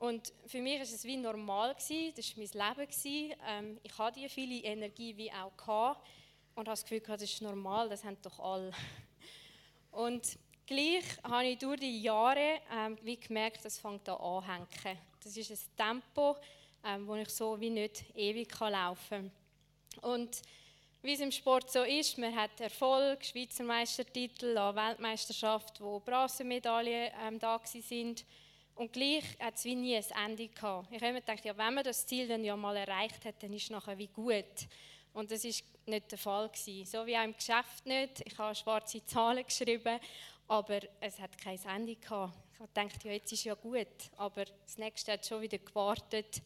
Und 0.00 0.32
für 0.46 0.62
mich 0.62 0.76
war 0.76 0.82
es 0.82 1.04
wie 1.04 1.18
normal, 1.18 1.74
gewesen, 1.74 2.14
das 2.16 2.34
war 2.34 2.42
mein 2.42 2.76
Leben. 2.78 3.36
Ähm, 3.46 3.80
ich 3.82 3.98
hatte 3.98 4.18
die 4.18 4.30
viele 4.30 4.64
Energie 4.64 5.14
wie 5.14 5.30
auch 5.30 5.54
gehabt 5.54 6.08
und 6.54 6.66
habe 6.66 6.70
das 6.70 6.82
Gefühl, 6.84 7.02
das 7.06 7.20
ist 7.20 7.42
normal, 7.42 7.90
das 7.90 8.02
haben 8.02 8.16
doch 8.22 8.40
alle. 8.40 8.72
Und 9.90 10.38
gleich 10.66 11.04
habe 11.22 11.48
ich 11.48 11.58
durch 11.58 11.80
die 11.80 12.00
Jahre 12.00 12.60
ähm, 12.72 12.96
wie 13.02 13.18
gemerkt, 13.18 13.62
das 13.62 13.78
fängt 13.78 14.08
an 14.08 14.16
anhängen. 14.16 14.98
Das 15.22 15.36
ist 15.36 15.50
ein 15.50 15.76
Tempo, 15.76 16.34
ähm, 16.82 17.06
wo 17.06 17.14
ich 17.16 17.28
so 17.28 17.60
wie 17.60 17.68
nicht 17.68 18.02
ewig 18.16 18.58
laufen 18.58 19.30
kann. 20.00 20.10
Und 20.12 20.40
wie 21.02 21.12
es 21.12 21.20
im 21.20 21.30
Sport 21.30 21.70
so 21.70 21.82
ist, 21.82 22.16
man 22.16 22.34
hat 22.34 22.58
Erfolg, 22.58 23.22
Schweizer 23.22 23.64
Meistertitel, 23.64 24.54
Weltmeisterschaft, 24.54 25.78
wo 25.78 26.00
Bronzemedaillen 26.00 27.12
ähm, 27.22 27.38
da 27.38 27.60
sind. 27.66 28.24
Und 28.80 28.94
gleich 28.94 29.24
hat 29.38 29.56
es 29.56 29.66
wie 29.66 29.74
nie 29.74 29.94
ein 29.94 30.04
Ende 30.24 30.48
gehabt. 30.48 30.88
Ich 30.90 31.02
habe 31.02 31.12
mir 31.12 31.20
gedacht, 31.20 31.44
ja, 31.44 31.54
wenn 31.54 31.74
man 31.74 31.84
das 31.84 32.06
Ziel 32.06 32.26
dann 32.26 32.42
ja 32.42 32.56
mal 32.56 32.74
erreicht 32.74 33.22
hat, 33.26 33.34
dann 33.42 33.52
ist 33.52 33.64
es 33.64 33.70
nachher 33.70 33.98
wie 33.98 34.06
gut. 34.06 34.46
Und 35.12 35.30
das 35.30 35.44
war 35.44 35.52
nicht 35.84 36.10
der 36.10 36.16
Fall. 36.16 36.48
Gewesen. 36.48 36.86
So 36.86 37.04
wie 37.04 37.14
auch 37.14 37.24
im 37.24 37.36
Geschäft 37.36 37.84
nicht. 37.84 38.22
Ich 38.24 38.38
habe 38.38 38.54
schwarze 38.54 39.04
Zahlen 39.04 39.44
geschrieben, 39.44 40.00
aber 40.48 40.80
es 40.98 41.20
hat 41.20 41.36
kein 41.36 41.60
Ende 41.62 41.94
gehabt. 41.94 42.32
Ich 42.54 42.58
habe 42.58 42.70
gedacht, 42.72 43.04
ja, 43.04 43.12
jetzt 43.12 43.30
ist 43.30 43.44
ja 43.44 43.52
gut. 43.52 43.86
Aber 44.16 44.46
das 44.46 44.78
nächste 44.78 45.12
hat 45.12 45.26
schon 45.26 45.42
wieder 45.42 45.58
gewartet. 45.58 46.40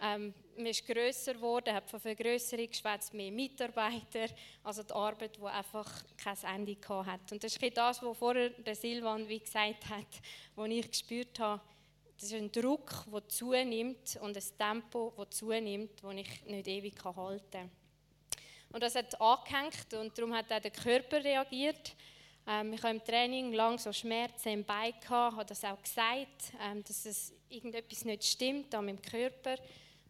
Ähm, 0.00 0.32
man 0.56 0.66
ist 0.66 0.86
grösser 0.86 1.34
geworden, 1.34 1.74
hat 1.74 1.90
von 1.90 1.98
Vergrößerung 1.98 2.68
geschwätzt, 2.68 3.12
mehr 3.14 3.32
Mitarbeiter. 3.32 4.32
Also 4.62 4.84
die 4.84 4.94
Arbeit, 4.94 5.36
die 5.36 5.44
einfach 5.44 6.04
kein 6.16 6.54
Ende 6.54 6.76
gehabt 6.76 7.08
hat. 7.08 7.32
Und 7.32 7.42
das 7.42 7.56
ist 7.56 7.76
das, 7.76 8.00
was 8.00 8.16
vorher 8.16 8.50
der 8.50 8.76
Silvan 8.76 9.28
wie 9.28 9.40
gesagt 9.40 9.88
hat, 9.88 10.06
was 10.54 10.68
ich 10.68 10.88
gespürt 10.88 11.40
habe. 11.40 11.60
Das 12.20 12.30
ist 12.30 12.34
ein 12.34 12.52
Druck, 12.52 13.06
der 13.10 13.26
zunimmt 13.28 14.18
und 14.20 14.36
ein 14.36 14.42
Tempo, 14.58 15.14
das 15.16 15.30
zunimmt, 15.30 16.02
das 16.02 16.14
ich 16.14 16.44
nicht 16.44 16.68
ewig 16.68 17.02
halten 17.02 17.50
kann. 17.50 17.70
Und 18.72 18.82
das 18.82 18.94
hat 18.94 19.18
angehängt 19.18 19.94
und 19.94 20.18
darum 20.18 20.34
hat 20.34 20.52
auch 20.52 20.60
der 20.60 20.70
Körper 20.70 21.24
reagiert. 21.24 21.96
Ähm, 22.46 22.74
ich 22.74 22.82
habe 22.82 22.96
im 22.96 23.02
Training 23.02 23.54
lange 23.54 23.78
so 23.78 23.90
Schmerzen 23.90 24.50
im 24.50 24.64
Bein 24.66 24.92
gehabt, 25.00 25.36
habe 25.36 25.46
das 25.46 25.64
auch 25.64 25.80
gesagt, 25.80 26.52
ähm, 26.62 26.84
dass 26.84 27.06
es 27.06 27.32
irgendetwas 27.48 28.04
nicht 28.04 28.24
stimmt 28.24 28.74
an 28.74 28.84
meinem 28.84 29.00
Körper 29.00 29.56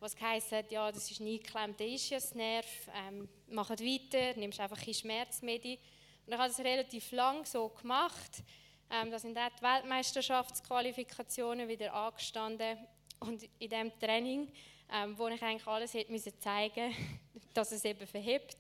was 0.01 0.17
hat, 0.19 0.73
ja, 0.73 0.91
das 0.91 1.11
ist 1.11 1.21
ein 1.21 1.27
eingeklemmter 1.27 1.85
Ischiasnerv, 1.85 2.67
ähm, 2.95 3.29
mach 3.51 3.69
weiter, 3.69 4.35
nimmst 4.37 4.59
einfach 4.59 4.85
ein 4.85 4.95
Schmerzmedi. 4.95 5.79
Und 6.27 6.33
ich 6.33 6.39
habe 6.39 6.49
das 6.49 6.59
relativ 6.59 7.13
lang 7.13 7.45
so 7.45 7.69
gemacht. 7.69 8.43
Ähm, 8.91 9.11
da 9.11 9.19
sind 9.19 9.39
auch 9.39 9.49
die 9.57 9.63
Weltmeisterschaftsqualifikationen 9.63 11.69
wieder 11.69 11.95
angestanden. 11.95 12.77
Und 13.21 13.45
in 13.59 13.71
diesem 13.71 13.99
Training, 14.01 14.49
ähm, 14.93 15.17
wo 15.17 15.29
ich 15.29 15.41
eigentlich 15.43 15.67
alles 15.67 15.95
hätte 15.95 16.11
müssen 16.11 16.33
zeigen 16.41 16.93
dass 17.55 17.73
es 17.73 17.85
eben 17.85 18.07
verhebt, 18.07 18.57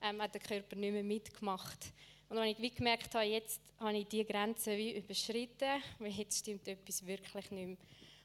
ähm, 0.00 0.22
hat 0.22 0.34
der 0.34 0.40
Körper 0.40 0.76
nicht 0.76 0.92
mehr 0.92 1.02
mitgemacht. 1.02 1.92
Und 2.28 2.38
als 2.38 2.58
ich 2.58 2.74
gemerkt 2.74 3.14
habe, 3.14 3.26
jetzt 3.26 3.60
habe 3.78 3.96
ich 3.96 4.06
diese 4.06 4.24
Grenze 4.24 4.76
wie 4.76 4.96
überschritten, 4.96 5.82
weil 5.98 6.12
jetzt 6.12 6.38
stimmt 6.38 6.66
etwas 6.66 7.06
wirklich 7.06 7.50
nicht 7.50 7.66
mehr. 7.66 7.76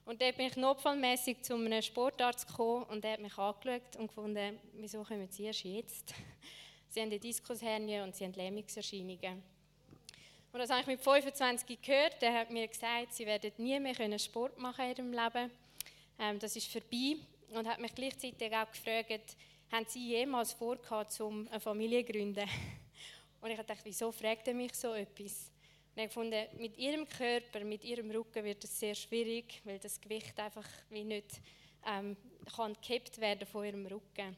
Und 0.06 0.22
dort 0.22 0.38
bin 0.38 0.48
ich 0.48 0.56
notfallmäßig 0.56 1.42
zu 1.42 1.56
einem 1.56 1.82
Sportarzt 1.82 2.48
gekommen 2.48 2.84
und 2.84 3.04
der 3.04 3.14
hat 3.14 3.20
mich 3.20 3.38
angeschaut 3.38 3.96
und 3.98 4.08
gefunden, 4.08 4.58
wieso 4.74 5.04
kommen 5.04 5.28
Sie 5.30 5.44
erst 5.44 5.66
jetzt? 5.66 6.14
Sie 6.90 7.02
haben 7.02 7.10
eine 7.10 7.20
Diskushernie 7.20 8.00
und 8.00 8.16
Sie 8.16 8.24
haben 8.24 8.34
Lähmungserscheinungen. 8.34 9.57
Und 10.52 10.60
das 10.60 10.70
habe 10.70 10.82
ich 10.82 10.88
mit 10.88 11.02
25 11.02 11.82
gehört. 11.82 12.22
Der 12.22 12.34
hat 12.34 12.50
mir 12.50 12.68
gesagt, 12.68 13.14
Sie 13.14 13.26
werden 13.26 13.52
nie 13.58 13.80
mehr 13.80 14.20
Sport 14.20 14.58
machen 14.58 14.86
in 14.86 14.92
Ihrem 14.92 15.12
Leben. 15.12 15.52
Ähm, 16.20 16.40
das 16.40 16.56
ist 16.56 16.72
vorbei. 16.72 17.18
Und 17.50 17.68
hat 17.68 17.80
mich 17.80 17.94
gleichzeitig 17.94 18.54
auch 18.56 18.72
gefragt, 18.72 19.36
haben 19.72 19.86
Sie 19.88 20.10
jemals 20.10 20.54
vorgehabt, 20.54 21.20
um 21.22 21.48
eine 21.50 21.60
Familie 21.60 22.06
zu 22.06 22.12
gründen? 22.12 22.50
Und 23.42 23.52
ich 23.52 23.58
dachte, 23.58 23.82
wieso 23.84 24.12
fragt 24.12 24.48
er 24.48 24.54
mich 24.54 24.74
so 24.74 24.94
etwas? 24.94 25.52
Und 25.96 26.04
ich 26.04 26.10
gefunden, 26.10 26.46
mit 26.58 26.78
ihrem 26.78 27.08
Körper, 27.08 27.64
mit 27.64 27.84
ihrem 27.84 28.12
Rücken 28.12 28.44
wird 28.44 28.64
es 28.64 28.80
sehr 28.80 28.94
schwierig, 28.94 29.62
weil 29.64 29.80
das 29.80 30.00
Gewicht 30.00 30.40
einfach 30.40 30.68
wie 30.90 31.04
nicht 31.04 31.42
ähm, 31.86 32.16
kann 32.56 32.74
gekippt 32.74 33.20
werden 33.20 33.48
von 33.48 33.66
ihrem 33.66 33.86
Rücken. 33.86 34.36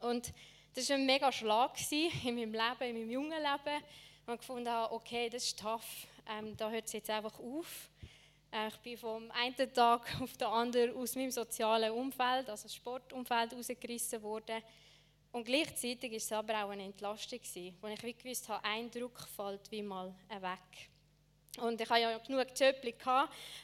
Und 0.00 0.32
das 0.74 0.88
war 0.88 0.96
ein 0.96 1.06
mega 1.06 1.30
Schlag 1.30 1.76
in 1.90 2.36
meinem 2.36 2.52
Leben, 2.52 2.82
in 2.82 2.94
meinem 2.94 3.10
jungen 3.10 3.38
Leben. 3.38 3.84
Und 4.28 4.40
gefunden 4.40 4.68
okay, 4.90 5.30
das 5.30 5.42
ist 5.44 5.58
tough, 5.58 6.06
ähm, 6.28 6.54
da 6.54 6.68
hört 6.68 6.84
es 6.84 6.92
jetzt 6.92 7.08
einfach 7.08 7.38
auf. 7.38 7.88
Äh, 8.52 8.68
ich 8.68 8.76
bin 8.76 8.98
vom 8.98 9.30
einen 9.30 9.72
Tag 9.72 10.02
auf 10.20 10.36
den 10.36 10.48
anderen 10.48 10.94
aus 10.94 11.16
meinem 11.16 11.30
sozialen 11.30 11.90
Umfeld, 11.92 12.50
also 12.50 12.68
Sportumfeld, 12.68 13.54
rausgerissen 13.54 14.22
worden 14.22 14.62
und 15.32 15.44
gleichzeitig 15.44 16.10
war 16.10 16.16
es 16.18 16.32
aber 16.32 16.62
auch 16.62 16.68
eine 16.68 16.84
Entlastung, 16.84 17.40
wo 17.80 17.86
ich 17.86 18.02
wie 18.02 18.12
gewusst 18.12 18.50
habe, 18.50 18.62
ein 18.66 18.90
Druck 18.90 19.18
fällt 19.34 19.70
wie 19.70 19.82
mal 19.82 20.14
weg. 20.28 20.90
Und 21.62 21.80
ich 21.80 21.88
hatte 21.88 22.02
ja 22.02 22.18
genug 22.18 22.48
Jobs, 22.54 23.06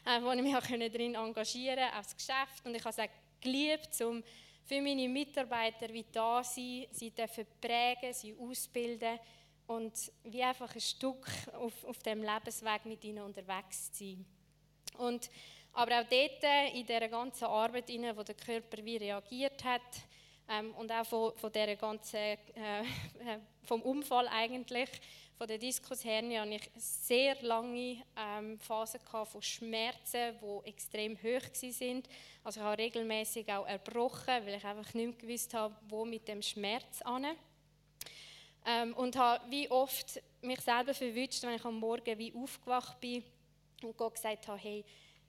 äh, 0.07 0.23
wo 0.23 0.33
ich 0.33 0.43
mich 0.43 0.57
auch 0.57 0.63
darin 0.63 1.15
engagieren 1.15 1.77
konnte, 1.77 1.99
auch 1.99 2.03
das 2.03 2.17
Geschäft. 2.17 2.65
Und 2.65 2.75
ich 2.75 2.83
habe 2.83 3.03
es 3.03 3.11
geliebt, 3.39 4.01
um 4.01 4.25
für 4.65 4.81
meine 4.81 5.11
Mitarbeiter 5.11 5.93
wie 5.93 6.07
da 6.11 6.43
sein, 6.43 6.87
sie 6.91 7.11
dürfen 7.11 7.47
prägen, 7.61 8.15
sie 8.15 8.35
ausbilden 8.35 9.19
und 9.67 10.13
wie 10.25 10.43
einfach 10.43 10.75
ein 10.75 10.81
Stück 10.81 11.27
auf, 11.55 11.85
auf 11.85 11.99
dem 11.99 12.23
Lebensweg 12.23 12.85
mit 12.85 13.05
ihnen 13.05 13.25
unterwegs 13.25 13.93
zu 13.93 14.05
sein. 14.05 14.25
Und, 14.99 15.31
aber 15.73 16.01
auch 16.01 16.07
dort, 16.09 16.75
in 16.75 16.87
dieser 16.87 17.09
ganzen 17.09 17.45
Arbeit, 17.45 17.89
wo 17.89 18.23
der 18.23 18.35
Körper 18.35 18.85
wie 18.85 18.97
reagiert 18.97 19.65
hat, 19.65 19.83
ähm, 20.49 20.75
und 20.75 20.93
auch 20.93 21.07
von, 21.07 21.37
von 21.37 21.53
der 21.53 21.77
ganzen, 21.77 22.17
äh, 22.17 22.37
äh, 22.83 23.39
vom 23.63 23.83
Unfall 23.83 24.29
eigentlich, 24.29 24.91
von 25.37 25.49
der 25.49 25.59
Diskushernie, 25.59 26.39
hatte 26.39 26.55
ich 26.55 26.71
sehr 26.77 27.43
lange 27.43 28.03
ähm, 28.17 28.59
Phasen 28.61 29.01
von 29.01 29.43
Schmerzen, 29.43 30.39
die 30.41 30.69
extrem 30.69 31.17
hoch 31.17 31.23
waren. 31.23 32.03
Also 32.45 32.61
ich 32.61 32.65
habe 32.65 32.79
regelmäßig 32.79 33.51
auch 33.53 33.67
erbrochen, 33.67 34.47
weil 34.47 34.55
ich 34.55 34.65
einfach 34.65 34.95
nicht 34.95 35.07
mehr 35.07 35.17
gewusst 35.17 35.55
habe, 35.55 35.75
wo 35.89 36.05
mit 36.05 36.29
dem 36.29 36.43
Schmerz 36.43 37.03
an. 37.03 37.27
Ähm, 38.67 38.95
und 38.95 39.17
habe 39.17 39.45
wie 39.51 39.71
oft 39.71 40.23
mich 40.41 40.61
selber 40.61 40.95
verwünscht, 40.95 41.43
wenn 41.43 41.57
ich 41.57 41.65
am 41.65 41.79
Morgen 41.79 42.19
wie 42.19 42.35
aufgewacht 42.35 42.99
bin 43.01 43.23
und 43.83 43.97
Gott 43.97 44.15
gesagt 44.15 44.49
habe, 44.49 44.59
hey, 44.59 44.85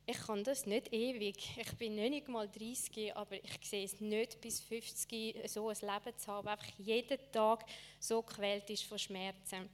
ich 0.07 0.17
kann 0.19 0.43
das 0.43 0.65
nicht 0.65 0.93
ewig. 0.93 1.35
Ich 1.57 1.71
bin 1.77 1.95
nicht 1.95 2.27
mal 2.27 2.47
30, 2.47 3.15
aber 3.15 3.35
ich 3.43 3.57
sehe 3.63 3.85
es 3.85 3.99
nicht 3.99 4.39
bis 4.39 4.61
50 4.61 5.49
so 5.49 5.69
ein 5.69 5.77
Leben 5.81 6.17
zu 6.17 6.31
haben, 6.31 6.47
einfach 6.47 6.67
jeden 6.77 7.17
Tag 7.31 7.65
so 7.99 8.21
quält 8.21 8.69
ist 8.69 8.83
von 8.83 8.99
Schmerzen. 8.99 9.67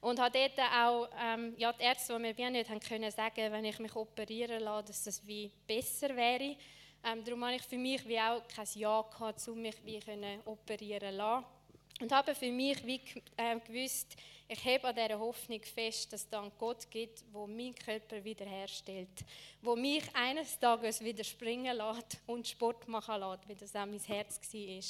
Und 0.00 0.18
habe 0.18 0.38
dort 0.38 0.58
auch 0.58 1.08
ähm, 1.18 1.54
ja, 1.56 1.72
die 1.72 1.82
Ärzte, 1.82 2.14
die 2.14 2.20
mir 2.20 2.36
wie 2.36 2.50
nicht 2.50 2.70
haben 2.70 2.80
können 2.80 3.10
sagen, 3.10 3.52
wenn 3.52 3.64
ich 3.64 3.78
mich 3.78 3.94
operieren 3.94 4.62
lasse, 4.62 4.88
dass 4.88 5.04
das 5.04 5.26
wie 5.26 5.50
besser 5.66 6.14
wäre. 6.14 6.56
Ähm, 7.04 7.24
darum 7.24 7.44
habe 7.44 7.56
ich 7.56 7.62
für 7.62 7.78
mich 7.78 8.06
wie 8.06 8.18
auch 8.18 8.46
kein 8.46 8.66
Ja 8.74 9.02
gehabt, 9.02 9.46
um 9.48 9.60
mich 9.60 9.76
wie 9.84 10.00
können 10.00 10.40
operieren 10.44 11.16
lassen. 11.16 11.46
Und 12.00 12.12
habe 12.12 12.34
für 12.34 12.50
mich 12.50 12.84
wie 12.86 13.00
äh, 13.36 13.60
gewusst, 13.60 14.16
ich 14.48 14.64
habe 14.64 14.88
an 14.88 14.94
dieser 14.94 15.18
Hoffnung 15.20 15.62
fest, 15.62 16.12
dass 16.12 16.22
es 16.22 16.28
dann 16.28 16.50
Gott 16.58 16.90
gibt, 16.90 17.22
wo 17.30 17.46
mein 17.46 17.74
Körper 17.74 18.24
wiederherstellt, 18.24 19.24
wo 19.62 19.76
mich 19.76 20.02
eines 20.14 20.58
Tages 20.58 21.04
wieder 21.04 21.22
springen 21.22 21.76
lässt 21.76 22.18
und 22.26 22.48
Sport 22.48 22.88
machen 22.88 23.20
lässt, 23.20 23.48
wie 23.48 23.54
das 23.54 23.76
auch 23.76 23.86
mein 23.86 24.00
Herz 24.00 24.40
war. 24.52 24.82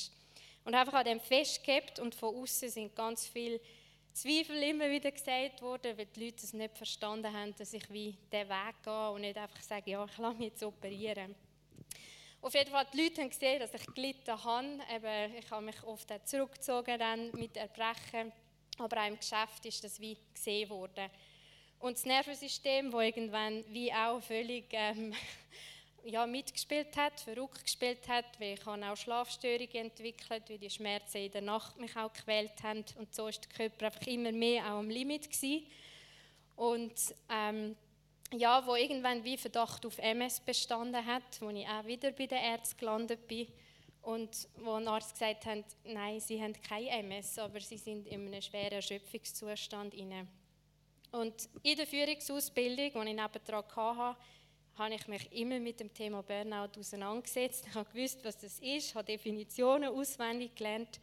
Und 0.64 0.74
einfach 0.74 0.94
an 0.94 1.04
dem 1.04 1.20
festgehabt 1.20 1.98
und 1.98 2.14
von 2.14 2.34
außen 2.36 2.70
sind 2.70 2.94
ganz 2.94 3.26
viele 3.26 3.60
Zweifel 4.12 4.62
immer 4.62 4.88
wieder 4.88 5.10
gesagt 5.10 5.62
worden, 5.62 5.98
weil 5.98 6.06
die 6.06 6.24
Leute 6.24 6.44
es 6.44 6.52
nicht 6.52 6.76
verstanden 6.76 7.32
haben, 7.32 7.54
dass 7.56 7.72
ich 7.72 7.90
wie 7.90 8.16
den 8.32 8.48
Weg 8.48 8.82
gehe 8.82 9.10
und 9.10 9.20
nicht 9.20 9.36
einfach 9.36 9.60
sage, 9.62 9.90
ja, 9.90 10.04
ich 10.04 10.18
lasse 10.18 10.36
mich 10.36 10.48
jetzt 10.48 10.62
operieren. 10.62 11.34
Auf 12.42 12.54
jeden 12.54 12.70
Fall, 12.70 12.86
die 12.90 13.02
Leute 13.02 13.20
haben 13.20 13.28
gesehen, 13.28 13.60
dass 13.60 13.74
ich 13.74 13.86
gelitten 13.94 14.42
habe. 14.44 14.66
Eben, 14.94 15.36
ich 15.36 15.50
habe 15.50 15.64
mich 15.66 15.82
oft 15.82 16.10
zurückgezogen 16.24 16.98
dann 16.98 17.30
mit 17.32 17.54
Erbrechen. 17.58 18.32
Aber 18.78 19.02
auch 19.02 19.08
im 19.08 19.18
Geschäft 19.18 19.66
ist 19.66 19.84
das 19.84 20.00
wie 20.00 20.16
gesehen 20.32 20.70
worden. 20.70 21.10
Und 21.80 21.98
das 21.98 22.06
Nervensystem, 22.06 22.90
das 22.90 23.02
irgendwann 23.02 23.62
wie 23.68 23.92
auch 23.92 24.22
völlig 24.22 24.64
ähm, 24.70 25.12
ja, 26.04 26.26
mitgespielt 26.26 26.96
hat, 26.96 27.20
verrückt 27.20 27.62
gespielt 27.62 28.08
hat, 28.08 28.24
weil 28.38 28.54
ich 28.54 28.64
habe 28.64 28.86
auch 28.86 28.96
Schlafstörungen 28.96 29.74
entwickelt, 29.74 30.44
weil 30.48 30.58
die 30.58 30.70
Schmerzen 30.70 31.18
in 31.18 31.32
der 31.32 31.42
Nacht 31.42 31.78
mich 31.78 31.94
auch 31.94 32.10
gequält 32.10 32.62
haben 32.62 32.86
und 32.96 33.14
so 33.14 33.28
ist 33.28 33.44
der 33.44 33.68
Körper 33.68 33.86
einfach 33.86 34.06
immer 34.06 34.32
mehr 34.32 34.64
auch 34.64 34.78
am 34.78 34.88
Limit 34.88 35.30
gewesen. 35.30 35.66
Und 36.56 36.94
ähm, 37.28 37.76
ja, 38.32 38.64
wo 38.66 38.76
irgendwann 38.76 39.24
wie 39.24 39.36
Verdacht 39.36 39.84
auf 39.86 39.98
MS 39.98 40.40
bestanden 40.40 41.04
hat, 41.04 41.40
wo 41.40 41.50
ich 41.50 41.66
auch 41.66 41.84
wieder 41.84 42.12
bei 42.12 42.26
den 42.26 42.38
Ärzten 42.38 42.78
gelandet 42.78 43.26
bin 43.26 43.48
und 44.02 44.48
wo 44.56 44.74
ein 44.74 44.88
Arzt 44.88 45.12
gesagt 45.12 45.46
hat, 45.46 45.64
nein, 45.84 46.20
sie 46.20 46.40
haben 46.40 46.54
kein 46.62 46.86
MS, 46.86 47.38
aber 47.38 47.60
sie 47.60 47.78
sind 47.78 48.06
in 48.06 48.26
einem 48.26 48.40
schweren 48.40 48.72
Erschöpfungszustand 48.72 49.94
inne. 49.94 50.26
Und 51.12 51.48
in 51.62 51.76
der 51.76 51.86
Führungsausbildung, 51.86 52.92
die 52.92 53.10
ich 53.10 53.16
nebendran 53.16 53.64
hatte, 53.76 54.16
habe 54.76 54.94
ich 54.94 55.06
mich 55.08 55.32
immer 55.32 55.58
mit 55.58 55.80
dem 55.80 55.92
Thema 55.92 56.22
Burnout 56.22 56.78
auseinandergesetzt. 56.78 57.66
Ich 57.68 57.74
habe 57.74 57.90
gewusst, 57.92 58.20
was 58.24 58.38
das 58.38 58.60
ist, 58.60 58.94
habe 58.94 59.04
Definitionen 59.04 59.90
auswendig 59.90 60.54
gelernt. 60.54 61.00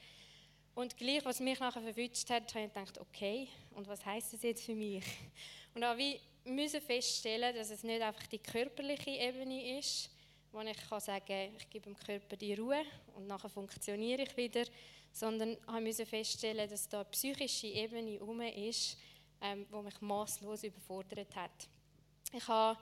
Und 0.73 0.95
gleich, 0.95 1.25
was 1.25 1.39
mich 1.39 1.59
nachher 1.59 1.81
verwünscht 1.81 2.29
hat, 2.29 2.53
habe 2.55 2.65
ich 2.65 2.73
gedacht, 2.73 2.99
okay, 2.99 3.47
und 3.71 3.87
was 3.87 4.05
heißt 4.05 4.33
das 4.33 4.43
jetzt 4.43 4.63
für 4.63 4.75
mich? 4.75 5.03
Und 5.75 5.83
habe 5.83 5.99
wie 5.99 6.19
müssen 6.47 6.81
feststellen, 6.81 7.55
dass 7.55 7.69
es 7.69 7.83
nicht 7.83 8.01
einfach 8.01 8.25
die 8.27 8.39
körperliche 8.39 9.11
Ebene 9.11 9.79
ist, 9.79 10.09
wo 10.51 10.61
ich 10.61 10.89
kann 10.89 10.99
sagen, 10.99 11.55
ich 11.57 11.69
gebe 11.69 11.85
dem 11.85 11.97
Körper 11.97 12.35
die 12.35 12.53
Ruhe 12.55 12.83
und 13.15 13.27
nachher 13.27 13.49
funktioniere 13.49 14.23
ich 14.23 14.37
wieder, 14.37 14.63
sondern 15.11 15.51
ich 15.51 15.83
musste 15.83 16.05
feststellen, 16.05 16.69
dass 16.69 16.87
da 16.89 17.01
eine 17.01 17.09
psychische 17.09 17.67
Ebene 17.67 18.11
herum 18.11 18.41
ist, 18.41 18.97
ähm, 19.41 19.65
wo 19.69 19.81
mich 19.81 19.99
maßlos 20.01 20.63
überfordert 20.63 21.35
hat. 21.35 21.67
Ich 22.33 22.47
habe 22.47 22.79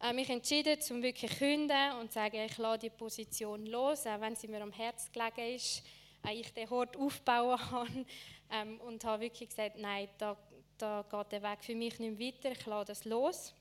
äh, 0.00 0.12
mich 0.12 0.28
entschieden, 0.28 0.80
zum 0.80 1.02
wirklich 1.02 1.38
künden 1.38 1.92
und 2.00 2.08
zu 2.08 2.14
sagen, 2.14 2.36
ich 2.44 2.58
lasse 2.58 2.80
die 2.80 2.90
Position 2.90 3.66
los, 3.66 4.06
auch 4.06 4.20
wenn 4.20 4.36
sie 4.36 4.48
mir 4.48 4.62
am 4.62 4.72
Herz 4.72 5.10
gelegen 5.10 5.54
ist, 5.54 5.82
äh, 6.26 6.34
ich 6.34 6.52
den 6.52 6.68
Hort 6.70 6.96
aufbauen 6.96 7.58
kann 7.70 8.06
ähm, 8.50 8.80
und 8.80 9.04
habe 9.04 9.22
wirklich 9.22 9.48
gesagt, 9.48 9.78
nein, 9.78 10.08
da 10.18 10.36
da 10.78 11.04
geht 11.10 11.32
der 11.32 11.42
Weg 11.42 11.64
für 11.64 11.74
mich 11.74 11.98
nicht 11.98 12.20
weiter, 12.20 12.52
ich 12.52 12.64
lasse 12.66 12.86
das 12.86 13.04
los. 13.04 13.52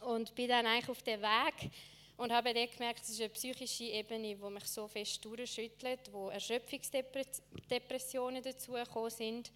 Und 0.00 0.34
bin 0.34 0.48
dann 0.48 0.66
eigentlich 0.66 0.90
auf 0.90 1.02
dem 1.02 1.22
Weg 1.22 1.70
und 2.16 2.32
habe 2.32 2.54
dann 2.54 2.70
gemerkt, 2.70 3.02
es 3.02 3.10
ist 3.10 3.20
eine 3.20 3.30
psychische 3.30 3.82
Ebene, 3.84 4.36
die 4.36 4.50
mich 4.50 4.66
so 4.66 4.86
fest 4.86 5.24
durchschüttelt, 5.24 6.12
wo 6.12 6.28
Erschöpfungsdepressionen 6.28 8.40
dazugekommen 8.42 9.10
sind. 9.10 9.50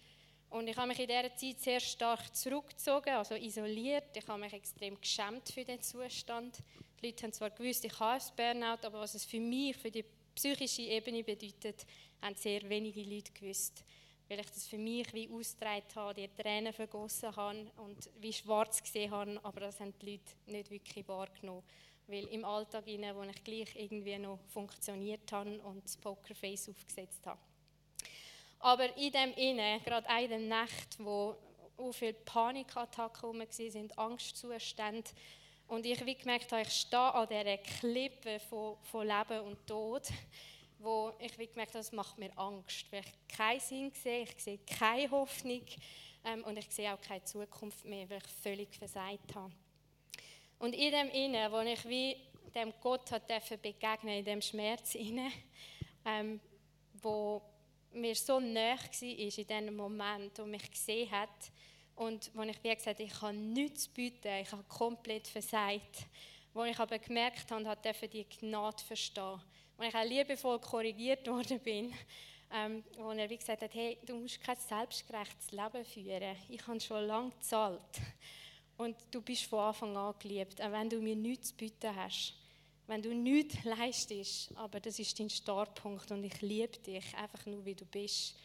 Und 0.49 0.67
ich 0.67 0.75
habe 0.75 0.87
mich 0.87 0.99
in 0.99 1.07
dieser 1.07 1.35
Zeit 1.35 1.59
sehr 1.59 1.79
stark 1.79 2.35
zurückgezogen, 2.35 3.13
also 3.13 3.35
isoliert. 3.35 4.09
Ich 4.15 4.27
habe 4.27 4.39
mich 4.39 4.53
extrem 4.53 4.99
geschämt 4.99 5.47
für 5.49 5.63
den 5.63 5.79
Zustand. 5.81 6.57
Die 6.99 7.05
Leute 7.07 7.23
haben 7.23 7.33
zwar 7.33 7.51
gewusst, 7.51 7.85
ich 7.85 7.99
habe 7.99 8.19
ein 8.19 8.21
Burnout, 8.35 8.87
aber 8.87 9.01
was 9.01 9.13
es 9.13 9.25
für 9.25 9.39
mich, 9.39 9.77
für 9.77 9.91
die 9.91 10.03
psychische 10.33 10.81
Ebene 10.81 11.23
bedeutet, 11.23 11.85
haben 12.21 12.35
sehr 12.35 12.67
wenige 12.67 13.03
Leute 13.03 13.31
gewusst 13.31 13.83
weil 14.29 14.39
ich 14.39 14.51
das 14.51 14.67
für 14.67 14.77
mich 14.77 15.11
wie 15.13 15.27
ausgetragen 15.29 15.83
habe, 15.95 16.13
die 16.13 16.27
Tränen 16.27 16.71
vergossen 16.71 17.35
habe 17.35 17.71
und 17.77 18.09
wie 18.19 18.31
schwarz 18.31 18.81
gesehen 18.81 19.09
habe, 19.09 19.39
aber 19.43 19.61
das 19.61 19.79
haben 19.79 19.93
die 19.99 20.11
Leute 20.11 20.33
nicht 20.45 20.69
wirklich 20.69 21.07
wahrgenommen. 21.07 21.63
Weil 22.07 22.25
im 22.27 22.45
Alltag, 22.45 22.85
wo 22.85 23.23
ich 23.23 23.43
gleich 23.43 23.75
irgendwie 23.75 24.17
noch 24.17 24.39
funktioniert 24.47 25.31
habe 25.31 25.59
und 25.61 25.83
das 25.83 25.97
Pokerface 25.97 26.69
aufgesetzt 26.69 27.25
habe. 27.25 27.39
Aber 28.59 28.95
in 28.97 29.11
dem 29.11 29.33
Innen, 29.33 29.83
gerade 29.83 30.07
in 30.23 30.29
der 30.29 30.39
Nacht, 30.39 30.97
wo 30.99 31.35
so 31.77 31.91
viele 31.91 32.13
Panikattacken 32.13 33.21
herum 33.21 33.39
waren, 33.39 33.91
Angstzustände, 33.97 35.09
und 35.67 35.85
ich 35.85 36.03
wie 36.03 36.15
gemerkt 36.15 36.51
habe, 36.51 36.63
ich 36.63 36.71
stehe 36.71 37.13
an 37.13 37.27
dieser 37.29 37.57
Klippe 37.57 38.39
von, 38.39 38.75
von 38.83 39.05
Leben 39.07 39.41
und 39.41 39.67
Tod, 39.67 40.07
wo 40.79 41.13
ich 41.19 41.33
gemerkt 41.33 41.73
habe, 41.73 41.79
das 41.79 41.91
macht 41.91 42.17
mir 42.17 42.37
Angst, 42.37 42.91
weil 42.91 43.01
ich 43.01 43.37
keinen 43.37 43.59
Sinn 43.59 43.91
sehe, 43.91 44.23
ich 44.23 44.41
sehe 44.41 44.59
keine 44.59 45.11
Hoffnung 45.11 45.65
ähm, 46.25 46.43
und 46.45 46.57
ich 46.57 46.69
sehe 46.71 46.93
auch 46.93 47.01
keine 47.01 47.23
Zukunft 47.23 47.85
mehr, 47.85 48.09
weil 48.09 48.19
ich 48.19 48.31
völlig 48.41 48.73
versagt 48.75 49.35
habe. 49.35 49.51
Und 50.57 50.73
in 50.73 50.91
dem 50.91 51.09
Innen, 51.09 51.51
wo 51.51 51.59
ich 51.59 51.87
wie 51.87 52.17
dem 52.55 52.73
Gott 52.81 53.11
hat 53.11 53.27
begegnen 53.61 54.19
in 54.19 54.25
dem 54.25 54.41
Schmerz 54.41 54.95
inne, 54.95 55.31
ähm, 56.05 56.39
wo 57.01 57.41
mir 57.93 58.15
so 58.15 58.39
nah 58.39 58.75
war 58.75 59.01
in 59.01 59.29
diesem 59.29 59.75
Moment, 59.75 60.37
wo 60.39 60.45
mich 60.45 60.69
gesehen 60.69 61.11
hat 61.11 61.51
und 61.95 62.31
wo 62.33 62.43
ich 62.43 62.63
wie 62.63 62.75
gesagt 62.75 62.99
ich 62.99 63.21
habe 63.21 63.35
nichts 63.35 63.83
zu 63.83 63.91
bieten, 63.91 64.27
ich 64.41 64.51
habe 64.51 64.63
komplett 64.63 65.27
versagt. 65.27 66.07
Wo 66.53 66.63
ich 66.63 66.79
aber 66.79 66.97
gemerkt 66.97 67.51
habe, 67.51 67.67
hat 67.67 67.85
die 67.85 68.25
Gnade 68.25 68.83
verstehen. 68.83 69.39
Wo 69.79 69.85
ich 69.85 69.95
auch 69.95 70.03
liebevoll 70.03 70.59
korrigiert 70.59 71.25
worden 71.25 71.57
bin, 71.61 71.93
ähm, 72.51 72.83
wo 72.97 73.11
er 73.11 73.29
wie 73.29 73.37
gesagt 73.37 73.61
hat, 73.61 73.73
hey, 73.73 73.97
du 74.05 74.17
musst 74.17 74.41
kein 74.43 74.57
selbstgerechtes 74.57 75.51
Leben 75.53 75.85
führen. 75.85 76.35
Ich 76.49 76.67
habe 76.67 76.81
schon 76.81 77.05
lange 77.05 77.29
gezahlt. 77.29 77.79
Und 78.75 78.97
du 79.09 79.21
bist 79.21 79.45
von 79.45 79.59
Anfang 79.59 79.95
an 79.95 80.15
geliebt, 80.19 80.61
auch 80.61 80.73
wenn 80.73 80.89
du 80.89 80.99
mir 80.99 81.15
nichts 81.15 81.51
zu 81.51 81.55
bieten 81.55 81.95
hast. 81.95 82.33
Wenn 82.87 83.01
du 83.01 83.15
nichts 83.15 83.63
leistest, 83.63 84.53
aber 84.57 84.81
das 84.81 84.99
ist 84.99 85.17
dein 85.17 85.29
Startpunkt 85.29 86.11
und 86.11 86.25
ich 86.25 86.41
liebe 86.41 86.77
dich, 86.79 87.15
einfach 87.15 87.45
nur 87.45 87.63
wie 87.63 87.75
du 87.75 87.85
bist. 87.85 88.35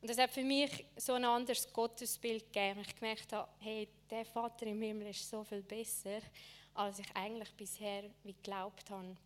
Und 0.00 0.08
das 0.08 0.18
hat 0.18 0.30
für 0.30 0.44
mich 0.44 0.84
so 0.96 1.14
ein 1.14 1.24
anderes 1.24 1.72
Gottesbild 1.72 2.52
gegeben. 2.52 2.82
Ich 2.86 2.94
gemerkt 2.94 3.32
habe, 3.32 3.50
hey, 3.58 3.88
der 4.08 4.24
Vater 4.24 4.66
im 4.66 4.80
Himmel 4.80 5.08
ist 5.08 5.28
so 5.28 5.42
viel 5.42 5.62
besser, 5.62 6.20
als 6.74 7.00
ich 7.00 7.08
eigentlich 7.12 7.52
bisher 7.54 8.04
wie 8.22 8.34
geglaubt 8.34 8.88
habe. 8.88 9.16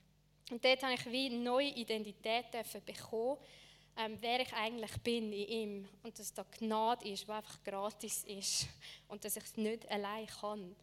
Und 0.50 0.64
dort 0.64 0.82
habe 0.82 0.94
ich 0.94 1.06
wie 1.06 1.26
eine 1.26 1.38
neue 1.38 1.68
Identität 1.68 2.46
bekommen, 2.84 3.38
ähm, 3.96 4.16
wer 4.20 4.40
ich 4.40 4.52
eigentlich 4.52 4.92
bin 5.02 5.32
in 5.32 5.48
ihm. 5.48 5.88
Und 6.02 6.18
dass 6.18 6.32
da 6.32 6.44
Gnade 6.58 7.08
ist, 7.08 7.26
die 7.26 7.30
einfach 7.30 7.62
gratis 7.64 8.24
ist. 8.24 8.66
Und 9.08 9.24
dass 9.24 9.36
ich 9.36 9.44
es 9.44 9.56
nicht 9.56 9.88
allein 9.90 10.26
kann. 10.26 10.74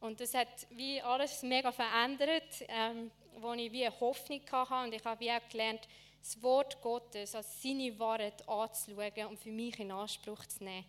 Und 0.00 0.20
das 0.20 0.34
hat 0.34 0.66
wie 0.70 1.00
alles 1.02 1.42
mega 1.42 1.72
verändert, 1.72 2.64
ähm, 2.68 3.10
wo 3.38 3.52
ich 3.52 3.70
wie 3.72 3.84
eine 3.84 4.00
Hoffnung 4.00 4.40
hatte. 4.50 4.86
Und 4.86 4.94
ich 4.94 5.04
habe 5.04 5.20
wie 5.20 5.30
auch 5.30 5.48
gelernt, 5.50 5.86
das 6.22 6.42
Wort 6.42 6.80
Gottes 6.80 7.34
als 7.34 7.62
seine 7.62 7.98
Wahrheit 7.98 8.46
anzuschauen 8.48 9.26
und 9.28 9.38
für 9.38 9.50
mich 9.50 9.78
in 9.78 9.90
Anspruch 9.90 10.44
zu 10.46 10.64
nehmen. 10.64 10.84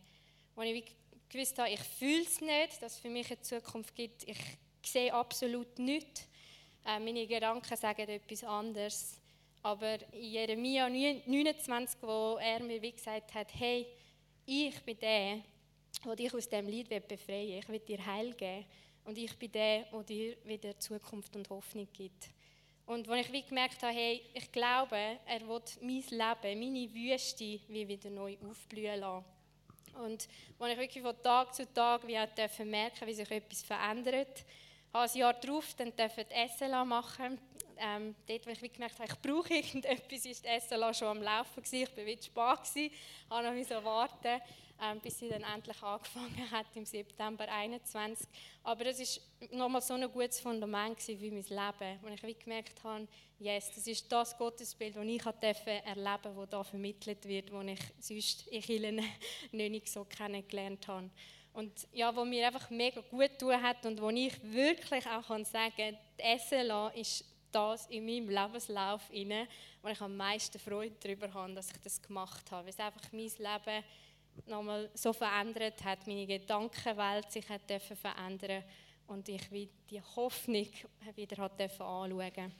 Wo 0.56 0.62
ich 0.62 0.86
gewusst 1.30 1.58
habe, 1.58 1.70
ich 1.70 1.80
fühle 1.80 2.24
es 2.24 2.42
nicht, 2.42 2.82
dass 2.82 2.94
es 2.94 3.00
für 3.00 3.10
mich 3.10 3.28
eine 3.32 3.42
Zukunft 3.42 3.96
gibt. 3.96 4.28
Ich 4.28 4.40
sehe 4.86 5.14
absolut 5.14 5.80
nichts. 5.80 6.28
Äh, 6.86 7.00
meine 7.00 7.28
Gedanken 7.28 7.78
sagen 7.78 8.08
etwas 8.10 8.44
anderes. 8.44 9.20
Aber 9.64 9.98
in 10.14 10.32
Jeremia 10.32 10.90
29, 10.90 12.02
wo 12.02 12.38
er 12.42 12.64
mir 12.64 12.82
wie 12.82 12.92
gesagt 12.92 13.34
hat, 13.34 13.48
hey, 13.54 13.86
ich 14.46 14.82
bin 14.82 14.98
der, 15.00 15.42
der 16.04 16.16
dich 16.16 16.34
aus 16.34 16.50
dem 16.50 16.68
Lied 16.68 16.90
befreien 17.08 17.50
will. 17.50 17.60
Ich 17.60 17.70
will 17.70 17.80
dir 17.80 18.06
Heil 18.06 18.34
geben. 18.34 18.66
Und 19.06 19.18
ich 19.18 19.38
bin 19.38 19.52
der, 19.52 19.84
der 19.84 20.04
dir 20.04 20.38
wieder 20.46 20.80
Zukunft 20.80 21.36
und 21.36 21.50
Hoffnung 21.50 21.88
gibt. 21.94 22.30
Und 22.86 23.08
als 23.08 23.28
ich 23.28 23.32
wie 23.32 23.44
gemerkt 23.44 23.82
habe, 23.84 23.94
hey, 23.94 24.22
ich 24.34 24.52
glaube, 24.52 24.98
er 24.98 25.48
will 25.48 25.62
mein 25.82 26.04
Leben, 26.10 26.60
meine 26.60 26.94
Wüste 26.94 27.60
wie 27.68 27.88
wieder 27.88 28.10
neu 28.10 28.36
aufblühen 28.50 29.00
lassen. 29.00 29.26
Und 29.94 30.28
als 30.60 30.74
ich 30.74 30.80
wirklich 30.80 31.04
von 31.04 31.22
Tag 31.22 31.54
zu 31.54 31.72
Tag 31.72 32.06
wie 32.08 32.66
merken 32.66 33.08
wie 33.08 33.14
sich 33.14 33.30
etwas 33.30 33.64
verändert, 33.64 34.44
habe 34.94 35.06
ich 35.06 35.14
ein 35.14 35.20
Jahr 35.20 35.34
darauf 35.34 35.74
dann 35.76 35.94
die 35.96 36.58
SLA 36.58 36.86
machen. 36.86 37.40
Ähm, 37.78 38.16
dort, 38.28 38.46
wo 38.46 38.52
ich 38.52 38.74
gemerkt 38.74 39.00
habe, 39.00 39.10
ich 39.12 39.20
brauche 39.20 39.54
irgendetwas, 39.54 40.26
ist 40.26 40.46
die 40.46 40.60
SLA 40.60 40.94
schon 40.94 41.08
am 41.08 41.22
Laufen 41.24 41.64
gewesen. 41.64 41.88
Ich 41.88 41.98
war 41.98 42.06
wie 42.06 42.22
spät, 42.22 42.74
gewesen, 42.74 42.96
habe 43.30 43.62
noch 43.62 43.84
warten 43.84 44.42
ähm, 44.82 45.00
bis 45.00 45.20
sie 45.20 45.30
dann 45.30 45.44
endlich 45.44 45.82
angefangen 45.84 46.52
hat 46.52 46.66
im 46.76 46.86
September 46.86 47.46
2021. 47.46 48.28
Aber 48.64 48.84
das 48.84 49.00
ist 49.00 49.22
nochmal 49.52 49.82
so 49.82 49.94
ein 49.94 50.12
gutes 50.12 50.40
Fundament 50.40 51.00
für 51.00 51.16
mein 51.16 51.32
Leben, 51.32 52.00
wo 52.02 52.28
ich 52.28 52.40
gemerkt 52.40 52.84
habe, 52.84 53.08
yes, 53.40 53.72
das 53.76 53.86
ist 53.86 54.12
das 54.12 54.38
Gottesbild, 54.38 54.96
das 54.96 55.06
ich 55.06 55.26
erleben 55.26 56.36
durfte, 56.36 56.48
das 56.50 56.52
hier 56.52 56.64
vermittelt 56.64 57.26
wird, 57.26 57.52
das 57.52 57.66
ich 57.66 57.80
sonst 58.00 58.48
in 58.48 58.62
Kirchen 58.62 59.02
nicht 59.52 59.88
so 59.88 60.04
kennengelernt 60.06 60.88
habe. 60.88 61.10
Und 61.54 61.88
ja, 61.92 62.16
wo 62.16 62.24
mir 62.24 62.48
einfach 62.48 62.70
mega 62.70 63.02
gut 63.02 63.38
tun 63.38 63.62
hat 63.62 63.86
und 63.86 64.02
wo 64.02 64.10
ich 64.10 64.34
wirklich 64.42 65.06
auch 65.08 65.28
kann 65.28 65.44
sagen 65.44 65.74
kann, 65.76 65.98
die 66.18 66.40
SLA 66.40 66.88
ist 66.90 67.26
das 67.52 67.88
in 67.88 68.06
meinem 68.06 68.30
Lebenslauf 68.30 69.02
inne, 69.12 69.48
wo 69.82 69.90
ich 69.90 70.00
am 70.00 70.16
meisten 70.16 70.60
Freude 70.60 70.96
darüber 71.02 71.34
habe, 71.34 71.54
dass 71.54 71.72
ich 71.72 71.82
das 71.82 72.02
gemacht 72.02 72.50
habe. 72.52 72.64
Weil 72.64 72.74
es 72.74 72.80
einfach 72.80 73.12
mein 73.12 73.28
Leben 73.28 73.84
nochmal 74.46 74.90
so 74.94 75.12
verändert 75.12 75.84
hat, 75.84 76.08
meine 76.08 76.26
Gedankenwelt 76.26 77.32
sich 77.32 77.48
hat 77.50 77.62
verändern 77.82 78.64
und 79.08 79.28
ich 79.28 79.42
die 79.90 80.02
Hoffnung 80.16 80.68
wieder 81.16 81.44
hat 81.44 81.60
anschauen 81.62 82.54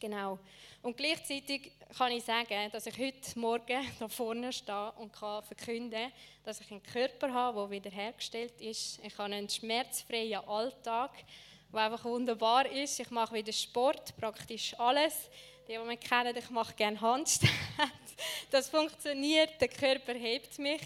Genau. 0.00 0.38
Und 0.82 0.96
gleichzeitig 0.96 1.72
kann 1.96 2.10
ich 2.10 2.24
sagen, 2.24 2.70
dass 2.72 2.86
ich 2.86 2.98
heute 2.98 3.38
Morgen 3.38 3.86
da 3.98 4.08
vorne 4.08 4.50
stehe 4.50 4.92
und 4.92 5.12
kann 5.12 5.42
verkünden, 5.42 6.10
dass 6.42 6.62
ich 6.62 6.70
einen 6.70 6.82
Körper 6.82 7.32
habe, 7.34 7.60
der 7.60 7.70
wiederhergestellt 7.70 8.58
ist. 8.62 8.98
Ich 9.04 9.18
habe 9.18 9.34
einen 9.34 9.46
schmerzfreien 9.46 10.42
Alltag, 10.48 11.10
der 11.70 11.80
einfach 11.82 12.02
wunderbar 12.04 12.64
ist. 12.66 12.98
Ich 12.98 13.10
mache 13.10 13.34
wieder 13.34 13.52
Sport, 13.52 14.16
praktisch 14.16 14.74
alles. 14.80 15.28
Die, 15.68 15.72
die 15.72 15.78
mich 15.80 16.00
kennen, 16.00 16.34
ich 16.34 16.48
mache 16.48 16.74
gerne 16.74 17.00
Handstand. 17.00 17.52
Das 18.50 18.68
funktioniert, 18.68 19.58
der 19.60 19.68
Körper 19.68 20.12
hebt 20.12 20.58
mich. 20.58 20.82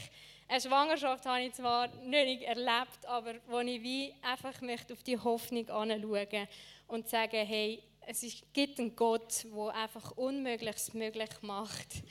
Eine 0.46 0.60
Schwangerschaft 0.60 1.24
habe 1.26 1.40
ich 1.40 1.54
zwar 1.54 1.88
nicht 2.04 2.42
erlebt, 2.42 3.04
aber 3.06 3.34
wo 3.48 3.58
ich 3.60 3.82
wie 3.82 4.14
einfach 4.22 4.60
möchte 4.60 4.92
auf 4.92 5.02
die 5.02 5.18
Hoffnung 5.18 5.68
anschauen 5.68 6.46
und 6.86 7.08
sagen, 7.08 7.44
hey, 7.46 7.82
es 8.06 8.42
gibt 8.52 8.78
einen 8.78 8.94
Gott, 8.96 9.44
der 9.44 9.74
einfach 9.74 10.12
Unmögliches 10.12 10.94
möglich 10.94 11.30
macht. 11.42 12.02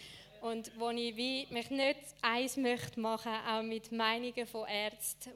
Und 0.42 0.72
wo 0.78 0.90
ich 0.90 1.16
wie 1.16 1.48
mich 1.52 1.70
nicht 1.70 2.00
eins 2.22 2.58
möchte 2.58 3.00
machen, 3.00 3.32
auch 3.48 3.64
mit 3.64 3.92
Meinungen 3.92 4.46
von 4.46 4.68
Ärzten, 4.68 5.32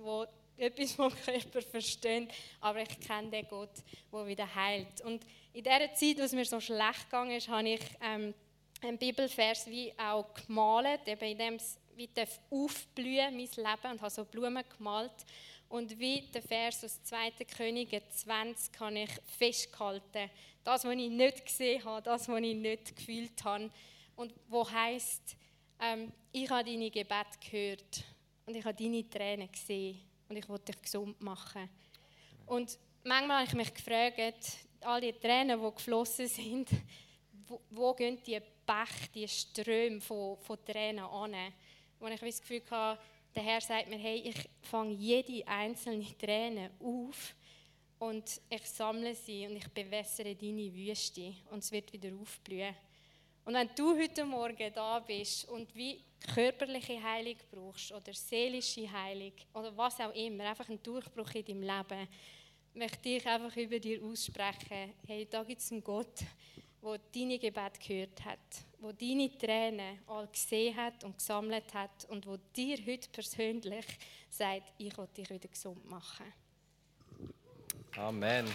die 0.57 0.63
etwas 0.63 0.93
vom 0.93 1.13
Körper 1.25 1.61
verstehen, 1.61 2.27
aber 2.59 2.81
ich 2.81 2.99
kenne 2.99 3.29
den 3.29 3.47
Gott, 3.47 3.71
der 4.11 4.27
wieder 4.27 4.53
heilt. 4.53 5.01
Und 5.01 5.25
in 5.53 5.63
der 5.63 5.93
Zeit, 5.93 6.19
es 6.19 6.33
mir 6.33 6.45
so 6.45 6.59
schlecht 6.59 7.05
gegangen 7.05 7.37
ist, 7.37 7.47
habe 7.47 7.69
ich 7.69 7.81
ähm, 8.01 8.33
einen 8.81 8.97
Bibelvers 8.97 9.67
wie 9.67 9.93
auch 9.97 10.25
gemalt, 10.33 11.07
eben 11.07 11.25
in 11.25 11.37
dem 11.37 11.53
es 11.55 11.77
wie 11.95 12.09
aufblühen 12.51 13.35
mein 13.35 13.49
Leben 13.55 13.91
und 13.91 14.01
habe 14.01 14.09
so 14.09 14.23
Blumen 14.23 14.63
gemalt. 14.77 15.11
Und 15.70 15.99
wie 15.99 16.22
der 16.22 16.41
Vers 16.41 16.84
aus 16.84 17.03
2. 17.03 17.32
Könige 17.55 18.01
20 18.07 18.72
kann 18.72 18.95
ich 18.95 19.09
festgehalten. 19.38 20.30
Das, 20.63 20.86
was 20.86 20.95
ich 20.95 21.09
nicht 21.09 21.45
gesehen 21.45 21.84
habe, 21.84 22.01
das, 22.01 22.30
was 22.30 22.41
ich 22.41 22.55
nicht 22.55 22.95
gefühlt 22.95 23.43
habe. 23.43 23.70
Und 24.15 24.34
wo 24.47 24.70
heißt, 24.70 25.36
ähm, 25.80 26.11
ich 26.32 26.49
habe 26.49 26.70
deine 26.70 26.89
Gebet 26.89 27.41
gehört 27.41 28.03
und 28.45 28.55
ich 28.55 28.63
habe 28.63 28.82
deine 28.82 29.09
Tränen 29.09 29.51
gesehen 29.51 29.99
und 30.30 30.38
ich 30.38 30.47
wollte 30.47 30.72
dich 30.72 30.82
gesund 30.82 31.22
machen. 31.22 31.70
Und 32.45 32.78
manchmal 33.03 33.39
habe 33.39 33.47
ich 33.47 33.53
mich 33.53 33.74
gefragt, 33.74 34.57
all 34.82 35.01
die 35.01 35.13
Tränen, 35.13 35.61
die 35.61 35.76
geflossen 35.76 36.28
sind, 36.28 36.70
wo, 37.47 37.61
wo 37.70 37.93
gehen 37.93 38.20
die 38.26 38.39
Bach, 38.65 38.91
die 39.13 39.28
Ströme 39.28 40.01
von, 40.01 40.38
von 40.38 40.63
Tränen 40.65 41.05
an? 41.05 41.36
Wo 41.99 42.07
ich 42.07 42.20
das 42.20 42.41
Gefühl 42.41 42.63
habe, 42.72 42.99
der 43.38 43.45
Herr 43.45 43.61
sagt 43.61 43.88
mir, 43.88 43.99
hey, 43.99 44.17
ich 44.25 44.49
fange 44.63 44.95
jede 44.95 45.47
einzelne 45.47 46.03
Träne 46.17 46.71
auf 46.79 47.35
und 47.99 48.41
ich 48.49 48.65
sammle 48.65 49.13
sie 49.13 49.45
und 49.45 49.57
ich 49.57 49.67
bewässere 49.67 50.35
deine 50.35 50.73
Wüste 50.73 51.35
und 51.51 51.59
es 51.59 51.71
wird 51.71 51.93
wieder 51.93 52.09
aufblühen. 52.19 52.73
Und 53.45 53.53
wenn 53.53 53.69
du 53.75 53.95
heute 53.95 54.25
Morgen 54.25 54.73
da 54.73 54.99
bist 55.01 55.47
und 55.49 55.73
wie 55.75 56.03
körperliche 56.33 57.01
Heilung 57.01 57.35
brauchst 57.51 57.91
oder 57.91 58.11
seelische 58.11 58.91
Heilung 58.91 59.33
oder 59.53 59.77
was 59.77 59.99
auch 59.99 60.15
immer, 60.15 60.45
einfach 60.45 60.67
einen 60.67 60.81
Durchbruch 60.81 61.29
in 61.35 61.45
deinem 61.45 61.61
Leben, 61.61 62.07
möchte 62.73 63.09
ich 63.09 63.25
einfach 63.27 63.55
über 63.55 63.77
dir 63.79 64.03
aussprechen, 64.03 64.95
hey, 65.05 65.27
da 65.29 65.43
gibt 65.43 65.61
es 65.61 65.71
einen 65.71 65.83
Gott, 65.83 66.21
der 66.81 66.99
deine 67.13 67.38
Gebet 67.38 67.79
gehört 67.88 68.25
hat, 68.25 68.65
wo 68.80 68.91
deine 68.91 69.36
Tränen 69.38 69.99
all 70.07 70.28
gesehen 70.28 70.75
hat 70.75 71.03
und 71.03 71.17
gesammelt 71.17 71.73
hat 71.73 72.05
und 72.09 72.28
wo 72.28 72.38
dir 72.55 72.78
heute 72.86 73.09
persönlich 73.09 73.86
sagt, 74.30 74.73
ich 74.78 74.97
will 74.97 75.07
dich 75.15 75.30
wieder 75.30 75.47
gesund 75.47 75.89
machen. 75.89 76.25
Amen. 77.95 78.45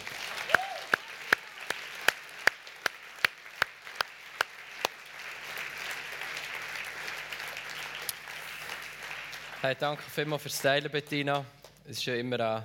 Hey, 9.61 9.75
danke 9.79 10.03
vielmals 10.03 10.41
fürs 10.41 10.61
Teilen, 10.61 10.91
Bettina. 10.91 11.45
Es 11.85 11.97
ist 11.97 12.05
ja 12.05 12.15
immer 12.15 12.39
äh, 12.39 12.61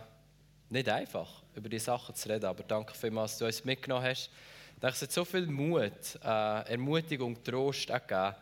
nicht 0.69 0.89
einfach, 0.89 1.43
über 1.55 1.69
die 1.69 1.79
Sachen 1.79 2.15
zu 2.15 2.29
reden, 2.29 2.47
aber 2.47 2.65
danke 2.65 2.93
vielmals, 2.93 3.33
dass 3.33 3.39
du 3.39 3.45
uns 3.47 3.65
mitgenommen 3.65 4.05
hast. 4.05 4.31
Es 4.81 5.03
hat 5.03 5.11
so 5.11 5.25
viel 5.25 5.47
Mut, 5.47 5.91
äh, 6.23 6.71
Ermutigung, 6.71 7.43
Trost 7.43 7.89
gegeben. 7.89 8.35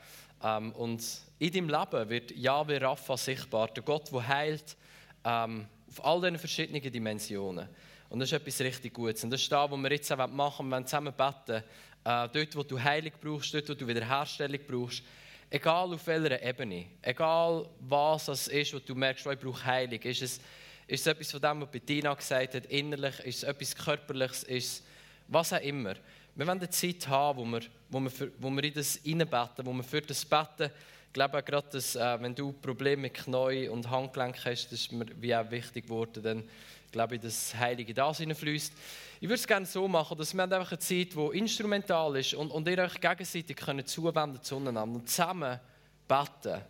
Ähm, 0.44 0.72
und 0.72 1.02
in 1.38 1.50
deinem 1.50 1.68
Leben 1.70 2.10
wird 2.10 2.30
Yahweh 2.32 2.76
Rapha 2.76 3.16
sichtbar, 3.16 3.68
der 3.68 3.82
Gott, 3.82 4.12
der 4.12 4.28
heilt, 4.28 4.76
ähm, 5.24 5.66
auf 5.88 6.04
all 6.04 6.20
diesen 6.20 6.38
verschiedenen 6.38 6.92
Dimensionen. 6.92 7.66
Und 8.10 8.20
das 8.20 8.28
ist 8.30 8.34
etwas 8.34 8.60
richtig 8.60 8.92
Gutes. 8.92 9.24
Und 9.24 9.30
das 9.30 9.40
ist 9.40 9.50
das, 9.50 9.70
was 9.70 9.78
wir 9.78 9.90
jetzt 9.90 10.12
auch 10.12 10.26
machen, 10.28 10.68
wir 10.68 10.84
zusammen 10.84 11.14
beten. 11.14 11.64
Äh, 12.04 12.28
dort, 12.28 12.56
wo 12.56 12.62
du 12.62 12.78
Heilung 12.78 13.12
brauchst, 13.18 13.54
dort, 13.54 13.70
wo 13.70 13.74
du 13.74 13.88
Wiederherstellung 13.88 14.60
brauchst. 14.68 15.02
Egal 15.48 15.94
auf 15.94 16.06
welcher 16.06 16.42
Ebene, 16.42 16.86
egal 17.00 17.66
was 17.80 18.28
es 18.28 18.48
ist, 18.48 18.74
wo 18.74 18.78
du 18.78 18.94
merkst, 18.94 19.26
oh, 19.26 19.30
ich 19.30 19.40
brauche 19.40 19.64
Heilung. 19.64 20.00
Ist 20.00 20.20
es, 20.20 20.40
ist 20.86 21.00
es 21.00 21.06
etwas 21.06 21.30
von 21.30 21.40
dem, 21.40 21.62
was 21.62 21.70
Bettina 21.70 22.12
gesagt 22.12 22.54
hat, 22.54 22.66
innerlich? 22.66 23.20
Ist 23.20 23.38
es 23.38 23.42
etwas 23.44 23.74
Körperliches? 23.74 24.42
Ist 24.42 24.66
es 24.66 24.82
was 25.28 25.52
auch 25.52 25.60
immer. 25.60 25.94
Wir 26.36 26.46
wollen 26.46 26.58
eine 26.58 26.68
Zeit 26.68 27.08
haben, 27.08 27.38
wo 27.38 27.44
wir, 27.46 27.60
wo 27.88 27.98
wir, 27.98 28.10
für, 28.10 28.30
wo 28.38 28.50
wir 28.50 28.62
in 28.62 28.74
das 28.74 28.96
hineinbeten, 29.02 29.64
wo 29.64 29.72
wir 29.72 29.82
für 29.82 30.02
das 30.02 30.22
beten. 30.22 30.70
Ich 31.06 31.12
glaube 31.14 31.38
auch 31.38 31.44
gerade, 31.44 31.66
dass, 31.70 31.96
äh, 31.96 32.20
wenn 32.20 32.34
du 32.34 32.52
Probleme 32.52 33.02
mit 33.02 33.14
Knie 33.14 33.68
und 33.68 33.90
Handgelenk 33.90 34.44
hast, 34.44 34.66
das 34.66 34.80
ist 34.80 34.92
mir 34.92 35.06
wie 35.18 35.34
auch 35.34 35.50
wichtig 35.50 35.86
geworden, 35.86 36.22
dann 36.22 36.44
glaube 36.92 37.14
ich, 37.14 37.22
dass 37.22 37.52
das 37.52 37.58
Heilige 37.58 37.94
da 37.94 38.14
hineinfließt. 38.14 38.70
Ich 39.18 39.22
würde 39.22 39.36
es 39.36 39.46
gerne 39.46 39.64
so 39.64 39.88
machen, 39.88 40.18
dass 40.18 40.34
wir 40.34 40.42
einfach 40.42 40.72
eine 40.72 40.78
Zeit, 40.78 41.14
die 41.14 41.38
instrumental 41.38 42.14
ist 42.16 42.34
und, 42.34 42.50
und 42.50 42.68
ihr 42.68 42.80
euch 42.80 43.00
gegenseitig 43.00 43.56
könnt 43.56 43.88
zuwenden 43.88 44.42
zueinander 44.42 44.82
und 44.82 45.08
zusammen 45.08 45.58
beten. 46.06 46.60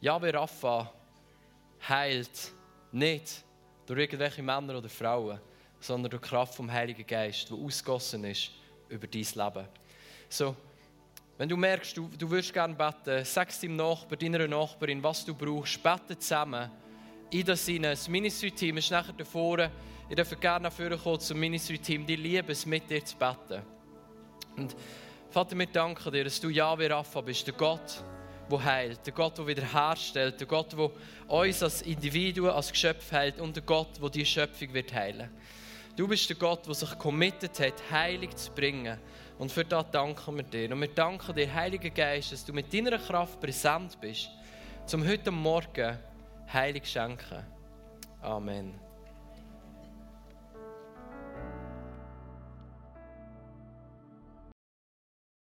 Ja, 0.00 0.20
wie 0.20 0.30
Rafa 0.30 0.92
heilt 1.88 2.52
nicht 2.90 3.44
durch 3.86 4.00
irgendwelche 4.00 4.42
Männer 4.42 4.78
oder 4.78 4.88
Frauen, 4.88 5.38
sondern 5.78 6.10
durch 6.10 6.22
die 6.22 6.28
Kraft 6.28 6.56
vom 6.56 6.72
Heiligen 6.72 7.06
Geist, 7.06 7.50
die 7.50 7.54
ausgossen 7.54 8.24
ist 8.24 8.50
über 8.92 9.06
dein 9.06 9.22
Leben. 9.22 9.68
So, 10.28 10.54
wenn 11.38 11.48
du 11.48 11.56
merkst, 11.56 11.96
du, 11.96 12.08
du 12.18 12.30
würdest 12.30 12.52
gerne 12.52 12.74
beten, 12.74 13.24
sag 13.24 13.50
es 13.50 13.60
deinem 13.60 13.76
Nachbar, 13.76 14.16
deiner 14.16 14.46
Nachbarin, 14.46 15.02
was 15.02 15.24
du 15.24 15.34
brauchst, 15.34 15.82
bete 15.82 16.18
zusammen 16.18 16.70
in 17.30 17.44
das 17.44 17.66
hinein. 17.66 17.92
Das 17.92 18.08
Ministry-Team 18.08 18.76
ist 18.76 18.90
nachher 18.90 19.14
da 19.14 19.24
vorne. 19.24 19.70
Ich 20.08 20.16
darf 20.16 20.38
gerne 20.38 20.64
nach 20.64 20.72
vorne 20.72 20.98
kommen 20.98 21.20
zum 21.20 21.40
Ministry-Team. 21.40 22.06
Die 22.06 22.16
lieben 22.16 22.50
es, 22.50 22.66
mit 22.66 22.88
dir 22.90 23.04
zu 23.04 23.16
beten. 23.16 23.62
Und 24.56 24.76
Vater, 25.30 25.58
wir 25.58 25.66
danken 25.66 26.12
dir, 26.12 26.24
dass 26.24 26.40
du 26.40 26.50
Yahweh 26.50 26.88
Rapha 26.88 27.22
bist, 27.22 27.46
der 27.46 27.54
Gott, 27.54 28.04
der 28.50 28.64
heilt, 28.64 29.06
der 29.06 29.14
Gott, 29.14 29.38
der 29.38 29.46
wiederherstellt, 29.46 30.38
der 30.38 30.46
Gott, 30.46 30.72
der 30.72 30.90
uns 31.28 31.62
als 31.62 31.80
Individuen, 31.82 32.50
als 32.50 32.70
Geschöpf 32.70 33.10
heilt 33.10 33.40
und 33.40 33.56
der 33.56 33.62
Gott, 33.62 34.00
der 34.02 34.10
die 34.10 34.26
Schöpfung 34.26 34.74
wird 34.74 34.92
heilen. 34.92 35.30
Du 35.94 36.08
bist 36.08 36.28
der 36.28 36.36
Gott, 36.36 36.66
der 36.66 36.74
sich 36.74 36.98
committed 36.98 37.58
hat, 37.60 37.90
Heilig 37.90 38.34
zu 38.36 38.50
bringen. 38.52 38.98
Und 39.38 39.52
für 39.52 39.64
das 39.64 39.90
danken 39.90 40.36
wir 40.36 40.42
dir. 40.42 40.72
Und 40.72 40.80
wir 40.80 40.88
danken 40.88 41.34
dir, 41.34 41.52
Heiliger 41.52 41.90
Geist, 41.90 42.32
dass 42.32 42.44
du 42.44 42.52
mit 42.52 42.72
deiner 42.72 42.98
Kraft 42.98 43.40
präsent 43.40 44.00
bist, 44.00 44.30
zum 44.86 45.06
heute 45.06 45.30
Morgen 45.30 45.98
Heilig 46.50 46.86
schenken. 46.86 47.44
Amen. 48.22 48.91